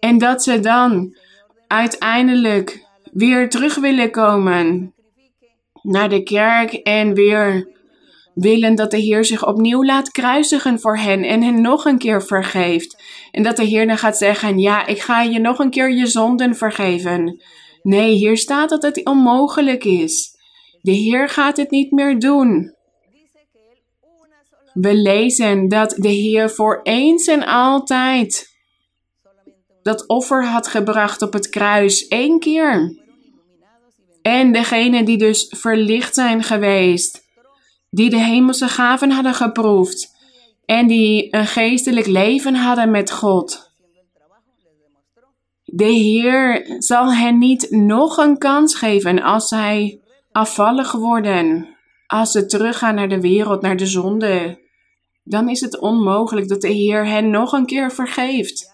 en 0.00 0.18
dat 0.18 0.42
ze 0.42 0.60
dan 0.60 1.16
uiteindelijk 1.66 2.86
weer 3.12 3.50
terug 3.50 3.74
willen 3.74 4.10
komen 4.10 4.94
naar 5.82 6.08
de 6.08 6.22
kerk 6.22 6.72
en 6.72 7.14
weer 7.14 7.73
willen 8.34 8.74
dat 8.74 8.90
de 8.90 8.96
Heer 8.96 9.24
zich 9.24 9.46
opnieuw 9.46 9.84
laat 9.84 10.10
kruisigen 10.10 10.80
voor 10.80 10.98
hen 10.98 11.22
en 11.22 11.42
hen 11.42 11.60
nog 11.60 11.84
een 11.84 11.98
keer 11.98 12.22
vergeeft. 12.22 13.02
En 13.30 13.42
dat 13.42 13.56
de 13.56 13.64
Heer 13.64 13.86
dan 13.86 13.98
gaat 13.98 14.18
zeggen: 14.18 14.58
Ja, 14.58 14.86
ik 14.86 15.00
ga 15.00 15.22
je 15.22 15.38
nog 15.38 15.58
een 15.58 15.70
keer 15.70 15.92
je 15.92 16.06
zonden 16.06 16.56
vergeven. 16.56 17.42
Nee, 17.82 18.12
hier 18.12 18.36
staat 18.36 18.68
dat 18.68 18.82
het 18.82 19.04
onmogelijk 19.04 19.84
is. 19.84 20.36
De 20.80 20.92
Heer 20.92 21.28
gaat 21.28 21.56
het 21.56 21.70
niet 21.70 21.90
meer 21.90 22.18
doen. 22.18 22.74
We 24.72 24.94
lezen 24.94 25.68
dat 25.68 25.90
de 25.90 26.08
Heer 26.08 26.50
voor 26.50 26.80
eens 26.82 27.26
en 27.26 27.46
altijd 27.46 28.52
dat 29.84 30.08
offer 30.08 30.46
had 30.46 30.66
gebracht 30.66 31.22
op 31.22 31.32
het 31.32 31.48
kruis, 31.48 32.06
één 32.08 32.38
keer. 32.38 33.02
En 34.22 34.52
degenen 34.52 35.04
die 35.04 35.18
dus 35.18 35.46
verlicht 35.48 36.14
zijn 36.14 36.42
geweest, 36.42 37.23
die 37.94 38.10
de 38.10 38.24
hemelse 38.24 38.68
gaven 38.68 39.10
hadden 39.10 39.34
geproefd 39.34 40.12
en 40.64 40.86
die 40.86 41.36
een 41.36 41.46
geestelijk 41.46 42.06
leven 42.06 42.54
hadden 42.54 42.90
met 42.90 43.10
God. 43.10 43.72
De 45.64 45.84
Heer 45.84 46.64
zal 46.78 47.14
hen 47.14 47.38
niet 47.38 47.70
nog 47.70 48.16
een 48.16 48.38
kans 48.38 48.74
geven 48.74 49.22
als 49.22 49.48
zij 49.48 50.00
afvallig 50.32 50.92
worden, 50.92 51.68
als 52.06 52.30
ze 52.30 52.46
teruggaan 52.46 52.94
naar 52.94 53.08
de 53.08 53.20
wereld, 53.20 53.62
naar 53.62 53.76
de 53.76 53.86
zonde. 53.86 54.62
Dan 55.24 55.48
is 55.48 55.60
het 55.60 55.78
onmogelijk 55.78 56.48
dat 56.48 56.60
de 56.60 56.72
Heer 56.72 57.06
hen 57.06 57.30
nog 57.30 57.52
een 57.52 57.66
keer 57.66 57.92
vergeeft. 57.92 58.72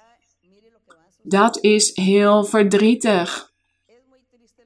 Dat 1.23 1.59
is 1.61 1.97
heel 1.97 2.45
verdrietig. 2.45 3.51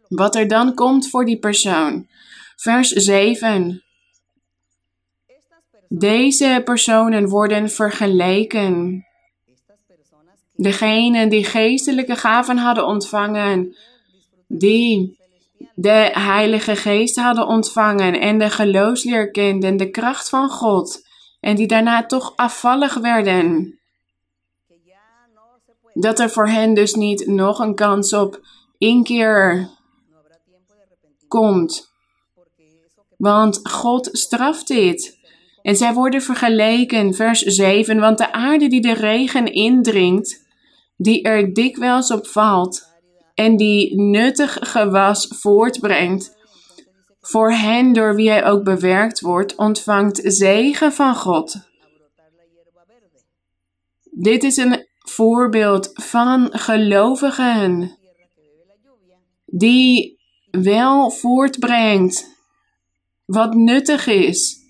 Wat 0.09 0.35
er 0.35 0.49
dan 0.49 0.75
komt 0.75 1.09
voor 1.09 1.25
die 1.25 1.39
persoon. 1.39 2.07
Vers 2.57 2.89
7. 2.89 3.84
Deze 5.99 6.63
personen 6.65 7.29
worden 7.29 7.71
vergeleken. 7.71 9.07
Degenen 10.55 11.29
die 11.29 11.45
geestelijke 11.45 12.17
gaven 12.17 12.57
hadden 12.57 12.87
ontvangen, 12.87 13.77
die 14.49 15.19
de 15.75 16.11
Heilige 16.13 16.77
Geest 16.77 17.17
hadden 17.17 17.47
ontvangen 17.47 18.21
en 18.21 18.39
de 18.39 18.51
geloofsleer 18.51 19.31
kenden, 19.31 19.77
de 19.77 19.91
kracht 19.91 20.29
van 20.29 20.49
God, 20.49 21.07
en 21.41 21.57
die 21.57 21.67
daarna 21.67 22.07
toch 22.07 22.33
afvallig 22.37 22.95
werden. 22.95 23.79
Dat 25.93 26.19
er 26.19 26.31
voor 26.31 26.49
hen 26.49 26.75
dus 26.75 26.95
niet 26.95 27.27
nog 27.27 27.59
een 27.59 27.75
kans 27.75 28.13
op 28.13 28.41
inkeer 28.79 29.71
komt. 31.29 31.93
Want 33.17 33.61
God 33.69 34.09
straft 34.13 34.67
dit. 34.69 35.23
En 35.65 35.77
zij 35.77 35.93
worden 35.93 36.23
vergeleken, 36.23 37.15
vers 37.15 37.41
7, 37.41 37.99
want 37.99 38.19
de 38.19 38.33
aarde 38.33 38.69
die 38.69 38.81
de 38.81 38.93
regen 38.93 39.53
indringt, 39.53 40.47
die 40.97 41.23
er 41.23 41.55
dikwijls 41.55 42.11
op 42.11 42.27
valt 42.27 42.89
en 43.35 43.57
die 43.57 44.01
nuttig 44.01 44.59
gewas 44.61 45.27
voortbrengt, 45.29 46.37
voor 47.21 47.53
hen 47.53 47.93
door 47.93 48.15
wie 48.15 48.31
hij 48.31 48.45
ook 48.45 48.65
bewerkt 48.65 49.21
wordt, 49.21 49.57
ontvangt 49.57 50.21
zegen 50.25 50.93
van 50.93 51.15
God. 51.15 51.57
Dit 54.11 54.43
is 54.43 54.57
een 54.57 54.87
voorbeeld 54.99 55.91
van 55.93 56.49
gelovigen 56.51 57.99
die 59.45 60.19
wel 60.51 61.11
voortbrengt 61.11 62.27
wat 63.25 63.55
nuttig 63.55 64.07
is 64.07 64.63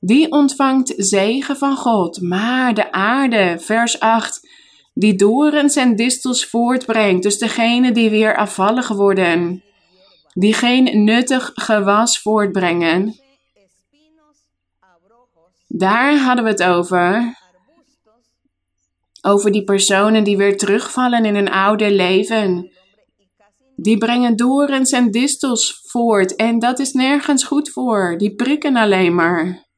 die 0.00 0.30
ontvangt 0.30 0.94
zegen 0.96 1.56
van 1.56 1.76
God. 1.76 2.20
Maar 2.20 2.74
de 2.74 2.92
aarde, 2.92 3.56
vers 3.60 4.00
8, 4.00 4.48
die 4.94 5.14
dorens 5.14 5.76
en 5.76 5.96
distels 5.96 6.46
voortbrengt, 6.46 7.22
dus 7.22 7.38
degene 7.38 7.92
die 7.92 8.10
weer 8.10 8.36
afvallig 8.36 8.88
worden, 8.88 9.62
die 10.32 10.54
geen 10.54 11.04
nuttig 11.04 11.50
gewas 11.54 12.18
voortbrengen, 12.18 13.20
daar 15.72 16.16
hadden 16.16 16.44
we 16.44 16.50
het 16.50 16.62
over. 16.62 17.38
Over 19.22 19.52
die 19.52 19.64
personen 19.64 20.24
die 20.24 20.36
weer 20.36 20.56
terugvallen 20.56 21.24
in 21.24 21.34
een 21.34 21.50
oude 21.50 21.90
leven. 21.90 22.70
Die 23.76 23.98
brengen 23.98 24.36
dorens 24.36 24.90
en 24.90 25.10
distels 25.10 25.80
voort 25.86 26.36
en 26.36 26.58
dat 26.58 26.78
is 26.78 26.92
nergens 26.92 27.44
goed 27.44 27.70
voor. 27.70 28.14
Die 28.18 28.34
prikken 28.34 28.76
alleen 28.76 29.14
maar. 29.14 29.69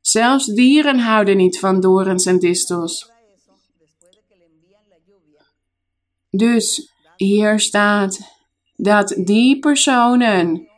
Zelfs 0.00 0.46
dieren 0.46 0.98
houden 0.98 1.36
niet 1.36 1.58
van 1.58 1.80
dorens 1.80 2.26
en 2.26 2.38
distels. 2.38 3.10
Dus 6.30 6.92
hier 7.16 7.60
staat 7.60 8.20
dat 8.76 9.20
die 9.24 9.58
personen, 9.58 10.68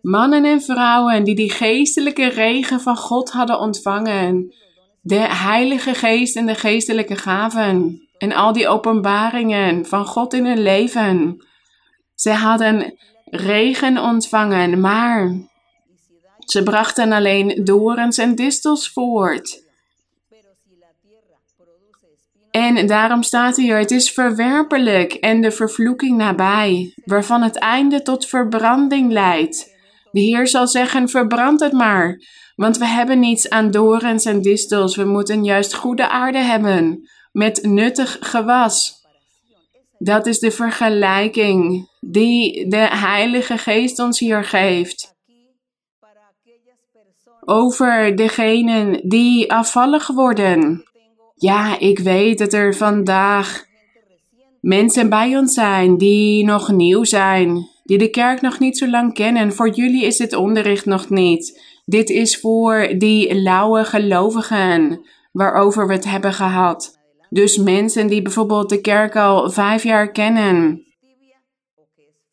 mannen 0.00 0.44
en 0.44 0.62
vrouwen 0.62 1.24
die 1.24 1.34
die 1.34 1.50
geestelijke 1.50 2.28
regen 2.28 2.80
van 2.80 2.96
God 2.96 3.30
hadden 3.30 3.58
ontvangen, 3.58 4.54
de 5.00 5.18
Heilige 5.18 5.94
Geest 5.94 6.36
en 6.36 6.46
de 6.46 6.54
geestelijke 6.54 7.16
gaven 7.16 8.08
en 8.18 8.32
al 8.32 8.52
die 8.52 8.68
openbaringen 8.68 9.86
van 9.86 10.06
God 10.06 10.34
in 10.34 10.46
hun 10.46 10.62
leven, 10.62 11.44
ze 12.14 12.30
hadden 12.30 12.94
regen 13.24 13.98
ontvangen, 13.98 14.80
maar 14.80 15.49
ze 16.50 16.62
brachten 16.62 17.12
alleen 17.12 17.60
dorens 17.64 18.18
en 18.18 18.34
distels 18.34 18.90
voort. 18.92 19.62
En 22.50 22.86
daarom 22.86 23.22
staat 23.22 23.56
hier: 23.56 23.78
het 23.78 23.90
is 23.90 24.10
verwerpelijk 24.10 25.12
en 25.12 25.40
de 25.40 25.50
vervloeking 25.50 26.16
nabij, 26.16 26.94
waarvan 27.04 27.42
het 27.42 27.58
einde 27.58 28.02
tot 28.02 28.26
verbranding 28.26 29.12
leidt. 29.12 29.74
De 30.10 30.20
Heer 30.20 30.48
zal 30.48 30.66
zeggen: 30.66 31.08
verbrand 31.08 31.60
het 31.60 31.72
maar, 31.72 32.20
want 32.56 32.78
we 32.78 32.86
hebben 32.86 33.18
niets 33.18 33.48
aan 33.48 33.70
dorens 33.70 34.24
en 34.24 34.42
distels. 34.42 34.96
We 34.96 35.04
moeten 35.04 35.44
juist 35.44 35.74
goede 35.74 36.08
aarde 36.08 36.38
hebben, 36.38 37.08
met 37.32 37.62
nuttig 37.62 38.16
gewas. 38.20 38.98
Dat 39.98 40.26
is 40.26 40.38
de 40.38 40.50
vergelijking 40.50 41.88
die 42.00 42.68
de 42.68 42.88
Heilige 42.90 43.58
Geest 43.58 43.98
ons 43.98 44.18
hier 44.18 44.44
geeft 44.44 45.09
over 47.50 48.16
degenen 48.16 49.08
die 49.08 49.52
afvallig 49.52 50.06
worden. 50.06 50.84
Ja, 51.34 51.78
ik 51.78 51.98
weet 51.98 52.38
dat 52.38 52.52
er 52.52 52.74
vandaag 52.74 53.64
mensen 54.60 55.08
bij 55.08 55.36
ons 55.36 55.54
zijn 55.54 55.96
die 55.96 56.44
nog 56.44 56.70
nieuw 56.70 57.04
zijn, 57.04 57.68
die 57.84 57.98
de 57.98 58.10
kerk 58.10 58.40
nog 58.40 58.58
niet 58.58 58.78
zo 58.78 58.88
lang 58.88 59.14
kennen. 59.14 59.52
Voor 59.52 59.68
jullie 59.68 60.04
is 60.04 60.16
dit 60.16 60.34
onderricht 60.34 60.84
nog 60.86 61.08
niet. 61.08 61.62
Dit 61.84 62.10
is 62.10 62.40
voor 62.40 62.94
die 62.98 63.40
lauwe 63.40 63.84
gelovigen 63.84 65.06
waarover 65.32 65.86
we 65.86 65.92
het 65.92 66.10
hebben 66.10 66.32
gehad. 66.32 66.98
Dus 67.30 67.56
mensen 67.56 68.06
die 68.06 68.22
bijvoorbeeld 68.22 68.68
de 68.68 68.80
kerk 68.80 69.16
al 69.16 69.50
vijf 69.50 69.82
jaar 69.82 70.10
kennen. 70.10 70.84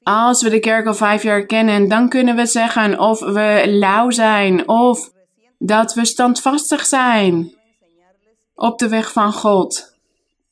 Als 0.09 0.41
we 0.41 0.49
de 0.49 0.59
kerk 0.59 0.85
al 0.85 0.93
vijf 0.93 1.23
jaar 1.23 1.45
kennen, 1.45 1.87
dan 1.87 2.09
kunnen 2.09 2.35
we 2.35 2.45
zeggen 2.45 2.99
of 2.99 3.19
we 3.19 3.63
lauw 3.65 4.09
zijn 4.09 4.67
of 4.67 5.11
dat 5.57 5.93
we 5.93 6.05
standvastig 6.05 6.85
zijn 6.85 7.53
op 8.55 8.79
de 8.79 8.87
weg 8.87 9.11
van 9.11 9.33
God. 9.33 9.95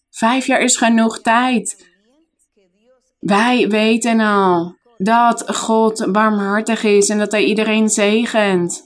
Vijf 0.10 0.46
jaar 0.46 0.60
is 0.60 0.78
genoeg 0.78 1.22
tijd. 1.22 1.90
Wij 3.20 3.68
weten 3.68 4.20
al 4.20 4.76
dat 4.98 5.56
God 5.56 6.12
barmhartig 6.12 6.84
is 6.84 7.10
en 7.10 7.18
dat 7.18 7.32
Hij 7.32 7.44
iedereen 7.44 7.90
zegent. 7.90 8.84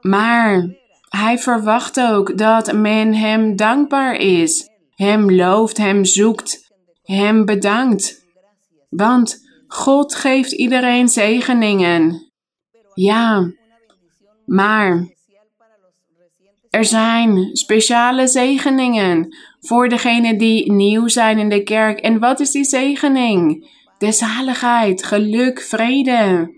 Maar 0.00 0.68
Hij 1.08 1.38
verwacht 1.38 2.00
ook 2.00 2.38
dat 2.38 2.72
men 2.72 3.14
Hem 3.14 3.56
dankbaar 3.56 4.14
is, 4.14 4.68
Hem 4.94 5.32
looft, 5.32 5.76
Hem 5.76 6.04
zoekt, 6.04 6.70
Hem 7.02 7.44
bedankt. 7.44 8.24
Want 8.88 9.44
God 9.66 10.14
geeft 10.14 10.52
iedereen 10.52 11.08
zegeningen. 11.08 12.32
Ja, 12.94 13.52
maar 14.44 15.14
er 16.70 16.84
zijn 16.84 17.56
speciale 17.56 18.26
zegeningen 18.26 19.36
voor 19.60 19.88
degenen 19.88 20.38
die 20.38 20.72
nieuw 20.72 21.08
zijn 21.08 21.38
in 21.38 21.48
de 21.48 21.62
kerk. 21.62 21.98
En 21.98 22.18
wat 22.18 22.40
is 22.40 22.50
die 22.50 22.64
zegening? 22.64 23.70
De 23.98 24.12
zaligheid, 24.12 25.04
geluk, 25.04 25.60
vrede, 25.60 26.54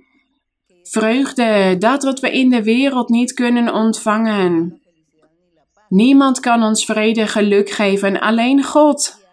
vreugde, 0.83 1.77
dat 1.79 2.03
wat 2.03 2.21
we 2.21 2.33
in 2.33 2.51
de 2.51 2.63
wereld 2.63 3.09
niet 3.09 3.33
kunnen 3.33 3.75
ontvangen. 3.75 4.83
Niemand 5.89 6.41
kan 6.41 6.63
ons 6.63 6.85
vrede, 6.85 7.27
geluk 7.27 7.71
geven, 7.71 8.21
alleen 8.21 8.65
God. 8.65 9.27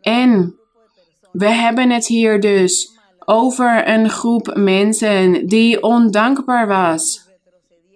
En 0.00 0.56
we 1.32 1.48
hebben 1.48 1.90
het 1.90 2.06
hier 2.06 2.40
dus 2.40 2.98
over 3.24 3.88
een 3.88 4.10
groep 4.10 4.52
mensen 4.54 5.46
die 5.46 5.82
ondankbaar 5.82 6.66
was. 6.66 7.30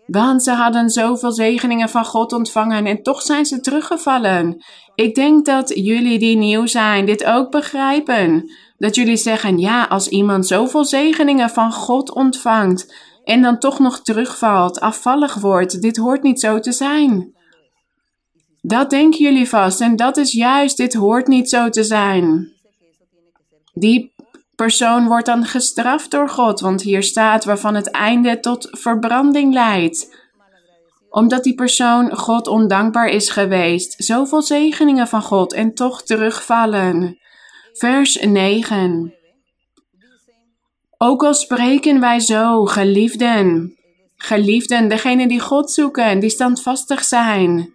Want 0.07 0.43
ze 0.43 0.51
hadden 0.51 0.91
zoveel 0.91 1.33
zegeningen 1.33 1.89
van 1.89 2.05
God 2.05 2.33
ontvangen 2.33 2.87
en 2.87 3.03
toch 3.03 3.23
zijn 3.23 3.47
ze 3.47 3.61
teruggevallen. 3.61 4.65
Ik 4.95 5.15
denk 5.15 5.47
dat 5.47 5.73
jullie 5.75 6.19
die 6.19 6.37
nieuw 6.37 6.67
zijn 6.67 7.07
dit 7.07 7.25
ook 7.25 7.51
begrijpen. 7.51 8.51
Dat 8.79 8.95
jullie 8.95 9.17
zeggen, 9.17 9.59
ja, 9.59 9.85
als 9.85 10.09
iemand 10.09 10.47
zoveel 10.47 10.85
zegeningen 10.85 11.51
van 11.51 11.73
God 11.73 12.15
ontvangt 12.15 12.95
en 13.25 13.43
dan 13.43 13.59
toch 13.59 13.79
nog 13.79 14.01
terugvalt, 14.01 14.81
afvallig 14.81 15.35
wordt, 15.35 15.83
dit 15.83 15.97
hoort 15.97 16.23
niet 16.23 16.41
zo 16.41 16.59
te 16.59 16.73
zijn. 16.73 17.35
Dat 18.61 18.91
denken 18.91 19.21
jullie 19.21 19.49
vast 19.49 19.81
en 19.81 19.97
dat 19.97 20.17
is 20.17 20.33
juist, 20.33 20.77
dit 20.77 20.95
hoort 20.95 21.27
niet 21.27 21.49
zo 21.49 21.69
te 21.69 21.85
zijn. 21.85 22.56
Die 23.79 24.15
persoon 24.55 25.07
wordt 25.07 25.27
dan 25.27 25.45
gestraft 25.45 26.11
door 26.11 26.29
God, 26.29 26.61
want 26.61 26.83
hier 26.83 27.03
staat 27.03 27.45
waarvan 27.45 27.75
het 27.75 27.91
einde 27.91 28.41
tot 28.41 28.69
verbranding 28.71 29.53
leidt. 29.53 30.17
Omdat 31.11 31.45
die 31.45 31.55
persoon 31.55 32.17
God 32.17 32.47
ondankbaar 32.47 33.09
is 33.09 33.31
geweest, 33.31 33.95
zoveel 34.05 34.43
zegeningen 34.43 35.09
van 35.09 35.23
God 35.23 35.53
en 35.53 35.75
toch 35.75 36.03
terugvallen. 36.03 37.19
Vers 37.73 38.21
9. 38.21 39.15
Ook 40.99 41.25
al 41.25 41.35
spreken 41.35 42.01
wij 42.01 42.21
zo, 42.21 42.65
geliefden, 42.65 43.77
geliefden, 44.17 44.89
degenen 44.89 45.29
die 45.29 45.41
God 45.41 45.71
zoeken, 45.71 46.21
die 46.21 46.31
standvastig 46.31 47.05
zijn. 47.05 47.75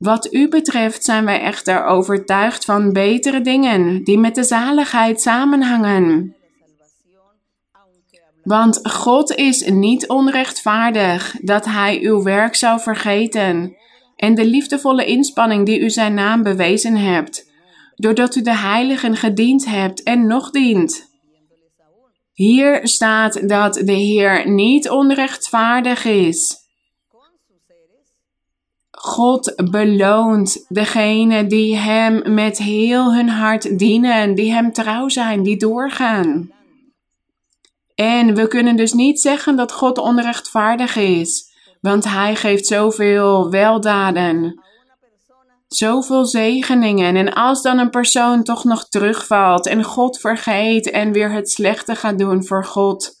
Wat 0.00 0.34
u 0.34 0.48
betreft 0.48 1.04
zijn 1.04 1.24
wij 1.24 1.40
echter 1.40 1.84
overtuigd 1.84 2.64
van 2.64 2.92
betere 2.92 3.40
dingen 3.40 4.04
die 4.04 4.18
met 4.18 4.34
de 4.34 4.42
zaligheid 4.42 5.20
samenhangen. 5.20 6.36
Want 8.42 8.80
God 8.82 9.34
is 9.34 9.68
niet 9.68 10.08
onrechtvaardig 10.08 11.34
dat 11.40 11.64
Hij 11.64 12.02
uw 12.02 12.22
werk 12.22 12.54
zou 12.54 12.80
vergeten 12.80 13.76
en 14.16 14.34
de 14.34 14.44
liefdevolle 14.44 15.04
inspanning 15.04 15.66
die 15.66 15.80
u 15.80 15.90
Zijn 15.90 16.14
naam 16.14 16.42
bewezen 16.42 16.96
hebt, 16.96 17.50
doordat 17.96 18.36
u 18.36 18.42
de 18.42 18.56
heiligen 18.56 19.16
gediend 19.16 19.66
hebt 19.66 20.02
en 20.02 20.26
nog 20.26 20.50
dient. 20.50 21.08
Hier 22.32 22.88
staat 22.88 23.48
dat 23.48 23.74
de 23.74 23.92
Heer 23.92 24.50
niet 24.50 24.90
onrechtvaardig 24.90 26.04
is. 26.04 26.59
God 29.02 29.54
beloont 29.70 30.64
degene 30.68 31.46
die 31.46 31.76
Hem 31.76 32.34
met 32.34 32.58
heel 32.58 33.14
hun 33.14 33.28
hart 33.28 33.78
dienen, 33.78 34.34
die 34.34 34.52
Hem 34.52 34.72
trouw 34.72 35.08
zijn, 35.08 35.42
die 35.42 35.56
doorgaan. 35.56 36.50
En 37.94 38.34
we 38.34 38.48
kunnen 38.48 38.76
dus 38.76 38.92
niet 38.92 39.20
zeggen 39.20 39.56
dat 39.56 39.72
God 39.72 39.98
onrechtvaardig 39.98 40.96
is, 40.96 41.44
want 41.80 42.04
Hij 42.04 42.36
geeft 42.36 42.66
zoveel 42.66 43.50
weldaden, 43.50 44.62
zoveel 45.68 46.24
zegeningen. 46.24 47.16
En 47.16 47.32
als 47.32 47.62
dan 47.62 47.78
een 47.78 47.90
persoon 47.90 48.42
toch 48.42 48.64
nog 48.64 48.88
terugvalt 48.88 49.66
en 49.66 49.84
God 49.84 50.18
vergeet 50.18 50.90
en 50.90 51.12
weer 51.12 51.32
het 51.32 51.50
slechte 51.50 51.94
gaat 51.94 52.18
doen 52.18 52.44
voor 52.44 52.64
God, 52.64 53.19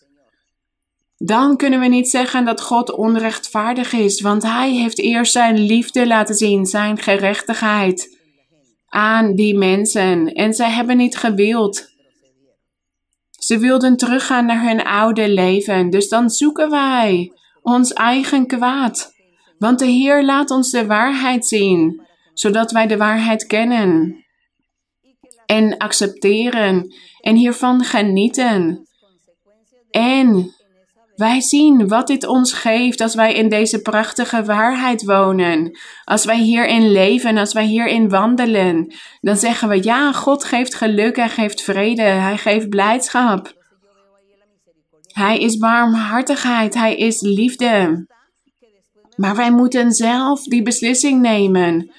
dan 1.22 1.56
kunnen 1.56 1.80
we 1.80 1.86
niet 1.86 2.08
zeggen 2.08 2.44
dat 2.44 2.60
God 2.60 2.92
onrechtvaardig 2.92 3.92
is, 3.92 4.20
want 4.20 4.42
Hij 4.42 4.70
heeft 4.72 4.98
eerst 4.98 5.32
Zijn 5.32 5.58
liefde 5.58 6.06
laten 6.06 6.34
zien, 6.34 6.66
Zijn 6.66 6.98
gerechtigheid 6.98 8.18
aan 8.88 9.34
die 9.34 9.58
mensen. 9.58 10.32
En 10.32 10.54
zij 10.54 10.70
hebben 10.70 10.96
niet 10.96 11.16
gewild. 11.16 11.88
Ze 13.30 13.58
wilden 13.58 13.96
teruggaan 13.96 14.46
naar 14.46 14.62
hun 14.62 14.82
oude 14.82 15.28
leven, 15.28 15.90
dus 15.90 16.08
dan 16.08 16.30
zoeken 16.30 16.70
wij 16.70 17.32
ons 17.62 17.92
eigen 17.92 18.46
kwaad. 18.46 19.12
Want 19.58 19.78
de 19.78 19.86
Heer 19.86 20.24
laat 20.24 20.50
ons 20.50 20.70
de 20.70 20.86
waarheid 20.86 21.46
zien, 21.46 22.02
zodat 22.34 22.70
wij 22.70 22.86
de 22.86 22.96
waarheid 22.96 23.46
kennen 23.46 24.24
en 25.46 25.76
accepteren 25.76 26.94
en 27.20 27.36
hiervan 27.36 27.84
genieten. 27.84 28.88
En 29.90 30.54
wij 31.20 31.40
zien 31.40 31.88
wat 31.88 32.06
dit 32.06 32.26
ons 32.26 32.52
geeft 32.52 33.00
als 33.00 33.14
wij 33.14 33.34
in 33.34 33.48
deze 33.48 33.82
prachtige 33.82 34.44
waarheid 34.44 35.04
wonen. 35.04 35.78
Als 36.04 36.24
wij 36.24 36.38
hierin 36.38 36.92
leven, 36.92 37.36
als 37.36 37.52
wij 37.52 37.64
hierin 37.64 38.08
wandelen. 38.08 38.94
Dan 39.20 39.36
zeggen 39.36 39.68
we, 39.68 39.82
ja, 39.82 40.12
God 40.12 40.44
geeft 40.44 40.74
geluk, 40.74 41.16
Hij 41.16 41.28
geeft 41.28 41.62
vrede, 41.62 42.02
Hij 42.02 42.36
geeft 42.36 42.68
blijdschap. 42.68 43.54
Hij 45.12 45.38
is 45.38 45.56
barmhartigheid, 45.56 46.74
Hij 46.74 46.96
is 46.96 47.20
liefde. 47.20 48.06
Maar 49.16 49.36
wij 49.36 49.52
moeten 49.52 49.92
zelf 49.92 50.42
die 50.42 50.62
beslissing 50.62 51.20
nemen. 51.20 51.92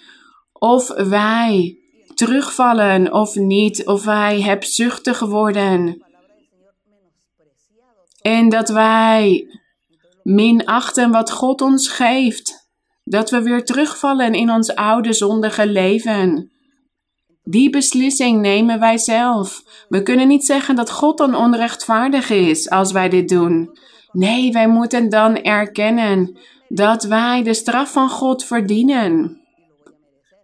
Of 0.54 0.88
wij 0.88 1.78
terugvallen 2.14 3.14
of 3.14 3.36
niet, 3.36 3.86
of 3.86 4.04
wij 4.04 4.42
hebzuchtig 4.42 5.20
worden. 5.20 6.06
En 8.22 8.50
dat 8.50 8.70
wij 8.70 9.48
minachten 10.24 11.12
wat 11.12 11.32
God 11.32 11.62
ons 11.62 11.88
geeft. 11.88 12.70
Dat 13.04 13.30
we 13.30 13.42
weer 13.42 13.66
terugvallen 13.66 14.34
in 14.34 14.52
ons 14.52 14.76
oude 14.76 15.14
zondige 15.14 15.68
leven. 15.68 16.52
Die 17.44 17.70
beslissing 17.70 18.42
nemen 18.42 18.80
wij 18.80 18.98
zelf. 18.98 19.64
We 19.90 20.04
kunnen 20.04 20.28
niet 20.28 20.46
zeggen 20.46 20.76
dat 20.76 20.92
God 20.92 21.18
dan 21.18 21.36
onrechtvaardig 21.36 22.30
is 22.30 22.70
als 22.70 22.92
wij 22.92 23.10
dit 23.10 23.30
doen. 23.30 23.78
Nee, 24.12 24.52
wij 24.52 24.68
moeten 24.68 25.10
dan 25.10 25.36
erkennen 25.36 26.38
dat 26.68 27.04
wij 27.04 27.44
de 27.44 27.54
straf 27.54 27.92
van 27.92 28.10
God 28.10 28.44
verdienen. 28.44 29.42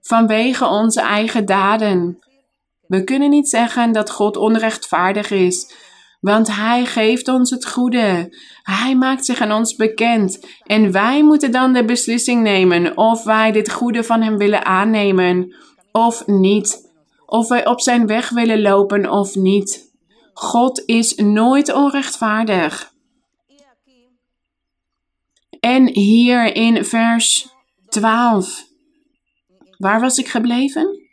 Vanwege 0.02 0.66
onze 0.66 1.02
eigen 1.02 1.46
daden. 1.46 2.20
We 2.88 3.04
kunnen 3.04 3.30
niet 3.30 3.50
zeggen 3.50 3.92
dat 3.92 4.10
God 4.10 4.38
onrechtvaardig 4.38 5.32
is 5.32 5.76
want 6.20 6.56
Hij 6.56 6.86
geeft 6.86 7.28
ons 7.28 7.50
het 7.50 7.66
goede. 7.66 8.38
Hij 8.64 8.96
maakt 8.96 9.26
zich 9.26 9.42
aan 9.42 9.52
ons 9.52 9.76
bekend. 9.76 10.46
En 10.64 10.92
wij 10.92 11.24
moeten 11.24 11.52
dan 11.52 11.74
de 11.74 11.86
beslissing 11.86 12.42
nemen 12.42 12.98
of 12.98 13.24
wij 13.24 13.52
dit 13.52 13.72
goede 13.72 14.04
van 14.04 14.22
Hem 14.22 14.38
willen 14.38 14.66
aannemen 14.66 15.56
of 15.92 16.28
niet. 16.28 16.86
Of 17.26 17.48
wij 17.48 17.66
op 17.66 17.82
Zijn 17.82 18.08
weg 18.08 18.30
willen 18.30 18.62
lopen 18.62 19.10
of 19.12 19.36
niet. 19.36 19.92
God 20.34 20.84
is 20.86 21.16
nooit 21.16 21.74
onrechtvaardig. 21.74 22.96
En 25.60 25.88
hier 25.88 26.56
in 26.56 26.86
vers 26.86 27.48
12. 27.90 28.66
Waar 29.78 30.00
was 30.00 30.18
ik 30.18 30.28
gebleven? 30.28 31.10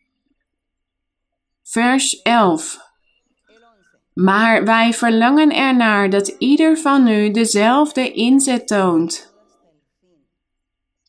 Vers 1.62 2.22
11. 2.22 2.83
Maar 4.14 4.64
wij 4.64 4.92
verlangen 4.92 5.50
ernaar 5.50 6.10
dat 6.10 6.28
ieder 6.28 6.78
van 6.78 7.08
u 7.08 7.30
dezelfde 7.30 8.12
inzet 8.12 8.66
toont. 8.66 9.34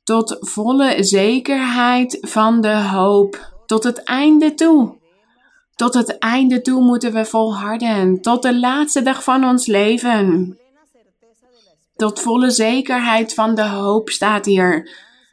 Tot 0.03 0.37
volle 0.39 1.03
zekerheid 1.03 2.17
van 2.21 2.61
de 2.61 2.75
hoop, 2.75 3.53
tot 3.65 3.83
het 3.83 4.03
einde 4.03 4.53
toe. 4.53 4.97
Tot 5.75 5.93
het 5.93 6.17
einde 6.17 6.61
toe 6.61 6.81
moeten 6.81 7.13
we 7.13 7.25
volharden, 7.25 8.21
tot 8.21 8.41
de 8.41 8.59
laatste 8.59 9.01
dag 9.01 9.23
van 9.23 9.43
ons 9.43 9.65
leven. 9.65 10.57
Tot 11.95 12.19
volle 12.19 12.49
zekerheid 12.49 13.33
van 13.33 13.55
de 13.55 13.67
hoop 13.67 14.09
staat 14.09 14.45
hier. 14.45 14.89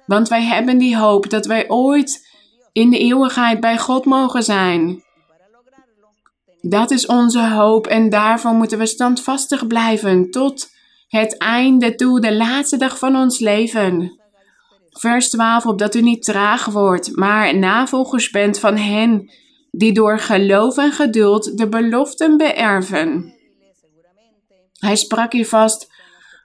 Want 0.07 0.29
wij 0.29 0.43
hebben 0.43 0.79
die 0.79 0.97
hoop 0.97 1.31
dat 1.31 1.47
wij 1.47 1.69
ooit 1.69 2.29
in 2.73 2.91
de 2.91 2.99
eeuwigheid 2.99 3.61
bij 3.61 3.79
God 3.79 4.05
mogen 4.05 4.43
zijn. 4.43 5.03
Dat 6.65 6.91
is 6.91 7.07
onze 7.07 7.49
hoop 7.49 7.87
en 7.87 8.11
daarvoor 8.11 8.53
moeten 8.53 8.79
we 8.79 8.87
standvastig 8.87 9.67
blijven 9.67 10.31
tot 10.31 10.71
het 11.09 11.39
einde 11.39 11.95
toe, 11.95 12.21
de 12.21 12.35
laatste 12.35 12.77
dag 12.77 12.99
van 12.99 13.17
ons 13.17 13.39
leven. 13.39 14.21
Vers 14.91 15.31
12, 15.31 15.67
opdat 15.67 15.95
u 15.95 16.01
niet 16.01 16.25
traag 16.25 16.65
wordt, 16.65 17.17
maar 17.17 17.59
navolgers 17.59 18.31
bent 18.31 18.59
van 18.59 18.77
hen 18.77 19.31
die 19.71 19.93
door 19.93 20.19
geloof 20.19 20.77
en 20.77 20.93
geduld 20.93 21.59
de 21.59 21.69
beloften 21.69 22.37
beërven. 22.37 23.35
Hij 24.79 24.97
sprak 24.97 25.33
hier 25.33 25.49
vast 25.49 25.91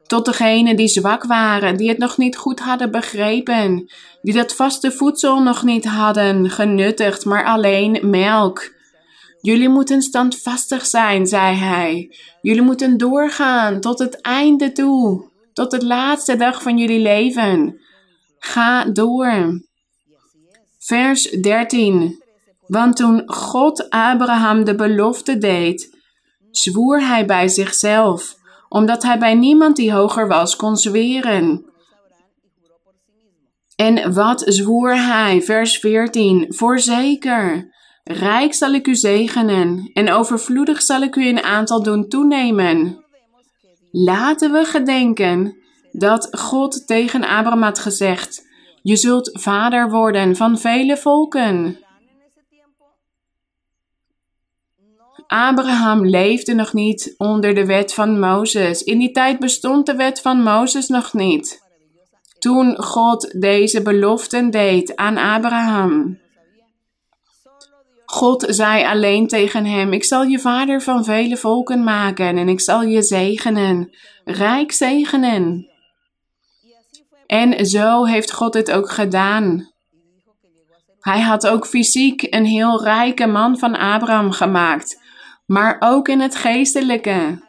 tot 0.04 0.26
degenen 0.26 0.76
die 0.76 0.88
zwak 0.88 1.24
waren, 1.24 1.78
die 1.78 1.90
het 1.90 1.98
nog 1.98 2.18
niet 2.18 2.38
goed 2.38 2.60
hadden 2.60 2.92
begrepen, 2.92 3.92
die 4.22 4.34
dat 4.34 4.56
vaste 4.56 4.92
voedsel 4.92 5.44
nog 5.44 5.64
niet 5.64 5.86
hadden 5.86 6.50
genuttigd, 6.50 7.26
maar 7.26 7.46
alleen 7.46 8.10
melk. 8.10 8.76
Jullie 9.42 9.70
moeten 9.70 10.02
standvastig 10.02 10.86
zijn, 10.86 11.28
zei 11.28 11.56
hij. 11.56 12.16
Jullie 12.42 12.62
moeten 12.62 12.98
doorgaan 12.98 13.80
tot 13.80 14.00
het 14.00 14.22
einde 14.22 14.72
toe, 14.72 15.30
tot 15.54 15.72
de 15.72 15.86
laatste 15.86 16.36
dag 16.36 16.62
van 16.62 16.78
jullie 16.78 17.00
leven. 17.00 17.82
Ga 18.40 18.86
door. 18.86 19.62
Vers 20.80 21.30
13. 21.30 22.24
Want 22.68 22.96
toen 22.96 23.24
God 23.26 23.90
Abraham 23.90 24.64
de 24.64 24.76
belofte 24.76 25.38
deed, 25.38 25.98
zwoer 26.52 27.02
hij 27.02 27.26
bij 27.26 27.48
zichzelf, 27.48 28.36
omdat 28.70 29.04
hij 29.04 29.18
bij 29.18 29.34
niemand 29.34 29.76
die 29.76 29.94
hoger 29.94 30.28
was 30.28 30.56
kon 30.56 30.78
zweren. 30.78 31.66
En 33.76 34.14
wat 34.14 34.44
zwoer 34.46 34.96
hij? 34.96 35.42
Vers 35.42 35.78
14. 35.80 36.46
Voorzeker, 36.50 37.76
rijk 38.08 38.54
zal 38.54 38.74
ik 38.74 38.88
u 38.88 38.96
zegenen 38.96 39.90
en 39.94 40.12
overvloedig 40.12 40.82
zal 40.82 41.02
ik 41.02 41.16
u 41.16 41.26
in 41.28 41.44
aantal 41.44 41.84
doen 41.84 42.08
toenemen. 42.08 43.06
Laten 43.92 44.52
we 44.52 44.66
gedenken 44.66 45.58
dat 45.92 46.28
God 46.32 46.88
tegen 46.88 47.22
Abraham 47.24 47.62
had 47.62 47.80
gezegd: 47.80 48.48
Je 48.82 48.96
zult 48.96 49.30
vader 49.34 49.90
worden 49.90 50.36
van 50.36 50.58
vele 50.58 50.98
volken. 50.98 51.80
Abraham 55.28 56.06
leefde 56.06 56.54
nog 56.54 56.74
niet 56.74 57.14
onder 57.18 57.56
de 57.56 57.66
wet 57.66 57.94
van 57.94 58.20
Mozes. 58.20 58.84
In 58.84 59.00
die 59.00 59.12
tijd 59.12 59.40
bestond 59.40 59.86
de 59.86 59.96
wet 59.96 60.22
van 60.22 60.44
Mozes 60.44 60.88
nog 60.88 61.14
niet. 61.14 61.66
Toen 62.40 62.84
God 62.84 63.42
deze 63.42 63.82
beloften 63.82 64.50
deed 64.50 64.96
aan 64.96 65.18
Abraham. 65.18 66.20
God 68.10 68.46
zei 68.48 68.86
alleen 68.86 69.28
tegen 69.28 69.66
hem: 69.66 69.94
Ik 69.94 70.04
zal 70.04 70.24
je 70.24 70.40
vader 70.40 70.82
van 70.82 71.04
vele 71.04 71.38
volken 71.38 71.84
maken 71.84 72.38
en 72.38 72.50
ik 72.50 72.62
zal 72.62 72.82
je 72.82 73.02
zegenen, 73.02 73.96
rijk 74.26 74.72
zegenen. 74.72 75.72
En 77.26 77.66
zo 77.66 78.06
heeft 78.06 78.34
God 78.34 78.54
het 78.54 78.72
ook 78.72 78.90
gedaan. 78.90 79.72
Hij 81.00 81.22
had 81.22 81.48
ook 81.48 81.68
fysiek 81.68 82.28
een 82.30 82.46
heel 82.46 82.84
rijke 82.84 83.28
man 83.28 83.58
van 83.58 83.78
Abraham 83.78 84.32
gemaakt 84.32 85.06
maar 85.48 85.76
ook 85.80 86.08
in 86.08 86.20
het 86.20 86.36
geestelijke. 86.36 87.46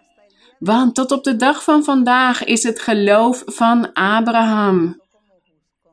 Want 0.59 0.95
tot 0.95 1.13
op 1.13 1.25
de 1.25 1.37
dag 1.37 1.65
van 1.65 1.85
vandaag 1.85 2.45
is 2.45 2.63
het 2.63 2.81
geloof 2.81 3.43
van 3.47 3.93
Abraham 3.93 5.01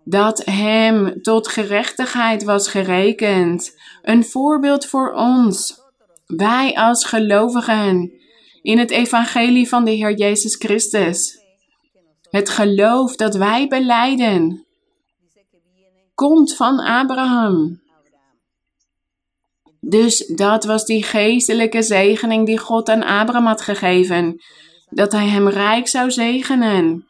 dat 0.06 0.45
hem 0.45 1.22
tot 1.22 1.47
gerechtigheid 1.47 2.43
was 2.43 2.68
gerekend, 2.68 3.78
een 4.01 4.24
voorbeeld 4.24 4.86
voor 4.86 5.14
ons. 5.14 5.82
Wij 6.26 6.76
als 6.76 7.06
gelovigen 7.06 8.12
in 8.62 8.78
het 8.78 8.91
evangelie 8.91 9.70
van 9.70 9.86
de 9.86 9.91
Heer 9.91 10.18
Jezus 10.18 10.56
Christus. 10.56 11.39
Het 12.30 12.49
geloof 12.49 13.16
dat 13.16 13.36
wij 13.36 13.68
beleiden 13.68 14.66
komt 16.16 16.56
van 16.56 16.80
Abraham. 16.80 17.82
Dus 19.80 20.28
dat 20.28 20.64
was 20.64 20.86
die 20.86 21.03
geestelijke 21.03 21.82
zegening 21.82 22.45
die 22.45 22.58
God 22.58 22.89
aan 22.89 23.03
Abraham 23.03 23.45
had 23.45 23.62
gegeven. 23.62 24.41
Dat 24.89 25.12
hij 25.12 25.28
hem 25.28 25.47
rijk 25.47 25.88
zou 25.88 26.12
zegenen. 26.12 27.08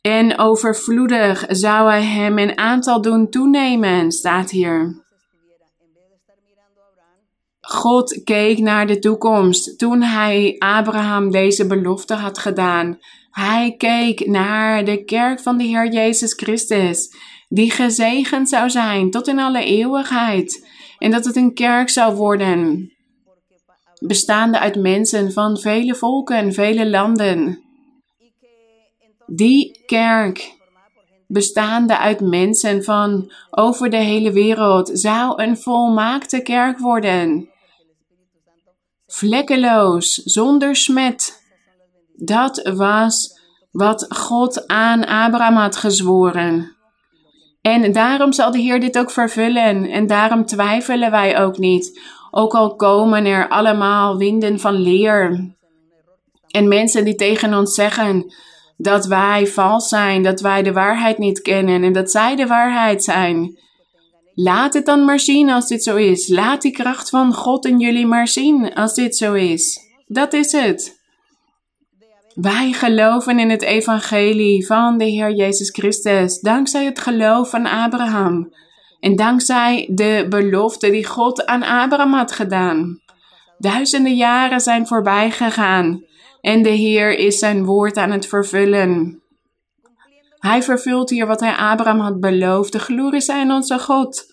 En 0.00 0.38
overvloedig 0.38 1.44
zou 1.48 1.88
hij 1.90 2.02
hem 2.02 2.38
in 2.38 2.58
aantal 2.58 3.00
doen 3.00 3.30
toenemen, 3.30 4.12
staat 4.12 4.50
hier. 4.50 5.04
God 7.60 8.20
keek 8.24 8.58
naar 8.58 8.86
de 8.86 8.98
toekomst 8.98 9.78
toen 9.78 10.02
hij 10.02 10.56
Abraham 10.58 11.30
deze 11.30 11.66
belofte 11.66 12.14
had 12.14 12.38
gedaan. 12.38 12.98
Hij 13.30 13.74
keek 13.76 14.26
naar 14.26 14.84
de 14.84 15.04
kerk 15.04 15.40
van 15.40 15.58
de 15.58 15.64
Heer 15.64 15.92
Jezus 15.92 16.34
Christus 16.34 17.14
die 17.48 17.70
gezegend 17.70 18.48
zou 18.48 18.70
zijn 18.70 19.10
tot 19.10 19.28
in 19.28 19.38
alle 19.38 19.64
eeuwigheid. 19.64 20.68
En 20.98 21.10
dat 21.10 21.24
het 21.24 21.36
een 21.36 21.54
kerk 21.54 21.88
zou 21.88 22.14
worden, 22.14 22.92
bestaande 24.06 24.58
uit 24.58 24.76
mensen 24.76 25.32
van 25.32 25.58
vele 25.58 25.94
volken, 25.94 26.52
vele 26.52 26.90
landen. 26.90 27.69
Die 29.32 29.82
kerk, 29.86 30.54
bestaande 31.26 31.98
uit 31.98 32.20
mensen 32.20 32.84
van 32.84 33.32
over 33.50 33.90
de 33.90 33.96
hele 33.96 34.32
wereld, 34.32 34.90
zou 34.92 35.42
een 35.42 35.56
volmaakte 35.56 36.42
kerk 36.42 36.78
worden. 36.78 37.48
Vlekkeloos, 39.06 40.14
zonder 40.14 40.76
smet. 40.76 41.42
Dat 42.16 42.70
was 42.74 43.40
wat 43.70 44.06
God 44.08 44.66
aan 44.66 45.06
Abraham 45.06 45.56
had 45.56 45.76
gezworen. 45.76 46.76
En 47.60 47.92
daarom 47.92 48.32
zal 48.32 48.50
de 48.50 48.58
Heer 48.58 48.80
dit 48.80 48.98
ook 48.98 49.10
vervullen. 49.10 49.84
En 49.84 50.06
daarom 50.06 50.46
twijfelen 50.46 51.10
wij 51.10 51.40
ook 51.42 51.58
niet. 51.58 52.00
Ook 52.30 52.54
al 52.54 52.76
komen 52.76 53.24
er 53.24 53.48
allemaal 53.48 54.16
winden 54.16 54.60
van 54.60 54.74
leer. 54.74 55.50
En 56.48 56.68
mensen 56.68 57.04
die 57.04 57.14
tegen 57.14 57.54
ons 57.54 57.74
zeggen 57.74 58.32
dat 58.82 59.06
wij 59.06 59.46
vals 59.46 59.88
zijn, 59.88 60.22
dat 60.22 60.40
wij 60.40 60.62
de 60.62 60.72
waarheid 60.72 61.18
niet 61.18 61.40
kennen 61.40 61.82
en 61.82 61.92
dat 61.92 62.10
zij 62.10 62.36
de 62.36 62.46
waarheid 62.46 63.04
zijn. 63.04 63.58
Laat 64.34 64.74
het 64.74 64.86
dan 64.86 65.04
maar 65.04 65.20
zien 65.20 65.50
als 65.50 65.66
dit 65.66 65.82
zo 65.82 65.96
is. 65.96 66.28
Laat 66.28 66.62
die 66.62 66.72
kracht 66.72 67.10
van 67.10 67.34
God 67.34 67.66
in 67.66 67.78
jullie 67.78 68.06
maar 68.06 68.28
zien 68.28 68.74
als 68.74 68.94
dit 68.94 69.16
zo 69.16 69.32
is. 69.32 69.78
Dat 70.06 70.32
is 70.32 70.52
het. 70.52 70.98
Wij 72.34 72.72
geloven 72.72 73.38
in 73.38 73.50
het 73.50 73.62
evangelie 73.62 74.66
van 74.66 74.98
de 74.98 75.04
Heer 75.04 75.34
Jezus 75.34 75.70
Christus 75.70 76.40
dankzij 76.40 76.84
het 76.84 77.00
geloof 77.00 77.50
van 77.50 77.66
Abraham 77.66 78.54
en 79.00 79.16
dankzij 79.16 79.88
de 79.92 80.26
belofte 80.28 80.90
die 80.90 81.06
God 81.06 81.46
aan 81.46 81.62
Abraham 81.62 82.12
had 82.12 82.32
gedaan. 82.32 83.00
Duizenden 83.58 84.14
jaren 84.14 84.60
zijn 84.60 84.86
voorbij 84.86 85.30
gegaan 85.30 86.08
en 86.40 86.62
de 86.62 86.68
Heer 86.68 87.18
is 87.18 87.38
zijn 87.38 87.64
woord 87.64 87.96
aan 87.96 88.10
het 88.10 88.26
vervullen. 88.26 89.22
Hij 90.38 90.62
vervult 90.62 91.10
hier 91.10 91.26
wat 91.26 91.40
hij 91.40 91.54
Abraham 91.54 92.00
had 92.00 92.20
beloofd. 92.20 92.72
De 92.72 92.78
glorie 92.78 93.20
zijn 93.20 93.50
onze 93.50 93.78
God. 93.78 94.26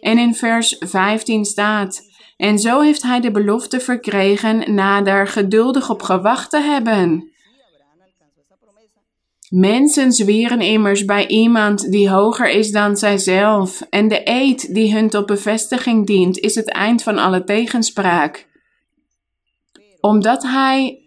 En 0.00 0.18
in 0.18 0.34
vers 0.34 0.76
15 0.78 1.44
staat: 1.44 2.10
en 2.42 2.58
zo 2.58 2.80
heeft 2.80 3.02
hij 3.02 3.20
de 3.20 3.30
belofte 3.30 3.80
verkregen 3.80 4.74
na 4.74 5.02
daar 5.02 5.28
geduldig 5.28 5.90
op 5.90 6.02
gewacht 6.02 6.50
te 6.50 6.60
hebben. 6.60 7.30
Mensen 9.48 10.12
zweren 10.12 10.60
immers 10.60 11.04
bij 11.04 11.26
iemand 11.26 11.90
die 11.90 12.10
hoger 12.10 12.50
is 12.50 12.70
dan 12.70 12.96
zijzelf, 12.96 13.80
en 13.90 14.08
de 14.08 14.20
eed 14.24 14.74
die 14.74 14.94
hun 14.94 15.10
tot 15.10 15.26
bevestiging 15.26 16.06
dient, 16.06 16.38
is 16.38 16.54
het 16.54 16.68
eind 16.70 17.02
van 17.02 17.18
alle 17.18 17.44
tegenspraak. 17.44 18.48
Omdat 20.00 20.42
hij 20.42 21.01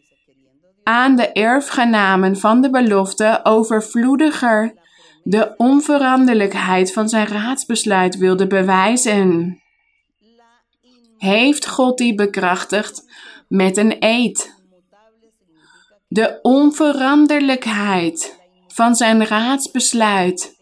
aan 0.88 1.16
de 1.16 1.32
erfgenamen 1.32 2.38
van 2.38 2.62
de 2.62 2.70
belofte 2.70 3.40
overvloediger 3.44 4.74
de 5.24 5.54
onveranderlijkheid 5.58 6.94
van 6.94 7.10
zijn 7.10 7.28
raadsbesluit 7.28 8.18
wilde 8.18 8.48
bewijzen 8.48 9.60
heeft 11.18 11.68
God 11.68 11.98
die 11.98 12.16
bekrachtigd 12.16 13.04
met 13.48 13.78
een 13.78 13.96
eed. 14.00 14.64
De 16.08 16.40
onveranderlijkheid 16.42 18.40
van 18.68 18.96
zijn 18.96 19.26
raadsbesluit. 19.26 20.54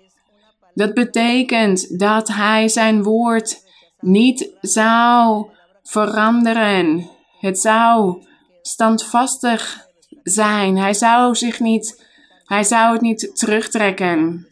Dat 0.73 0.93
betekent 0.93 1.99
dat 1.99 2.27
hij 2.27 2.67
zijn 2.67 3.03
woord 3.03 3.61
niet 3.99 4.57
zou 4.61 5.49
veranderen. 5.83 7.09
Het 7.39 7.59
zou 7.59 8.23
standvastig 8.61 9.91
zijn. 10.23 10.77
Hij 10.77 10.93
zou 10.93 11.35
zich 11.35 11.59
niet, 11.59 12.05
hij 12.45 12.63
zou 12.63 12.93
het 12.93 13.01
niet 13.01 13.31
terugtrekken. 13.33 14.47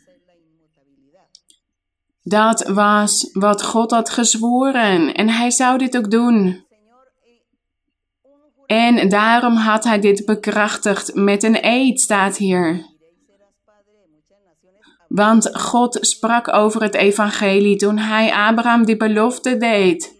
Dat 2.24 2.68
was 2.68 3.30
wat 3.34 3.64
God 3.64 3.92
had 3.92 4.10
gezworen 4.10 5.14
en 5.14 5.30
hij 5.30 5.52
zou 5.52 5.78
dit 5.78 5.98
ook 5.98 6.12
doen. 6.12 6.66
En 8.66 9.10
daarom 9.10 9.56
had 9.56 9.84
hij 9.84 10.00
dit 10.00 10.26
bekrachtigd 10.26 11.16
met 11.16 11.44
een 11.44 11.58
eed, 11.66 12.02
staat 12.02 12.38
hier. 12.38 12.86
Want 15.08 15.50
God 15.58 15.98
sprak 16.02 16.54
over 16.54 16.82
het 16.82 16.96
evangelie 16.96 17.76
toen 17.76 17.98
hij 17.98 18.34
Abraham 18.34 18.86
die 18.86 18.98
belofte 18.98 19.58
deed. 19.58 20.20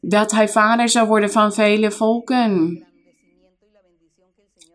Dat 0.00 0.30
hij 0.30 0.48
vader 0.48 0.88
zou 0.88 1.08
worden 1.08 1.30
van 1.30 1.52
vele 1.52 1.90
volken. 1.90 2.86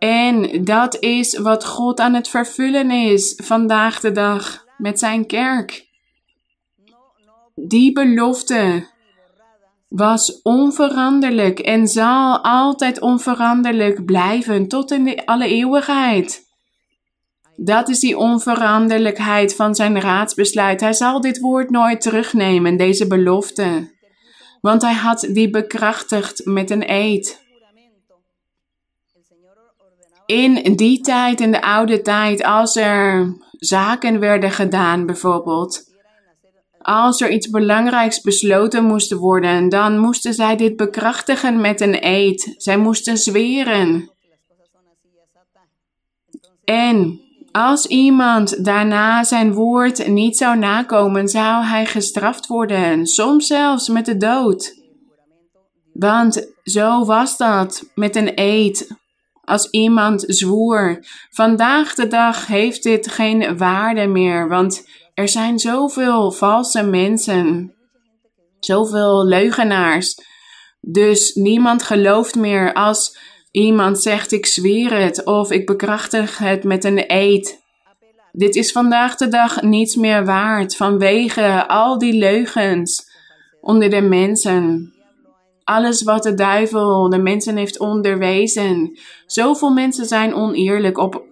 En 0.03 0.63
dat 0.63 0.97
is 0.99 1.37
wat 1.37 1.65
God 1.65 1.99
aan 1.99 2.13
het 2.13 2.27
vervullen 2.27 2.91
is 2.91 3.39
vandaag 3.43 3.99
de 3.99 4.11
dag 4.11 4.65
met 4.77 4.99
zijn 4.99 5.25
kerk. 5.25 5.87
Die 7.55 7.91
belofte 7.91 8.87
was 9.87 10.41
onveranderlijk 10.41 11.59
en 11.59 11.87
zal 11.87 12.43
altijd 12.43 12.99
onveranderlijk 12.99 14.05
blijven 14.05 14.67
tot 14.67 14.91
in 14.91 15.03
de 15.03 15.25
alle 15.25 15.47
eeuwigheid. 15.47 16.41
Dat 17.55 17.89
is 17.89 17.99
die 17.99 18.17
onveranderlijkheid 18.17 19.55
van 19.55 19.75
zijn 19.75 20.01
raadsbesluit. 20.01 20.79
Hij 20.79 20.93
zal 20.93 21.21
dit 21.21 21.39
woord 21.39 21.69
nooit 21.69 22.01
terugnemen, 22.01 22.77
deze 22.77 23.07
belofte. 23.07 23.91
Want 24.61 24.81
hij 24.81 24.93
had 24.93 25.27
die 25.31 25.49
bekrachtigd 25.49 26.45
met 26.45 26.69
een 26.69 26.89
eed. 26.91 27.42
In 30.25 30.75
die 30.75 31.01
tijd, 31.01 31.41
in 31.41 31.51
de 31.51 31.61
oude 31.61 32.01
tijd, 32.01 32.43
als 32.43 32.75
er 32.75 33.33
zaken 33.51 34.19
werden 34.19 34.51
gedaan 34.51 35.05
bijvoorbeeld, 35.05 35.91
als 36.81 37.21
er 37.21 37.31
iets 37.31 37.49
belangrijks 37.49 38.21
besloten 38.21 38.83
moest 38.83 39.13
worden, 39.13 39.69
dan 39.69 39.97
moesten 39.97 40.33
zij 40.33 40.55
dit 40.55 40.75
bekrachtigen 40.75 41.61
met 41.61 41.81
een 41.81 42.05
eed. 42.05 42.53
Zij 42.57 42.77
moesten 42.77 43.17
zweren. 43.17 44.11
En 46.63 47.21
als 47.51 47.85
iemand 47.85 48.65
daarna 48.65 49.23
zijn 49.23 49.53
woord 49.53 50.07
niet 50.07 50.37
zou 50.37 50.57
nakomen, 50.57 51.27
zou 51.27 51.63
hij 51.63 51.85
gestraft 51.85 52.47
worden, 52.47 53.05
soms 53.05 53.47
zelfs 53.47 53.87
met 53.87 54.05
de 54.05 54.17
dood. 54.17 54.81
Want 55.93 56.53
zo 56.63 57.05
was 57.05 57.37
dat 57.37 57.83
met 57.95 58.15
een 58.15 58.31
eed. 58.35 59.01
Als 59.45 59.69
iemand 59.69 60.23
zwoer. 60.27 61.05
Vandaag 61.29 61.93
de 61.93 62.07
dag 62.07 62.47
heeft 62.47 62.83
dit 62.83 63.07
geen 63.07 63.57
waarde 63.57 64.07
meer, 64.07 64.47
want 64.47 64.87
er 65.13 65.27
zijn 65.27 65.59
zoveel 65.59 66.31
valse 66.31 66.83
mensen, 66.83 67.73
zoveel 68.59 69.25
leugenaars. 69.25 70.19
Dus 70.81 71.33
niemand 71.33 71.83
gelooft 71.83 72.35
meer 72.35 72.73
als 72.73 73.17
iemand 73.51 74.01
zegt 74.01 74.31
ik 74.31 74.45
zweer 74.45 74.97
het 74.97 75.25
of 75.25 75.51
ik 75.51 75.65
bekrachtig 75.65 76.37
het 76.37 76.63
met 76.63 76.83
een 76.83 77.03
eed. 77.07 77.61
Dit 78.31 78.55
is 78.55 78.71
vandaag 78.71 79.15
de 79.15 79.27
dag 79.27 79.61
niets 79.61 79.95
meer 79.95 80.25
waard 80.25 80.75
vanwege 80.75 81.67
al 81.67 81.97
die 81.97 82.13
leugens 82.13 83.11
onder 83.61 83.89
de 83.89 84.01
mensen. 84.01 84.92
Alles 85.63 86.03
wat 86.03 86.23
de 86.23 86.33
duivel 86.33 87.09
de 87.09 87.17
mensen 87.17 87.57
heeft 87.57 87.79
onderwezen. 87.79 88.99
Zoveel 89.25 89.69
mensen 89.69 90.05
zijn 90.05 90.33
oneerlijk, 90.33 90.97
op, 90.97 91.23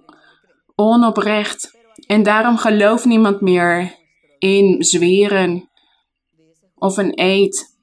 onoprecht. 0.76 1.78
En 2.08 2.24
daarom 2.24 2.58
gelooft 2.58 3.06
niemand 3.06 3.42
meer 3.42 3.96
in 4.40 4.84
zweren 4.84 5.70
of 6.76 6.98
een 6.98 7.12
eed. 7.16 7.80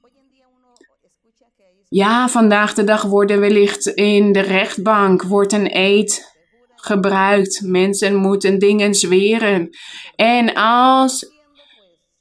Ja, 1.89 2.29
vandaag 2.29 2.73
de 2.73 2.83
dag 2.83 3.03
worden 3.03 3.39
wellicht 3.39 3.87
in 3.87 4.31
de 4.31 4.39
rechtbank 4.39 5.23
wordt 5.23 5.53
een 5.53 5.77
eed 5.77 6.37
gebruikt. 6.75 7.61
Mensen 7.63 8.15
moeten 8.15 8.59
dingen 8.59 8.95
zweren. 8.95 9.69
En 10.15 10.53
als 10.53 11.38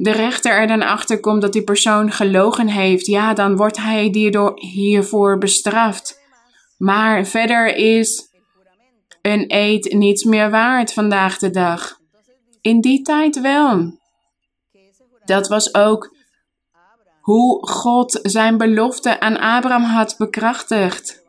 de 0.01 0.13
rechter 0.13 0.53
er 0.53 0.67
dan 0.67 0.83
achter 0.83 1.21
komt 1.21 1.43
dat 1.43 1.53
die 1.53 1.65
persoon 1.65 2.13
gelogen 2.13 2.69
heeft, 2.69 3.07
ja, 3.07 3.35
dan 3.35 3.57
wordt 3.57 3.77
hij 3.77 4.09
hiervoor 4.55 5.39
bestraft. 5.39 6.21
Maar 6.77 7.27
verder 7.27 7.75
is 7.75 8.29
een 9.23 9.45
eed 9.47 9.93
niets 9.93 10.25
meer 10.25 10.51
waard 10.51 10.93
vandaag 10.93 11.39
de 11.39 11.51
dag. 11.51 11.99
In 12.61 12.81
die 12.81 13.03
tijd 13.03 13.41
wel. 13.41 13.99
Dat 15.25 15.49
was 15.49 15.75
ook 15.75 16.17
hoe 17.21 17.69
God 17.69 18.19
zijn 18.23 18.59
belofte 18.59 19.21
aan 19.21 19.39
Abraham 19.39 19.83
had 19.83 20.15
bekrachtigd. 20.19 21.27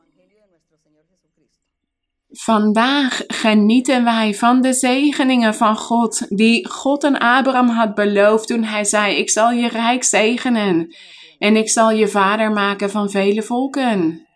Vandaag 2.32 3.22
genieten 3.28 4.04
wij 4.04 4.34
van 4.34 4.62
de 4.62 4.74
zegeningen 4.74 5.56
van 5.56 5.78
God, 5.78 6.26
die 6.38 6.68
God 6.68 7.04
aan 7.04 7.18
Abraham 7.18 7.68
had 7.68 7.96
beloofd 7.96 8.48
toen 8.48 8.64
hij 8.64 8.84
zei: 8.84 9.16
Ik 9.16 9.30
zal 9.30 9.52
je 9.52 9.68
rijk 9.68 10.04
zegenen 10.04 10.96
en 11.38 11.56
ik 11.56 11.70
zal 11.70 11.92
je 11.92 12.08
vader 12.08 12.52
maken 12.52 12.90
van 12.90 13.10
vele 13.10 13.42
volken. 13.42 14.28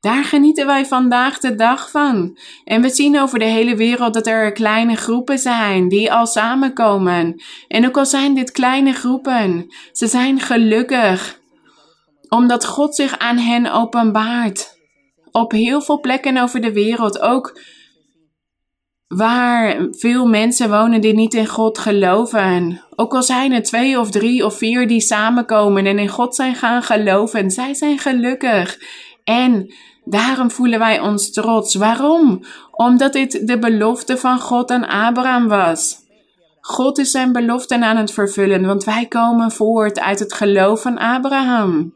Daar 0.00 0.24
genieten 0.24 0.66
wij 0.66 0.86
vandaag 0.86 1.38
de 1.38 1.54
dag 1.54 1.90
van. 1.90 2.38
En 2.64 2.82
we 2.82 2.90
zien 2.90 3.20
over 3.20 3.38
de 3.38 3.44
hele 3.44 3.76
wereld 3.76 4.14
dat 4.14 4.26
er 4.26 4.52
kleine 4.52 4.96
groepen 4.96 5.38
zijn 5.38 5.88
die 5.88 6.12
al 6.12 6.26
samenkomen. 6.26 7.42
En 7.68 7.86
ook 7.86 7.96
al 7.96 8.06
zijn 8.06 8.34
dit 8.34 8.50
kleine 8.50 8.92
groepen, 8.92 9.66
ze 9.92 10.06
zijn 10.06 10.40
gelukkig 10.40 11.42
omdat 12.28 12.66
God 12.66 12.94
zich 12.94 13.18
aan 13.18 13.38
hen 13.38 13.72
openbaart. 13.72 14.74
Op 15.36 15.52
heel 15.52 15.80
veel 15.80 16.00
plekken 16.00 16.36
over 16.36 16.60
de 16.60 16.72
wereld, 16.72 17.20
ook 17.20 17.60
waar 19.08 19.86
veel 19.90 20.26
mensen 20.26 20.70
wonen 20.70 21.00
die 21.00 21.14
niet 21.14 21.34
in 21.34 21.46
God 21.46 21.78
geloven. 21.78 22.82
Ook 22.96 23.14
al 23.14 23.22
zijn 23.22 23.52
er 23.52 23.62
twee 23.62 24.00
of 24.00 24.10
drie 24.10 24.44
of 24.44 24.58
vier 24.58 24.88
die 24.88 25.00
samenkomen 25.00 25.86
en 25.86 25.98
in 25.98 26.08
God 26.08 26.34
zijn 26.34 26.54
gaan 26.54 26.82
geloven, 26.82 27.50
zij 27.50 27.74
zijn 27.74 27.98
gelukkig. 27.98 28.78
En 29.24 29.74
Daarom 30.04 30.50
voelen 30.50 30.78
wij 30.78 31.00
ons 31.00 31.30
trots. 31.30 31.74
Waarom? 31.74 32.44
Omdat 32.70 33.12
dit 33.12 33.46
de 33.46 33.58
belofte 33.58 34.16
van 34.16 34.40
God 34.40 34.70
aan 34.70 34.86
Abraham 34.86 35.48
was. 35.48 35.96
God 36.60 36.98
is 36.98 37.10
zijn 37.10 37.32
beloften 37.32 37.82
aan 37.82 37.96
het 37.96 38.12
vervullen, 38.12 38.66
want 38.66 38.84
wij 38.84 39.06
komen 39.06 39.50
voort 39.50 40.00
uit 40.00 40.18
het 40.18 40.32
geloof 40.32 40.82
van 40.82 40.98
Abraham. 40.98 41.94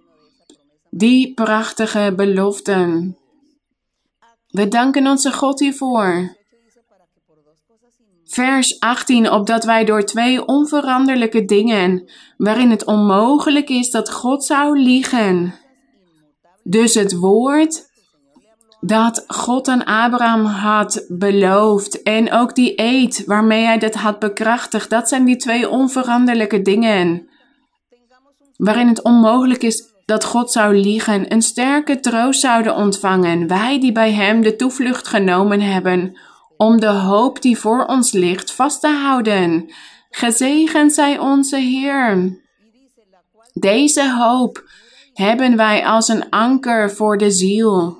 Die 0.90 1.34
prachtige 1.34 2.12
beloften. 2.16 3.16
We 4.48 4.68
danken 4.68 5.06
onze 5.06 5.32
God 5.32 5.60
hiervoor. 5.60 6.36
Vers 8.24 8.80
18, 8.80 9.30
opdat 9.30 9.64
wij 9.64 9.84
door 9.84 10.02
twee 10.02 10.46
onveranderlijke 10.46 11.44
dingen, 11.44 12.10
waarin 12.36 12.70
het 12.70 12.84
onmogelijk 12.84 13.68
is 13.68 13.90
dat 13.90 14.10
God 14.12 14.44
zou 14.44 14.78
liegen. 14.78 15.54
Dus 16.62 16.94
het 16.94 17.16
woord 17.16 17.86
dat 18.80 19.24
God 19.26 19.68
aan 19.68 19.84
Abraham 19.84 20.44
had 20.44 21.04
beloofd 21.08 22.02
en 22.02 22.32
ook 22.32 22.54
die 22.54 22.72
eed 22.76 23.24
waarmee 23.26 23.64
hij 23.64 23.78
dat 23.78 23.94
had 23.94 24.18
bekrachtigd, 24.18 24.90
dat 24.90 25.08
zijn 25.08 25.24
die 25.24 25.36
twee 25.36 25.68
onveranderlijke 25.68 26.62
dingen. 26.62 27.28
Waarin 28.56 28.88
het 28.88 29.02
onmogelijk 29.02 29.62
is 29.62 29.87
dat 30.08 30.24
God 30.24 30.52
zou 30.52 30.76
liegen, 30.76 31.32
een 31.32 31.42
sterke 31.42 32.00
troost 32.00 32.40
zouden 32.40 32.74
ontvangen, 32.74 33.46
wij 33.46 33.80
die 33.80 33.92
bij 33.92 34.12
Hem 34.12 34.42
de 34.42 34.56
toevlucht 34.56 35.08
genomen 35.08 35.60
hebben, 35.60 36.18
om 36.56 36.80
de 36.80 36.86
hoop 36.86 37.42
die 37.42 37.58
voor 37.58 37.84
ons 37.84 38.12
ligt 38.12 38.52
vast 38.52 38.80
te 38.80 38.88
houden. 38.88 39.70
Gezegend 40.10 40.92
zij 40.92 41.18
onze 41.18 41.56
Heer. 41.56 42.38
Deze 43.52 44.14
hoop 44.14 44.70
hebben 45.12 45.56
wij 45.56 45.86
als 45.86 46.08
een 46.08 46.30
anker 46.30 46.90
voor 46.90 47.18
de 47.18 47.30
ziel. 47.30 47.96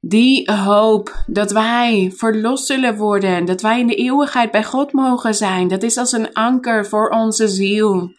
Die 0.00 0.52
hoop 0.52 1.24
dat 1.26 1.50
wij 1.50 2.12
verlost 2.16 2.66
zullen 2.66 2.96
worden, 2.96 3.44
dat 3.44 3.60
wij 3.60 3.80
in 3.80 3.86
de 3.86 3.94
eeuwigheid 3.94 4.50
bij 4.50 4.64
God 4.64 4.92
mogen 4.92 5.34
zijn, 5.34 5.68
dat 5.68 5.82
is 5.82 5.96
als 5.96 6.12
een 6.12 6.32
anker 6.32 6.86
voor 6.86 7.08
onze 7.08 7.48
ziel. 7.48 8.16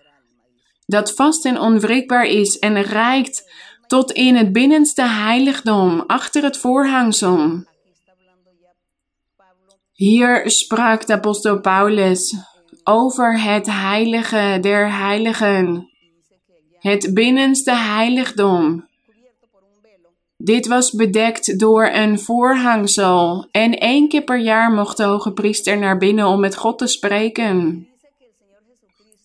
Dat 0.89 1.13
vast 1.13 1.45
en 1.45 1.59
onwrikbaar 1.59 2.25
is 2.25 2.59
en 2.59 2.81
reikt 2.81 3.51
tot 3.87 4.11
in 4.11 4.35
het 4.35 4.51
binnenste 4.51 5.01
heiligdom, 5.01 6.03
achter 6.07 6.43
het 6.43 6.57
voorhangsel. 6.57 7.63
Hier 9.93 10.49
sprak 10.49 11.05
de 11.05 11.13
apostel 11.13 11.59
Paulus 11.59 12.35
over 12.83 13.41
het 13.41 13.65
heilige 13.65 14.57
der 14.61 14.97
heiligen, 14.97 15.89
het 16.79 17.13
binnenste 17.13 17.75
heiligdom 17.75 18.87
Dit 20.41 20.67
was 20.67 20.91
bedekt 20.91 21.59
door 21.59 21.87
een 21.87 22.19
voorhangsel. 22.19 23.47
En 23.51 23.77
één 23.77 24.07
keer 24.07 24.23
per 24.23 24.37
jaar 24.39 24.71
mocht 24.71 24.97
de 24.97 25.03
hoge 25.03 25.31
priester 25.31 25.77
naar 25.77 25.97
binnen 25.97 26.27
om 26.27 26.39
met 26.39 26.55
God 26.55 26.77
te 26.77 26.87
spreken. 26.87 27.87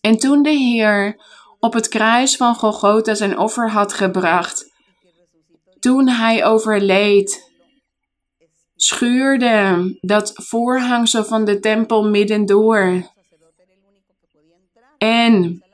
En 0.01 0.17
toen 0.17 0.43
de 0.43 0.51
Heer 0.51 1.17
op 1.65 1.73
het 1.73 1.89
kruis 1.89 2.37
van 2.37 2.55
Golgotha 2.55 3.15
zijn 3.15 3.39
offer 3.39 3.71
had 3.71 3.93
gebracht, 3.93 4.73
toen 5.81 6.09
hij 6.09 6.45
overleed, 6.45 7.53
schuurde 8.77 9.99
dat 10.01 10.33
voorhangsel 10.35 11.25
van 11.25 11.45
de 11.45 11.61
tempel 11.61 12.09
midden 12.09 12.47
door. 12.47 13.13
En 14.99 15.65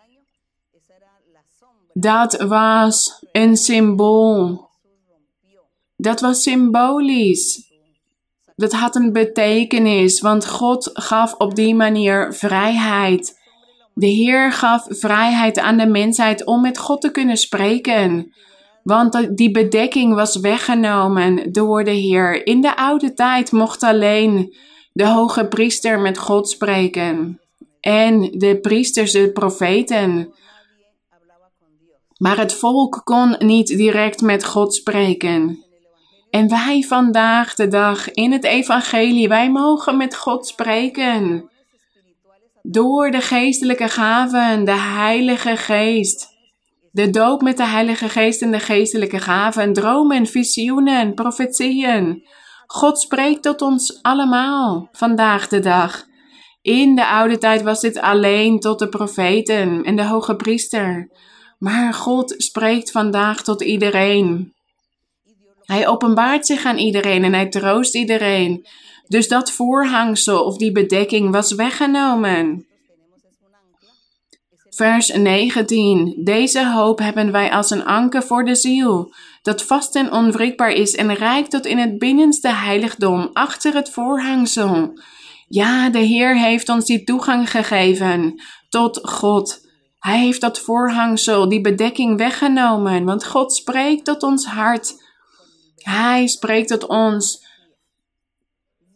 dat 1.93 2.41
was 2.41 3.25
een 3.33 3.57
symbool. 3.57 4.69
Dat 5.97 6.21
was 6.21 6.43
symbolisch. 6.43 7.73
Dat 8.57 8.73
had 8.73 8.95
een 8.95 9.13
betekenis, 9.13 10.21
want 10.21 10.49
God 10.49 10.91
gaf 10.93 11.35
op 11.35 11.55
die 11.55 11.75
manier 11.75 12.35
vrijheid. 12.35 13.40
De 13.95 14.07
Heer 14.07 14.53
gaf 14.53 14.87
vrijheid 14.89 15.59
aan 15.59 15.77
de 15.77 15.87
mensheid 15.87 16.45
om 16.45 16.61
met 16.61 16.79
God 16.79 17.01
te 17.01 17.11
kunnen 17.11 17.37
spreken. 17.37 18.35
Want 18.83 19.37
die 19.37 19.51
bedekking 19.51 20.15
was 20.15 20.37
weggenomen 20.37 21.53
door 21.53 21.85
de 21.85 21.91
Heer. 21.91 22.47
In 22.47 22.61
de 22.61 22.77
oude 22.77 23.15
tijd 23.15 23.53
mocht 23.53 23.83
alleen 23.83 24.55
de 24.93 25.07
hoge 25.07 25.47
priester 25.47 26.01
met 26.01 26.19
God 26.19 26.49
spreken. 26.49 27.41
En 27.81 28.21
de 28.21 28.59
priesters, 28.61 29.13
de 29.13 29.33
profeten. 29.33 30.35
Maar 32.17 32.39
het 32.39 32.55
volk 32.55 33.01
kon 33.05 33.37
niet 33.39 33.67
direct 33.67 34.21
met 34.21 34.45
God 34.45 34.75
spreken. 34.75 35.65
En 36.31 36.49
wij 36.49 36.83
vandaag 36.83 37.55
de 37.55 37.69
dag 37.69 38.11
in 38.11 38.33
het 38.33 38.45
evangelie, 38.45 39.29
wij 39.29 39.51
mogen 39.51 39.97
met 39.97 40.17
God 40.17 40.47
spreken. 40.47 41.51
Door 42.63 43.11
de 43.11 43.21
geestelijke 43.21 43.89
gaven, 43.89 44.65
de 44.65 44.79
Heilige 44.79 45.57
Geest. 45.57 46.29
De 46.93 47.11
doop 47.11 47.43
met 47.43 47.57
de 47.57 47.67
Heilige 47.67 48.09
Geest 48.09 48.43
en 48.43 48.51
de 48.51 48.61
geestelijke 48.61 49.19
gaven, 49.19 49.73
dromen, 49.73 50.27
visioenen, 50.27 51.15
profetieën. 51.15 52.27
God 52.67 53.01
spreekt 53.01 53.43
tot 53.43 53.63
ons 53.63 54.03
allemaal 54.03 54.89
vandaag 54.93 55.49
de 55.49 55.61
dag. 55.61 56.05
In 56.63 56.95
de 56.95 57.07
oude 57.07 57.39
tijd 57.39 57.63
was 57.63 57.81
dit 57.81 58.01
alleen 58.01 58.59
tot 58.59 58.79
de 58.79 58.89
profeten 58.89 59.83
en 59.85 59.97
de 59.97 60.05
hoge 60.05 60.37
priester. 60.37 61.11
Maar 61.59 61.95
God 61.95 62.35
spreekt 62.37 62.91
vandaag 62.91 63.43
tot 63.43 63.63
iedereen. 63.63 64.55
Hij 65.63 65.89
openbaart 65.89 66.47
zich 66.47 66.65
aan 66.65 66.79
iedereen 66.79 67.25
en 67.25 67.33
hij 67.33 67.49
troost 67.49 67.95
iedereen. 67.95 68.67
Dus 69.11 69.29
dat 69.29 69.53
voorhangsel 69.53 70.45
of 70.45 70.57
die 70.57 70.73
bedekking 70.73 71.33
was 71.33 71.53
weggenomen. 71.53 72.67
Vers 74.69 75.09
19. 75.09 76.21
Deze 76.25 76.71
hoop 76.71 76.99
hebben 76.99 77.33
wij 77.33 77.53
als 77.53 77.71
een 77.71 77.85
anker 77.85 78.23
voor 78.23 78.45
de 78.45 78.55
ziel, 78.55 79.15
dat 79.43 79.63
vast 79.63 79.97
en 79.97 80.13
onwrikbaar 80.13 80.71
is 80.71 80.95
en 80.95 81.15
reikt 81.15 81.51
tot 81.51 81.67
in 81.67 81.79
het 81.79 81.99
binnenste 81.99 82.49
heiligdom, 82.49 83.31
achter 83.33 83.75
het 83.75 83.91
voorhangsel. 83.91 85.01
Ja, 85.49 85.91
de 85.91 85.99
Heer 85.99 86.39
heeft 86.39 86.69
ons 86.69 86.85
die 86.85 87.05
toegang 87.05 87.51
gegeven 87.51 88.43
tot 88.69 88.99
God. 89.03 89.69
Hij 89.99 90.19
heeft 90.19 90.41
dat 90.41 90.61
voorhangsel, 90.61 91.49
die 91.49 91.61
bedekking 91.61 92.19
weggenomen, 92.19 93.05
want 93.05 93.27
God 93.27 93.55
spreekt 93.55 94.05
tot 94.05 94.23
ons 94.23 94.47
hart. 94.47 94.95
Hij 95.77 96.27
spreekt 96.27 96.69
tot 96.69 96.87
ons 96.87 97.49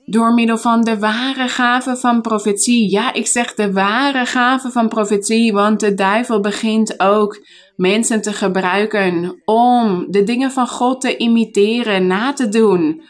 door 0.05 0.35
middel 0.35 0.59
van 0.59 0.83
de 0.83 0.99
ware 0.99 1.49
gave 1.49 1.97
van 1.97 2.21
profetie. 2.21 2.91
Ja, 2.91 3.13
ik 3.13 3.27
zeg 3.27 3.55
de 3.55 3.73
ware 3.73 4.27
gave 4.27 4.71
van 4.71 4.89
profetie, 4.89 5.53
want 5.53 5.81
de 5.81 5.95
duivel 5.95 6.41
begint 6.41 7.01
ook 7.01 7.47
mensen 7.77 8.23
te 8.23 8.33
gebruiken 8.33 9.43
om 9.45 10.07
de 10.09 10.23
dingen 10.23 10.51
van 10.51 10.69
God 10.69 11.01
te 11.01 11.17
imiteren, 11.17 12.07
na 12.07 12.33
te 12.33 12.49
doen. 12.49 13.03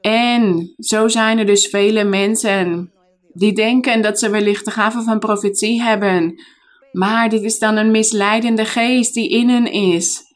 En 0.00 0.74
zo 0.78 1.08
zijn 1.08 1.38
er 1.38 1.46
dus 1.46 1.66
vele 1.66 2.04
mensen 2.04 2.92
die 3.32 3.52
denken 3.52 4.02
dat 4.02 4.18
ze 4.18 4.30
wellicht 4.30 4.64
de 4.64 4.70
gave 4.70 5.02
van 5.02 5.18
profetie 5.18 5.82
hebben. 5.82 6.42
Maar 6.92 7.28
dit 7.28 7.42
is 7.42 7.58
dan 7.58 7.76
een 7.76 7.90
misleidende 7.90 8.64
geest 8.64 9.14
die 9.14 9.28
in 9.28 9.48
hen 9.48 9.72
is. 9.72 10.33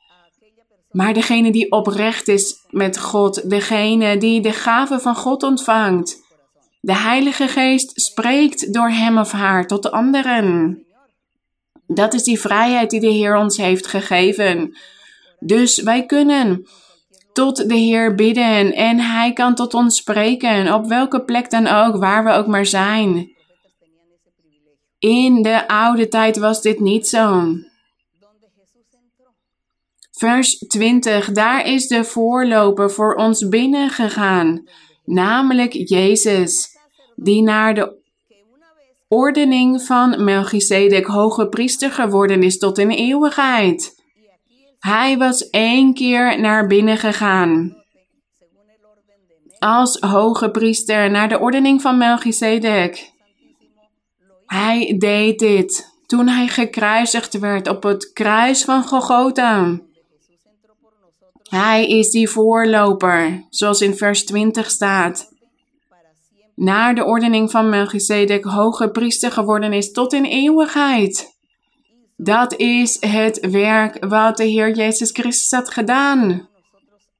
Maar 0.91 1.14
degene 1.14 1.53
die 1.53 1.70
oprecht 1.70 2.28
is 2.28 2.66
met 2.70 2.99
God, 2.99 3.51
degene 3.51 4.16
die 4.16 4.41
de 4.41 4.53
gave 4.53 4.99
van 4.99 5.16
God 5.16 5.43
ontvangt, 5.43 6.26
de 6.80 6.97
Heilige 6.97 7.49
Geest 7.49 8.01
spreekt 8.01 8.72
door 8.72 8.89
hem 8.89 9.18
of 9.18 9.32
haar 9.32 9.66
tot 9.66 9.82
de 9.82 9.91
anderen. 9.91 10.82
Dat 11.86 12.14
is 12.14 12.22
die 12.22 12.41
vrijheid 12.41 12.91
die 12.91 13.01
de 13.01 13.11
Heer 13.11 13.36
ons 13.36 13.57
heeft 13.57 13.86
gegeven. 13.86 14.76
Dus 15.39 15.82
wij 15.82 16.07
kunnen 16.07 16.66
tot 17.32 17.68
de 17.68 17.74
Heer 17.74 18.14
bidden 18.14 18.74
en 18.74 19.01
Hij 19.01 19.32
kan 19.32 19.55
tot 19.55 19.74
ons 19.74 19.97
spreken, 19.97 20.74
op 20.74 20.86
welke 20.86 21.24
plek 21.24 21.51
dan 21.51 21.66
ook, 21.66 21.97
waar 21.97 22.24
we 22.24 22.30
ook 22.30 22.47
maar 22.47 22.66
zijn. 22.66 23.36
In 24.99 25.43
de 25.43 25.68
oude 25.68 26.09
tijd 26.09 26.36
was 26.36 26.62
dit 26.62 26.80
niet 26.80 27.09
zo. 27.09 27.53
Vers 30.19 30.59
20, 30.59 31.33
daar 31.33 31.66
is 31.66 31.87
de 31.87 32.05
voorloper 32.05 32.91
voor 32.91 33.14
ons 33.14 33.49
binnengegaan, 33.49 34.69
namelijk 35.05 35.73
Jezus, 35.73 36.77
die 37.16 37.43
naar 37.43 37.75
de 37.75 37.97
ordening 39.09 39.83
van 39.83 40.25
Melchizedek 40.25 41.07
hoge 41.07 41.49
priester 41.49 41.91
geworden 41.91 42.43
is 42.43 42.59
tot 42.59 42.79
in 42.79 42.91
eeuwigheid. 42.91 44.05
Hij 44.79 45.19
was 45.19 45.51
één 45.51 45.95
keer 45.95 46.41
naar 46.41 46.66
binnen 46.66 46.97
gegaan. 46.97 47.77
Als 49.59 50.01
hoge 50.01 50.51
priester 50.51 51.11
naar 51.11 51.29
de 51.29 51.39
ordening 51.39 51.83
van 51.83 51.99
Melchizedek. 51.99 53.12
Hij 54.47 54.95
deed 54.99 55.39
dit 55.39 55.97
toen 56.07 56.29
hij 56.29 56.49
gekruisigd 56.49 57.39
werd 57.39 57.69
op 57.69 57.83
het 57.83 58.12
kruis 58.12 58.64
van 58.64 58.85
Golgotha. 58.85 59.87
Hij 61.49 61.87
is 61.87 62.11
die 62.11 62.29
voorloper, 62.29 63.47
zoals 63.51 63.81
in 63.81 63.97
vers 63.97 64.25
20 64.25 64.71
staat. 64.71 65.33
Naar 66.55 66.95
de 66.95 67.05
ordening 67.05 67.51
van 67.51 67.69
Melchizedek 67.69 68.45
hoge 68.45 68.91
priester 68.91 69.33
geworden 69.33 69.73
is 69.73 69.93
tot 69.93 70.13
in 70.13 70.25
eeuwigheid. 70.25 71.37
Dat 72.17 72.55
is 72.55 72.97
het 73.01 73.51
werk 73.51 74.05
wat 74.05 74.37
de 74.37 74.45
Heer 74.45 74.75
Jezus 74.75 75.11
Christus 75.11 75.51
had 75.51 75.71
gedaan. 75.71 76.49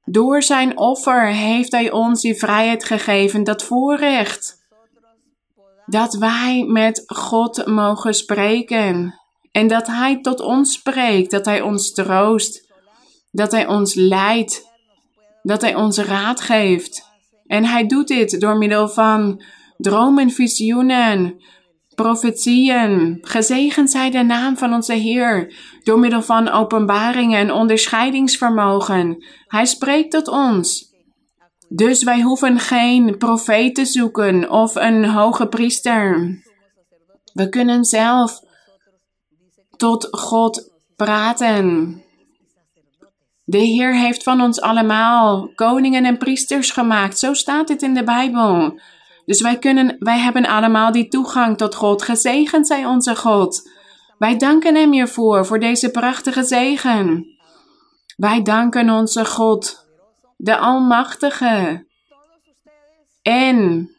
Door 0.05 0.43
zijn 0.43 0.79
offer 0.79 1.27
heeft 1.27 1.73
Hij 1.73 1.91
ons 1.91 2.21
die 2.21 2.39
vrijheid 2.39 2.85
gegeven, 2.85 3.45
dat 3.45 3.63
voorrecht. 3.63 4.67
Dat 5.87 6.15
wij 6.15 6.65
met 6.69 7.03
God 7.07 7.67
mogen 7.67 8.15
spreken. 8.15 9.15
En 9.53 9.67
dat 9.67 9.87
Hij 9.87 10.21
tot 10.21 10.41
ons 10.41 10.73
spreekt, 10.73 11.31
dat 11.31 11.45
Hij 11.45 11.61
ons 11.61 11.93
troost 11.93 12.68
dat 13.31 13.53
Hij 13.53 13.67
ons 13.67 13.95
leidt, 13.95 14.63
dat 15.43 15.61
Hij 15.61 15.75
ons 15.75 15.99
raad 15.99 16.41
geeft. 16.41 17.07
En 17.47 17.65
Hij 17.65 17.87
doet 17.87 18.09
dit 18.09 18.41
door 18.41 18.57
middel 18.57 18.89
van 18.89 19.43
dromen, 19.77 20.31
visioenen, 20.31 21.43
profetieën. 21.95 23.19
Gezegend 23.21 23.91
zij 23.91 24.11
de 24.11 24.23
naam 24.23 24.57
van 24.57 24.75
onze 24.75 24.95
Heer, 24.95 25.55
door 25.83 25.99
middel 25.99 26.23
van 26.23 26.49
openbaringen 26.49 27.39
en 27.39 27.53
onderscheidingsvermogen. 27.53 29.25
Hij 29.47 29.67
spreekt 29.67 30.11
tot 30.11 30.29
ons. 30.29 30.87
Dus 31.69 32.05
wij 32.05 32.21
hoeven 32.21 32.59
geen 32.59 33.19
profeet 33.19 33.75
te 33.75 33.85
zoeken 33.85 34.51
of 34.51 34.75
een 34.75 35.05
hoge 35.05 35.47
priester. 35.47 36.31
We 37.33 37.49
kunnen 37.49 37.85
zelf 37.85 38.41
tot 39.77 40.09
God 40.11 40.71
praten. 40.97 42.03
De 43.49 43.59
Heer 43.59 43.97
heeft 43.97 44.23
van 44.23 44.41
ons 44.41 44.61
allemaal 44.61 45.51
koningen 45.55 46.05
en 46.05 46.19
priesters 46.19 46.71
gemaakt. 46.71 47.19
Zo 47.19 47.35
staat 47.35 47.67
dit 47.67 47.83
in 47.83 47.95
de 47.95 48.05
Bijbel. 48.05 48.81
Dus 49.25 49.41
wij, 49.41 49.59
kunnen, 49.59 49.97
wij 49.99 50.19
hebben 50.19 50.47
allemaal 50.47 50.93
die 50.93 51.09
toegang 51.09 51.57
tot 51.57 51.75
God. 51.75 52.03
Gezegend 52.03 52.67
zij 52.67 52.85
onze 52.85 53.17
God. 53.17 53.71
Wij 54.19 54.37
danken 54.37 54.75
Hem 54.75 54.93
hiervoor, 54.93 55.47
voor 55.47 55.59
deze 55.61 55.91
prachtige 55.91 56.43
zegen. 56.43 57.27
Wij 58.17 58.43
danken 58.43 58.91
onze 58.91 59.25
God, 59.25 59.87
de 60.37 60.57
Almachtige. 60.57 61.87
En 63.23 63.91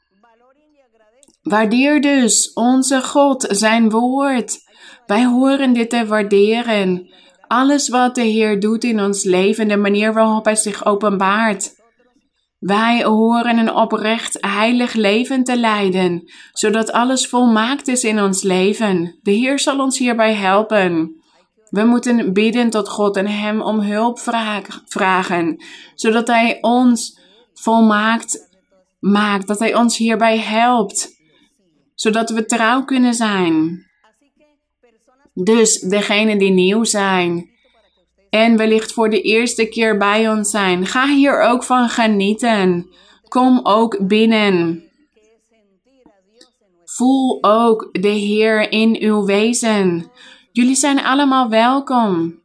waardeer 1.41 2.01
dus 2.01 2.53
onze 2.53 3.01
God, 3.01 3.45
zijn 3.49 3.89
woord. 3.89 4.57
Wij 5.05 5.25
horen 5.25 5.73
dit 5.73 5.89
te 5.89 6.05
waarderen. 6.05 7.13
Alles 7.49 7.89
wat 7.89 8.15
de 8.15 8.21
Heer 8.21 8.59
doet 8.59 8.83
in 8.83 8.99
ons 8.99 9.23
leven, 9.23 9.67
de 9.67 9.77
manier 9.77 10.13
waarop 10.13 10.45
Hij 10.45 10.55
zich 10.55 10.85
openbaart. 10.85 11.75
Wij 12.59 13.03
horen 13.03 13.57
een 13.57 13.73
oprecht 13.73 14.37
heilig 14.41 14.93
leven 14.93 15.43
te 15.43 15.57
leiden, 15.57 16.31
zodat 16.51 16.91
alles 16.91 17.27
volmaakt 17.27 17.87
is 17.87 18.03
in 18.03 18.21
ons 18.21 18.43
leven. 18.43 19.19
De 19.21 19.31
Heer 19.31 19.59
zal 19.59 19.79
ons 19.79 19.97
hierbij 19.97 20.33
helpen. 20.33 21.15
We 21.69 21.83
moeten 21.83 22.33
bidden 22.33 22.69
tot 22.69 22.89
God 22.89 23.17
en 23.17 23.27
Hem 23.27 23.61
om 23.61 23.79
hulp 23.79 24.19
vragen, 24.85 25.63
zodat 25.95 26.27
Hij 26.27 26.57
ons 26.61 27.19
volmaakt 27.53 28.57
maakt, 28.99 29.47
dat 29.47 29.59
Hij 29.59 29.75
ons 29.75 29.97
hierbij 29.97 30.39
helpt, 30.39 31.09
zodat 31.95 32.29
we 32.29 32.45
trouw 32.45 32.83
kunnen 32.83 33.13
zijn. 33.13 33.87
Dus 35.43 35.79
degenen 35.79 36.37
die 36.37 36.51
nieuw 36.51 36.83
zijn 36.83 37.49
en 38.29 38.57
wellicht 38.57 38.93
voor 38.93 39.09
de 39.09 39.21
eerste 39.21 39.65
keer 39.65 39.97
bij 39.97 40.29
ons 40.29 40.49
zijn, 40.49 40.85
ga 40.85 41.07
hier 41.07 41.41
ook 41.41 41.63
van 41.63 41.89
genieten. 41.89 42.89
Kom 43.27 43.59
ook 43.63 44.07
binnen. 44.07 44.83
Voel 46.85 47.37
ook 47.41 47.89
de 47.91 48.07
Heer 48.07 48.71
in 48.71 48.97
uw 48.99 49.25
wezen. 49.25 50.11
Jullie 50.51 50.75
zijn 50.75 51.03
allemaal 51.03 51.49
welkom. 51.49 52.39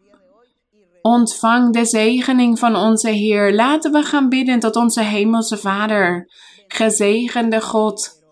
Ontvang 1.03 1.73
de 1.73 1.85
zegening 1.85 2.59
van 2.59 2.77
onze 2.77 3.11
Heer. 3.11 3.55
Laten 3.55 3.93
we 3.93 4.03
gaan 4.03 4.29
bidden 4.29 4.61
tot 4.61 4.77
onze 4.77 5.03
Hemelse 5.03 5.57
Vader. 5.57 6.31
Gezegende 6.69 7.61
God, 7.61 8.23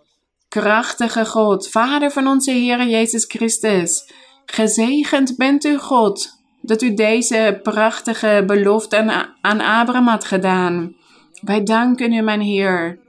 krachtige 0.48 1.26
God, 1.26 1.68
Vader 1.68 2.10
van 2.10 2.26
onze 2.26 2.50
Heer 2.50 2.88
Jezus 2.88 3.24
Christus. 3.24 4.12
Gezegend 4.44 5.36
bent 5.36 5.64
u 5.64 5.78
God, 5.78 6.30
dat 6.60 6.82
u 6.82 6.94
deze 6.94 7.60
prachtige 7.62 8.44
belofte 8.46 8.96
aan, 8.96 9.34
aan 9.40 9.60
Abraham 9.60 10.06
had 10.06 10.24
gedaan. 10.24 10.96
Wij 11.40 11.62
danken 11.62 12.12
u, 12.12 12.20
mijn 12.20 12.40
Heer. 12.40 13.00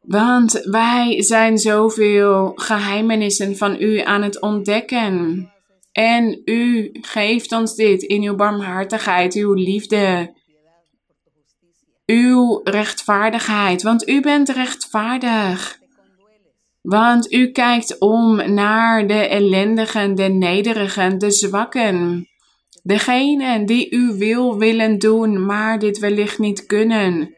Want 0.00 0.52
wij 0.52 1.22
zijn 1.22 1.58
zoveel 1.58 2.52
geheimenissen 2.54 3.56
van 3.56 3.76
u 3.80 4.00
aan 4.00 4.22
het 4.22 4.40
ontdekken. 4.40 5.50
En 5.92 6.42
u 6.44 6.90
geeft 6.92 7.52
ons 7.52 7.74
dit 7.74 8.02
in 8.02 8.22
uw 8.22 8.34
barmhartigheid, 8.34 9.34
uw 9.34 9.52
liefde, 9.52 10.34
uw 12.06 12.60
rechtvaardigheid, 12.64 13.82
want 13.82 14.08
u 14.08 14.20
bent 14.20 14.48
rechtvaardig. 14.48 15.78
Want 16.86 17.32
u 17.32 17.50
kijkt 17.50 17.98
om 17.98 18.54
naar 18.54 19.06
de 19.06 19.28
ellendigen, 19.28 20.14
de 20.14 20.22
nederigen, 20.22 21.18
de 21.18 21.30
zwakken. 21.30 22.28
Degenen 22.82 23.66
die 23.66 23.90
u 23.90 24.18
wil 24.18 24.58
willen 24.58 24.98
doen, 24.98 25.46
maar 25.46 25.78
dit 25.78 25.98
wellicht 25.98 26.38
niet 26.38 26.66
kunnen. 26.66 27.34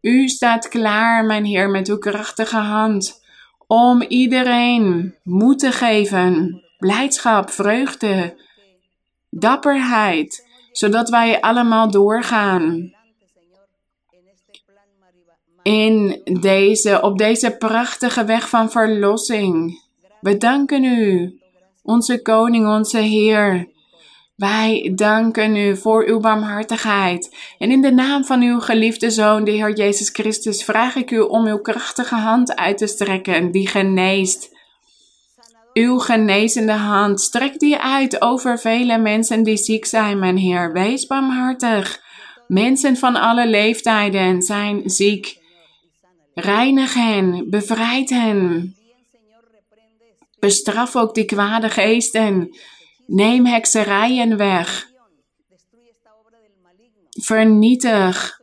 U 0.00 0.28
staat 0.28 0.68
klaar, 0.68 1.24
mijn 1.24 1.44
Heer, 1.44 1.70
met 1.70 1.88
uw 1.88 1.98
krachtige 1.98 2.56
hand, 2.56 3.24
om 3.66 4.02
iedereen 4.02 5.14
moed 5.22 5.58
te 5.58 5.72
geven, 5.72 6.62
blijdschap, 6.78 7.50
vreugde, 7.50 8.40
dapperheid, 9.30 10.48
zodat 10.72 11.08
wij 11.08 11.40
allemaal 11.40 11.90
doorgaan 11.90 12.95
in 15.66 16.20
deze, 16.40 17.00
op 17.02 17.18
deze 17.18 17.50
prachtige 17.50 18.24
weg 18.24 18.48
van 18.48 18.70
verlossing. 18.70 19.82
We 20.20 20.36
danken 20.36 20.84
u, 20.84 21.34
onze 21.82 22.22
koning, 22.22 22.66
onze 22.66 22.98
Heer. 22.98 23.68
Wij 24.36 24.92
danken 24.94 25.56
u 25.56 25.76
voor 25.76 26.04
uw 26.06 26.20
barmhartigheid. 26.20 27.36
En 27.58 27.70
in 27.70 27.80
de 27.80 27.92
naam 27.92 28.24
van 28.24 28.42
uw 28.42 28.60
geliefde 28.60 29.10
Zoon, 29.10 29.44
de 29.44 29.50
Heer 29.50 29.76
Jezus 29.76 30.08
Christus, 30.08 30.64
vraag 30.64 30.94
ik 30.94 31.10
u 31.10 31.18
om 31.18 31.46
uw 31.46 31.58
krachtige 31.58 32.14
hand 32.14 32.56
uit 32.56 32.78
te 32.78 32.86
strekken, 32.86 33.50
die 33.50 33.68
geneest. 33.68 34.48
Uw 35.72 35.98
genezende 35.98 36.72
hand, 36.72 37.20
strek 37.20 37.58
die 37.58 37.78
uit 37.78 38.20
over 38.20 38.58
vele 38.58 38.98
mensen 38.98 39.42
die 39.42 39.56
ziek 39.56 39.84
zijn, 39.84 40.18
mijn 40.18 40.36
Heer. 40.36 40.72
Wees 40.72 41.06
barmhartig. 41.06 42.00
Mensen 42.48 42.96
van 42.96 43.16
alle 43.16 43.46
leeftijden 43.46 44.42
zijn 44.42 44.90
ziek. 44.90 45.44
Reinig 46.38 46.94
hen, 46.94 47.50
bevrijd 47.50 48.10
hen. 48.10 48.74
Bestraf 50.38 50.96
ook 50.96 51.14
die 51.14 51.24
kwade 51.24 51.70
geesten. 51.70 52.56
Neem 53.06 53.46
hekserijen 53.46 54.36
weg. 54.36 54.88
Vernietig 57.10 58.40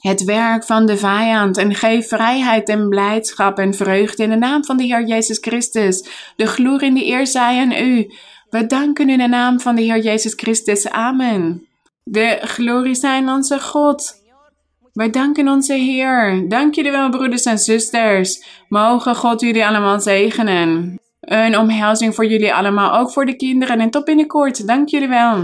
het 0.00 0.24
werk 0.24 0.64
van 0.64 0.86
de 0.86 0.96
vijand 0.96 1.56
en 1.56 1.74
geef 1.74 2.08
vrijheid 2.08 2.68
en 2.68 2.88
blijdschap 2.88 3.58
en 3.58 3.74
vreugde 3.74 4.22
in 4.22 4.30
de 4.30 4.36
naam 4.36 4.64
van 4.64 4.76
de 4.76 4.84
Heer 4.84 5.06
Jezus 5.06 5.38
Christus. 5.40 6.08
De 6.36 6.46
glorie 6.46 6.88
in 6.88 6.94
de 6.94 7.06
eer 7.06 7.26
zij 7.26 7.60
aan 7.60 7.72
u. 7.72 8.12
We 8.50 8.66
danken 8.66 9.08
u 9.08 9.12
in 9.12 9.18
de 9.18 9.28
naam 9.28 9.60
van 9.60 9.74
de 9.74 9.82
Heer 9.82 10.02
Jezus 10.02 10.32
Christus. 10.36 10.88
Amen. 10.88 11.66
De 12.02 12.38
glorie 12.42 12.94
zijn 12.94 13.28
onze 13.28 13.60
God. 13.60 14.26
Wij 14.98 15.10
danken 15.10 15.48
onze 15.48 15.74
Heer. 15.74 16.44
Dank 16.48 16.74
jullie 16.74 16.90
wel, 16.90 17.10
broeders 17.10 17.42
en 17.42 17.58
zusters. 17.58 18.44
Mogen 18.68 19.16
God 19.16 19.40
jullie 19.40 19.66
allemaal 19.66 20.00
zegenen. 20.00 21.00
Een 21.20 21.58
omhelzing 21.58 22.14
voor 22.14 22.26
jullie 22.26 22.54
allemaal, 22.54 22.98
ook 22.98 23.10
voor 23.10 23.26
de 23.26 23.36
kinderen. 23.36 23.80
En 23.80 23.90
tot 23.90 24.04
binnenkort. 24.04 24.66
Dank 24.66 24.88
jullie 24.88 25.08
wel. 25.08 25.36